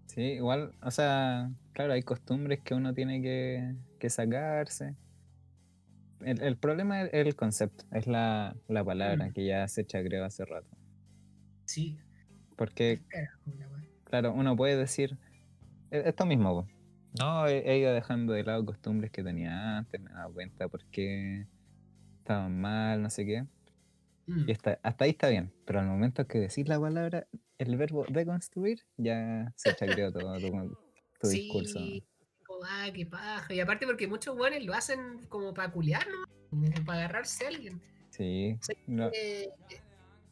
[0.07, 4.95] Sí, igual, o sea, claro, hay costumbres que uno tiene que, que sacarse.
[6.21, 9.33] El, el problema es el concepto, es la, la palabra Mm.
[9.33, 10.69] que ya se chacreó hace rato.
[11.71, 11.97] Sí.
[12.57, 13.41] Porque, Carajo,
[14.03, 15.17] claro, uno puede decir
[15.93, 16.53] e- esto mismo.
[16.53, 16.69] po.
[17.17, 20.69] No, he, he ido dejando de lado costumbres que tenía antes, me he dado cuenta
[20.69, 21.47] porque
[22.19, 23.47] estaban mal, no sé qué.
[24.27, 24.49] Mm.
[24.49, 27.29] Y hasta, hasta ahí está bien, pero al momento que decís la palabra,
[27.59, 30.77] el verbo deconstruir, ya se chacreó todo tu,
[31.21, 31.79] tu discurso.
[31.79, 32.03] Sí,
[32.45, 33.55] como, ah, qué paja.
[33.55, 36.25] Y aparte porque muchos buenos lo hacen como para culiar, ¿no?
[36.51, 37.81] Como para agarrarse a alguien.
[38.11, 39.49] Sí, no, Eh,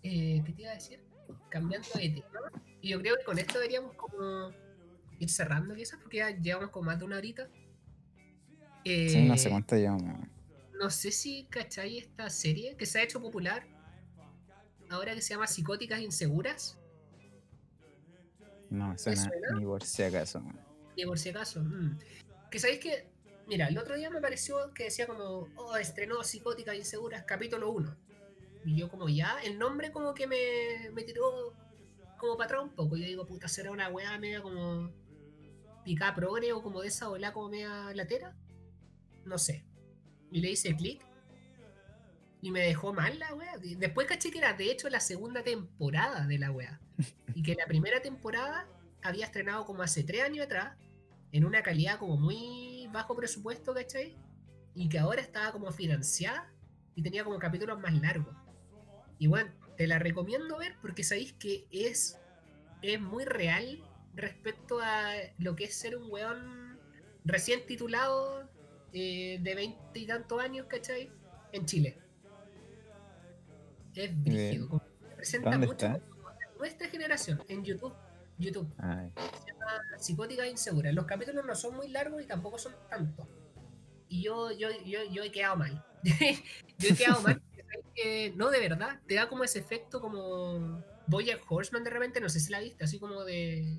[0.03, 1.08] eh, ¿Qué te iba a decir?
[1.51, 2.53] Cambiando de tema.
[2.81, 4.51] Y yo creo que con esto deberíamos como
[5.19, 7.49] ir cerrando quizás, porque ya llevamos como más de una horita.
[8.85, 10.29] sí, no sé Eh, cuánto llevamos.
[10.79, 13.67] no sé si cachai esta serie que se ha hecho popular
[14.91, 16.79] ahora que se llama Psicóticas Inseguras.
[18.71, 19.59] No suena suena?
[19.59, 20.41] ni por si acaso.
[20.41, 20.59] man.
[20.97, 21.63] Ni por si acaso.
[21.63, 21.99] mm.
[22.51, 23.11] Que sabéis que,
[23.47, 27.97] mira, el otro día me pareció que decía como, oh, estrenó Psicóticas Inseguras, capítulo 1.
[28.65, 31.55] Y yo como ya, el nombre como que me, me tiró
[32.19, 32.97] como para atrás un poco.
[32.97, 34.93] Yo digo, puta, será una weá media como
[35.85, 38.37] picada progre o como de esa ola como media latera.
[39.25, 39.65] No sé.
[40.31, 41.05] Y le hice clic.
[42.43, 43.57] Y me dejó mal la weá.
[43.59, 46.81] Después caché que era de hecho la segunda temporada de la weá.
[47.35, 48.69] Y que la primera temporada
[49.03, 50.77] había estrenado como hace tres años atrás,
[51.33, 54.17] en una calidad como muy bajo presupuesto, ¿cachai?
[54.75, 56.53] Y que ahora estaba como financiada
[56.95, 58.35] y tenía como capítulos más largos.
[59.19, 62.19] Y bueno, te la recomiendo ver porque sabéis que es,
[62.83, 63.83] es muy real
[64.15, 66.79] respecto a lo que es ser un weón
[67.25, 68.49] recién titulado
[68.93, 71.11] eh, de veinte y tantos años, ¿cachai?
[71.53, 71.99] En Chile.
[73.95, 74.83] Es brígido.
[75.43, 76.01] ¿Dónde mucho está?
[76.59, 77.95] nuestra generación en YouTube.
[78.39, 79.13] YouTube Ay,
[79.45, 80.93] se llama Psicótica Insegura.
[80.93, 83.27] Los capítulos no son muy largos y tampoco son tantos.
[84.09, 85.85] Y yo, yo, yo, yo he quedado mal.
[86.79, 87.43] yo he quedado mal.
[87.95, 92.29] Que, no, de verdad, te da como ese efecto como Bojack Horseman de repente, no
[92.29, 93.79] sé si la viste, así como de,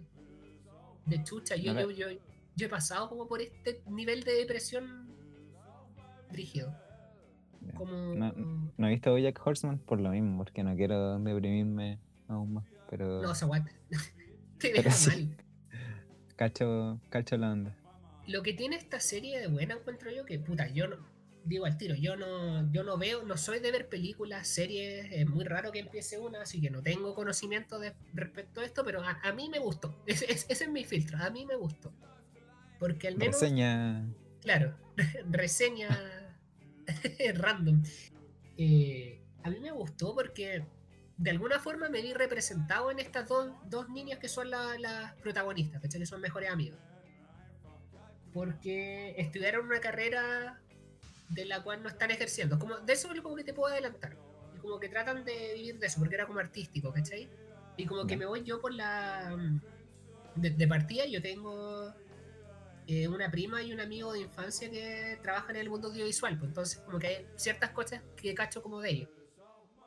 [1.05, 1.55] de chucha.
[1.55, 2.07] Yo, yo, yo,
[2.55, 5.09] yo he pasado como por este nivel de depresión
[6.31, 6.75] rígido.
[7.75, 8.15] Como...
[8.15, 8.33] No,
[8.77, 12.65] no he visto Bojack Horseman por lo mismo, porque no quiero deprimirme aún más.
[12.89, 13.71] Pero No, se aguanta.
[14.59, 15.25] te deja sí.
[15.25, 15.45] mal.
[16.35, 17.75] cacho, cacho la onda.
[18.27, 20.97] lo que tiene esta serie de buena encuentro yo que puta yo no
[21.45, 25.27] digo al tiro yo no yo no veo no soy de ver películas series es
[25.27, 29.01] muy raro que empiece una así que no tengo conocimiento de respecto a esto pero
[29.01, 31.93] a, a mí me gustó ese, es mi filtro a mí me gustó
[32.79, 34.05] porque al menos Reseña.
[34.41, 34.75] claro
[35.31, 35.89] reseña
[37.35, 37.83] random
[38.57, 40.65] Eh, a mí me gustó porque
[41.17, 45.13] de alguna forma me vi representado en estas dos, dos niñas que son la- las
[45.15, 45.99] protagonistas, ¿cachai?
[46.01, 46.77] que son mejores amigas.
[48.33, 50.59] Porque estudiaron una carrera
[51.29, 52.57] de la cual no están ejerciendo.
[52.59, 54.17] Como, de eso es como que te puedo adelantar.
[54.55, 57.29] Y como que tratan de vivir de eso, porque era como artístico, ¿cachai?
[57.77, 59.35] Y como que me voy yo por la...
[59.37, 59.61] mm,
[60.35, 61.93] De, de partida yo tengo
[62.87, 66.49] eh, una prima y un amigo de infancia que trabajan en el mundo audiovisual, pues
[66.49, 69.09] entonces como que hay ciertas cosas que cacho como de ellos.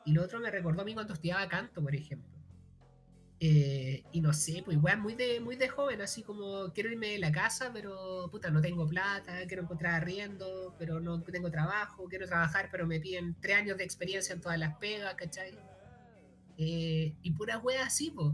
[0.05, 2.32] Y lo otro me recordó a mí cuando estudiaba canto, por ejemplo.
[3.45, 7.07] Eh, y no sé, pues igual muy de, muy de joven, así como quiero irme
[7.07, 12.07] de la casa, pero puta, no tengo plata, quiero encontrar arriendo, pero no tengo trabajo,
[12.07, 15.59] quiero trabajar, pero me piden tres años de experiencia en todas las pegas, ¿cachai?
[16.57, 18.33] Eh, y puras weas así, pues.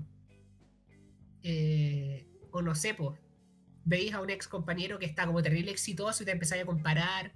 [2.51, 3.19] o no sé, pues.
[3.85, 7.33] Veis a un ex compañero que está como terrible exitoso y te empezáis a comparar.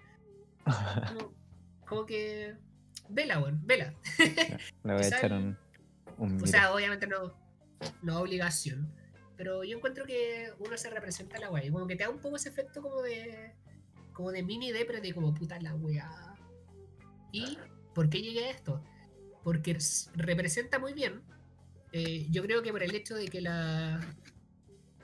[0.64, 1.34] Como,
[1.88, 2.54] como que.
[3.10, 3.96] Vela, weón, vela.
[4.84, 5.58] Le voy a echar un,
[6.20, 7.43] un O sea, obviamente no,
[8.02, 8.94] no obligación.
[9.36, 11.66] Pero yo encuentro que uno se representa a la weá.
[11.66, 13.54] Y como que te da un poco ese efecto como de.
[14.14, 16.36] Como de mini depre de como puta la weá.
[17.32, 17.58] ¿Y
[17.96, 18.84] por qué llegué a esto?
[19.44, 19.78] Porque
[20.16, 21.24] representa muy bien.
[21.92, 24.00] eh, yo creo que por el hecho de que la.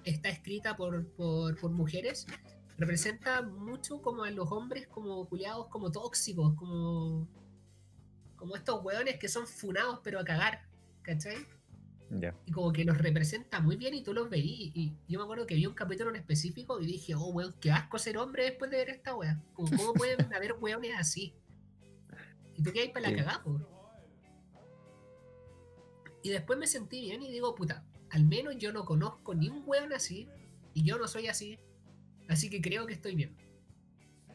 [0.06, 2.28] está escrita por, por, por mujeres.
[2.78, 7.28] Representa mucho como a los hombres como culiados, como tóxicos, como.
[8.36, 10.70] Como estos weones que son funados pero a cagar.
[11.02, 11.36] ¿Cachai?
[12.46, 15.46] Y como que los representa muy bien y tú los veí y yo me acuerdo
[15.46, 18.72] que vi un capítulo en específico y dije, oh weón, qué asco ser hombre después
[18.72, 19.40] de ver esta wea.
[19.54, 21.34] Como, ¿Cómo pueden haber weones así?
[22.56, 23.44] Y tú quedas para la cagada.
[26.24, 29.64] Y después me sentí bien y digo, puta, al menos yo no conozco ni un
[29.66, 30.28] weón así
[30.74, 31.60] y yo no soy así.
[32.28, 33.36] Así que creo que estoy bien.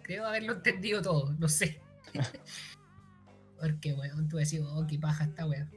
[0.02, 1.80] Creo haberlo entendido todo, no sé.
[3.60, 5.68] Porque, weón, tú decís, oh, qué paja esta wea.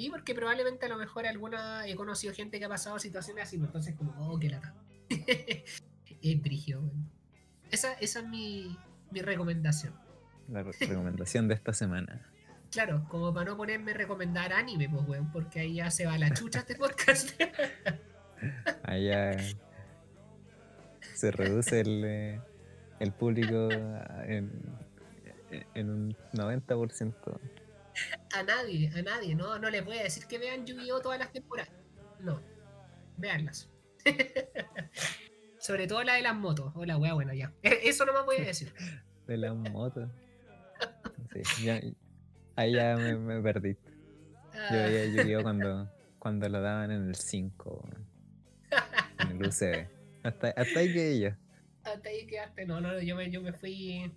[0.00, 3.58] Y porque probablemente a lo mejor alguna he conocido gente que ha pasado situaciones así,
[3.58, 4.74] pues, entonces como, oh, qué lata.
[5.10, 7.10] es weón.
[7.70, 8.78] Esa, esa es mi,
[9.10, 9.92] mi recomendación.
[10.48, 12.26] La re- recomendación de esta semana.
[12.70, 16.16] Claro, como para no ponerme a recomendar anime, pues, weón, porque ahí ya se va
[16.16, 17.38] la chucha este podcast.
[18.84, 19.36] Allá
[21.14, 22.40] se reduce el, eh,
[23.00, 23.68] el público
[24.24, 24.50] en,
[25.74, 27.14] en un 90%.
[28.32, 31.32] A nadie, a nadie, no, no le voy a decir que vean Yu-Gi-Oh todas las
[31.32, 31.72] temporadas.
[32.20, 32.40] No,
[33.16, 33.70] veanlas.
[35.58, 36.72] Sobre todo la de las motos.
[36.74, 37.52] Hola, wea, bueno, ya.
[37.62, 38.72] Eso no me voy a decir.
[39.26, 40.10] De la moto.
[41.44, 41.80] Sí, ya-
[42.56, 43.74] ahí ya me, me perdí.
[43.74, 43.78] Yo
[44.52, 45.88] Ah, veía Yu-Gi-Oh cuando,
[46.18, 47.88] cuando lo daban en el 5,
[49.20, 49.88] en el UCB.
[50.24, 51.28] Hasta, hasta ahí que yo.
[51.84, 52.66] hasta ahí quedaste.
[52.66, 54.12] No, no, yo me, yo me fui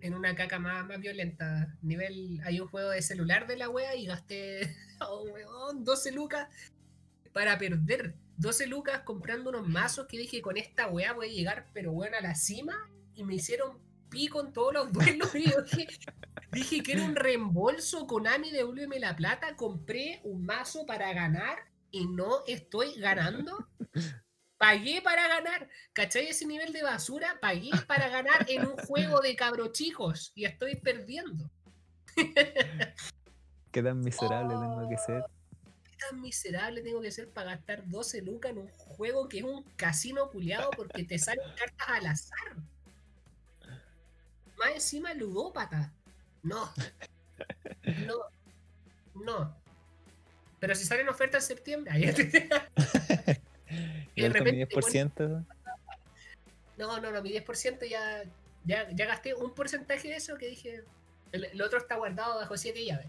[0.00, 1.76] en una caca más, más violenta.
[1.82, 6.48] Nivel, hay un juego de celular de la wea y gasté, oh, weón, 12 lucas
[7.32, 8.14] para perder.
[8.36, 12.16] 12 lucas comprando unos mazos que dije con esta wea voy a llegar, pero bueno,
[12.16, 12.90] a la cima.
[13.14, 13.78] Y me hicieron
[14.08, 15.30] pico en todos los duelos.
[16.52, 18.06] Dije, que era un reembolso.
[18.06, 19.56] Konami, devuélveme la plata.
[19.56, 21.58] Compré un mazo para ganar
[21.90, 23.68] y no estoy ganando.
[24.60, 25.70] Pagué para ganar.
[25.94, 27.38] ¿Cachai ese nivel de basura?
[27.40, 31.50] Pagué para ganar en un juego de cabrochicos y estoy perdiendo.
[33.72, 35.24] Qué tan miserable tengo que ser.
[35.82, 39.44] ¿Qué tan miserable tengo que ser para gastar 12 lucas en un juego que es
[39.44, 42.56] un casino culiado porque te salen cartas al azar?
[44.58, 45.90] Más encima ludópata.
[46.42, 46.70] No.
[48.06, 48.16] No.
[49.14, 49.56] No.
[50.58, 53.40] Pero si salen ofertas en septiembre.
[53.70, 55.46] ahí- Y alto mi repente, 10%.
[56.76, 58.22] No, no, no, mi 10% ya,
[58.64, 60.82] ya, ya gasté un porcentaje de eso que dije.
[61.32, 63.06] El, el otro está guardado bajo 7 llaves.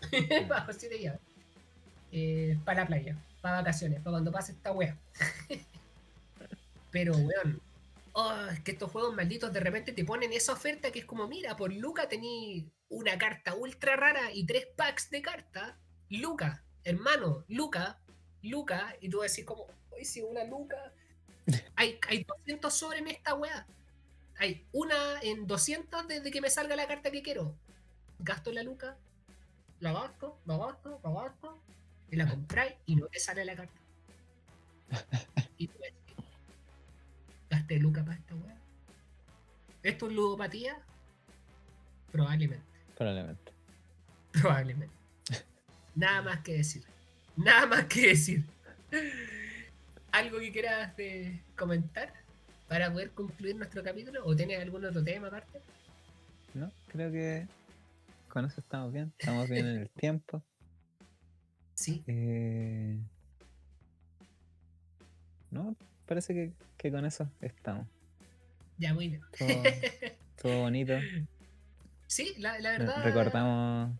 [0.48, 1.20] bajo 7 llaves.
[2.12, 4.96] Eh, para la playa, para vacaciones, para cuando pase esta wea.
[6.90, 7.60] Pero, weón.
[8.12, 11.28] oh, es que estos juegos malditos de repente te ponen esa oferta que es como,
[11.28, 15.78] mira, por Luca tení una carta ultra rara y tres packs de carta.
[16.08, 18.00] Luca, hermano, Luca,
[18.42, 19.66] Luca, y tú decís como,
[20.04, 20.92] si una Luca.
[21.76, 23.66] Hay, hay 200 sobres en esta weá.
[24.38, 27.54] Hay una en 200 desde que me salga la carta que quiero.
[28.18, 28.96] Gasto la Luca,
[29.80, 31.62] la gasto, la gasto, la gasto,
[32.10, 33.80] y la compráis y no te sale la carta.
[35.58, 36.24] Y tú decís,
[37.50, 38.56] gasté Luca para esta weá.
[39.82, 40.78] ¿Esto es ludopatía?
[42.10, 42.64] Probablemente.
[42.96, 43.52] Probablemente.
[44.32, 44.94] Probablemente.
[45.94, 46.84] Nada más que decir.
[47.36, 48.44] Nada más que decir.
[50.12, 52.12] ¿Algo que quieras eh, comentar
[52.68, 54.24] para poder concluir nuestro capítulo?
[54.24, 55.60] ¿O tienes algún otro tema aparte?
[56.54, 57.46] No, creo que
[58.28, 59.12] con eso estamos bien.
[59.18, 60.42] Estamos bien en el tiempo.
[61.74, 62.02] Sí.
[62.06, 62.96] Eh,
[65.50, 65.74] No,
[66.06, 67.86] parece que, que con eso estamos.
[68.78, 69.20] Ya, muy bien.
[69.38, 69.48] Todo,
[70.42, 70.94] todo bonito.
[72.06, 73.04] Sí, la, la Re- verdad.
[73.04, 73.90] Recordamos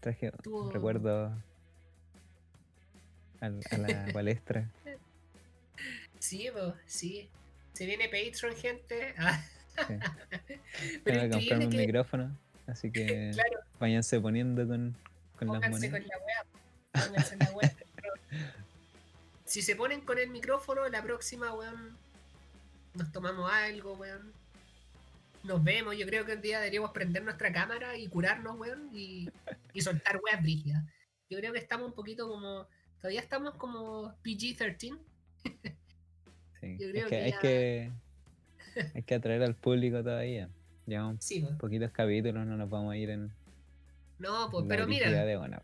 [0.00, 0.70] Traje Tuvo- un
[3.44, 4.68] a la palestra.
[6.18, 7.28] Sí, po, sí.
[7.74, 9.14] Se viene Patreon, gente.
[9.18, 9.44] Ah.
[9.74, 9.98] Sí.
[11.02, 12.38] Pero Tengo que comprarme un micrófono,
[12.68, 14.96] así que claro, váyanse poniendo con,
[15.36, 16.00] con las monedas.
[16.00, 17.06] con la.
[17.06, 17.50] Pónganse en la.
[19.46, 21.96] Si se ponen con el micrófono, la próxima, weón,
[22.94, 24.32] nos tomamos algo, weón.
[25.42, 25.96] Nos vemos.
[25.96, 29.28] Yo creo que un día deberíamos prender nuestra cámara y curarnos, weón, y,
[29.72, 30.84] y soltar weas brígidas.
[31.28, 32.68] Yo creo que estamos un poquito como.
[33.04, 34.78] Todavía estamos como PG-13.
[34.78, 34.98] Sí,
[36.80, 37.92] yo es creo que que hay ya- que
[38.94, 40.48] hay que atraer al público todavía.
[40.86, 41.58] Llevamos Sí, weón.
[41.58, 43.30] poquitos capítulos, no nos vamos a ir en
[44.18, 45.10] No, pues, pero mira.
[45.10, 45.60] de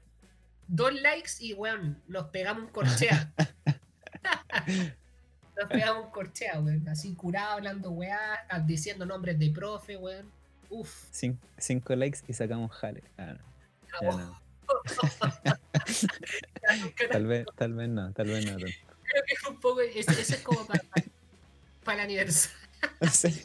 [0.69, 3.33] dos likes y weón, nos pegamos un corchea.
[5.57, 6.87] nos pegamos un corchea, weón.
[6.91, 10.31] Así curado, hablando weá, diciendo nombres de profe, weón.
[10.69, 11.07] Uf.
[11.11, 13.03] Cin- cinco likes y sacamos jale.
[13.17, 13.39] Ah,
[14.03, 14.41] no, ya no.
[17.11, 18.57] Tal vez, tal vez no, tal vez no.
[18.57, 19.81] Creo que es un poco.
[19.81, 20.83] Eso, eso es como para,
[21.85, 22.57] para, el aniversario,
[23.13, 23.43] Sí.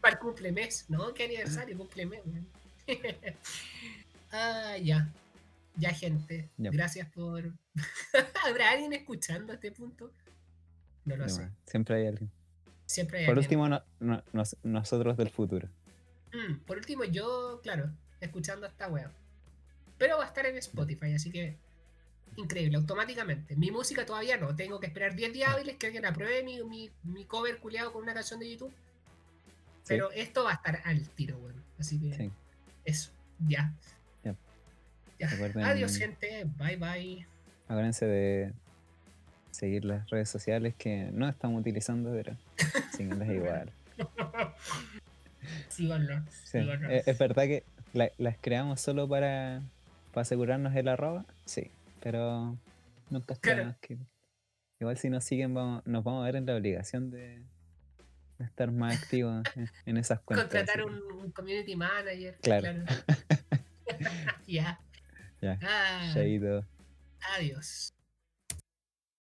[0.00, 1.12] para el cumplemes, ¿no?
[1.14, 1.76] ¿Qué aniversario?
[1.76, 2.20] Cumplemes,
[4.32, 5.08] ah, ya.
[5.76, 6.48] Ya, gente.
[6.58, 6.70] Ya.
[6.70, 7.50] Gracias por.
[8.46, 10.12] ¿Habrá alguien escuchando a este punto?
[11.04, 11.48] No lo No, sé.
[11.66, 12.30] Siempre hay alguien.
[12.86, 13.60] Siempre hay Por alguien.
[13.60, 15.68] último, no- no- nos- nosotros del futuro.
[16.32, 17.90] Mm, por último, yo, claro,
[18.20, 19.10] escuchando esta wea.
[20.02, 21.56] Pero va a estar en Spotify, así que
[22.36, 23.54] increíble, automáticamente.
[23.54, 26.90] Mi música todavía no, tengo que esperar 10 días hábiles que alguien apruebe mi, mi,
[27.04, 28.72] mi cover culiado con una canción de YouTube.
[29.86, 31.62] Pero esto va a estar al tiro, weón.
[31.78, 32.30] Así que Sí.
[32.84, 33.12] eso,
[33.46, 33.72] ya.
[34.24, 34.34] Ya.
[35.20, 35.28] Ya.
[35.28, 36.46] Recuerden- Adiós, gente.
[36.58, 37.26] Bye bye.
[37.68, 38.52] Acuérdense de
[39.52, 42.36] seguir las redes sociales que no estamos utilizando, pero
[42.96, 43.70] síganlas igual.
[45.68, 46.22] Síganlo.
[46.30, 46.90] Sí, síganlo.
[46.90, 47.62] Es, es verdad que
[47.92, 49.62] la- las creamos solo para,
[50.12, 51.70] para asegurarnos el arroba, sí,
[52.00, 52.56] pero
[53.10, 53.64] nunca está Claro.
[53.66, 53.98] más que-
[54.80, 57.40] Igual si nos siguen vamos, nos vamos a ver en la obligación de,
[58.38, 60.48] de estar más activos en, en esas cuentas.
[60.48, 62.36] Contratar un, un community manager.
[62.42, 62.84] Claro.
[64.46, 64.80] ya.
[65.40, 65.58] Ya.
[65.62, 66.12] Ah,
[67.36, 67.94] adiós.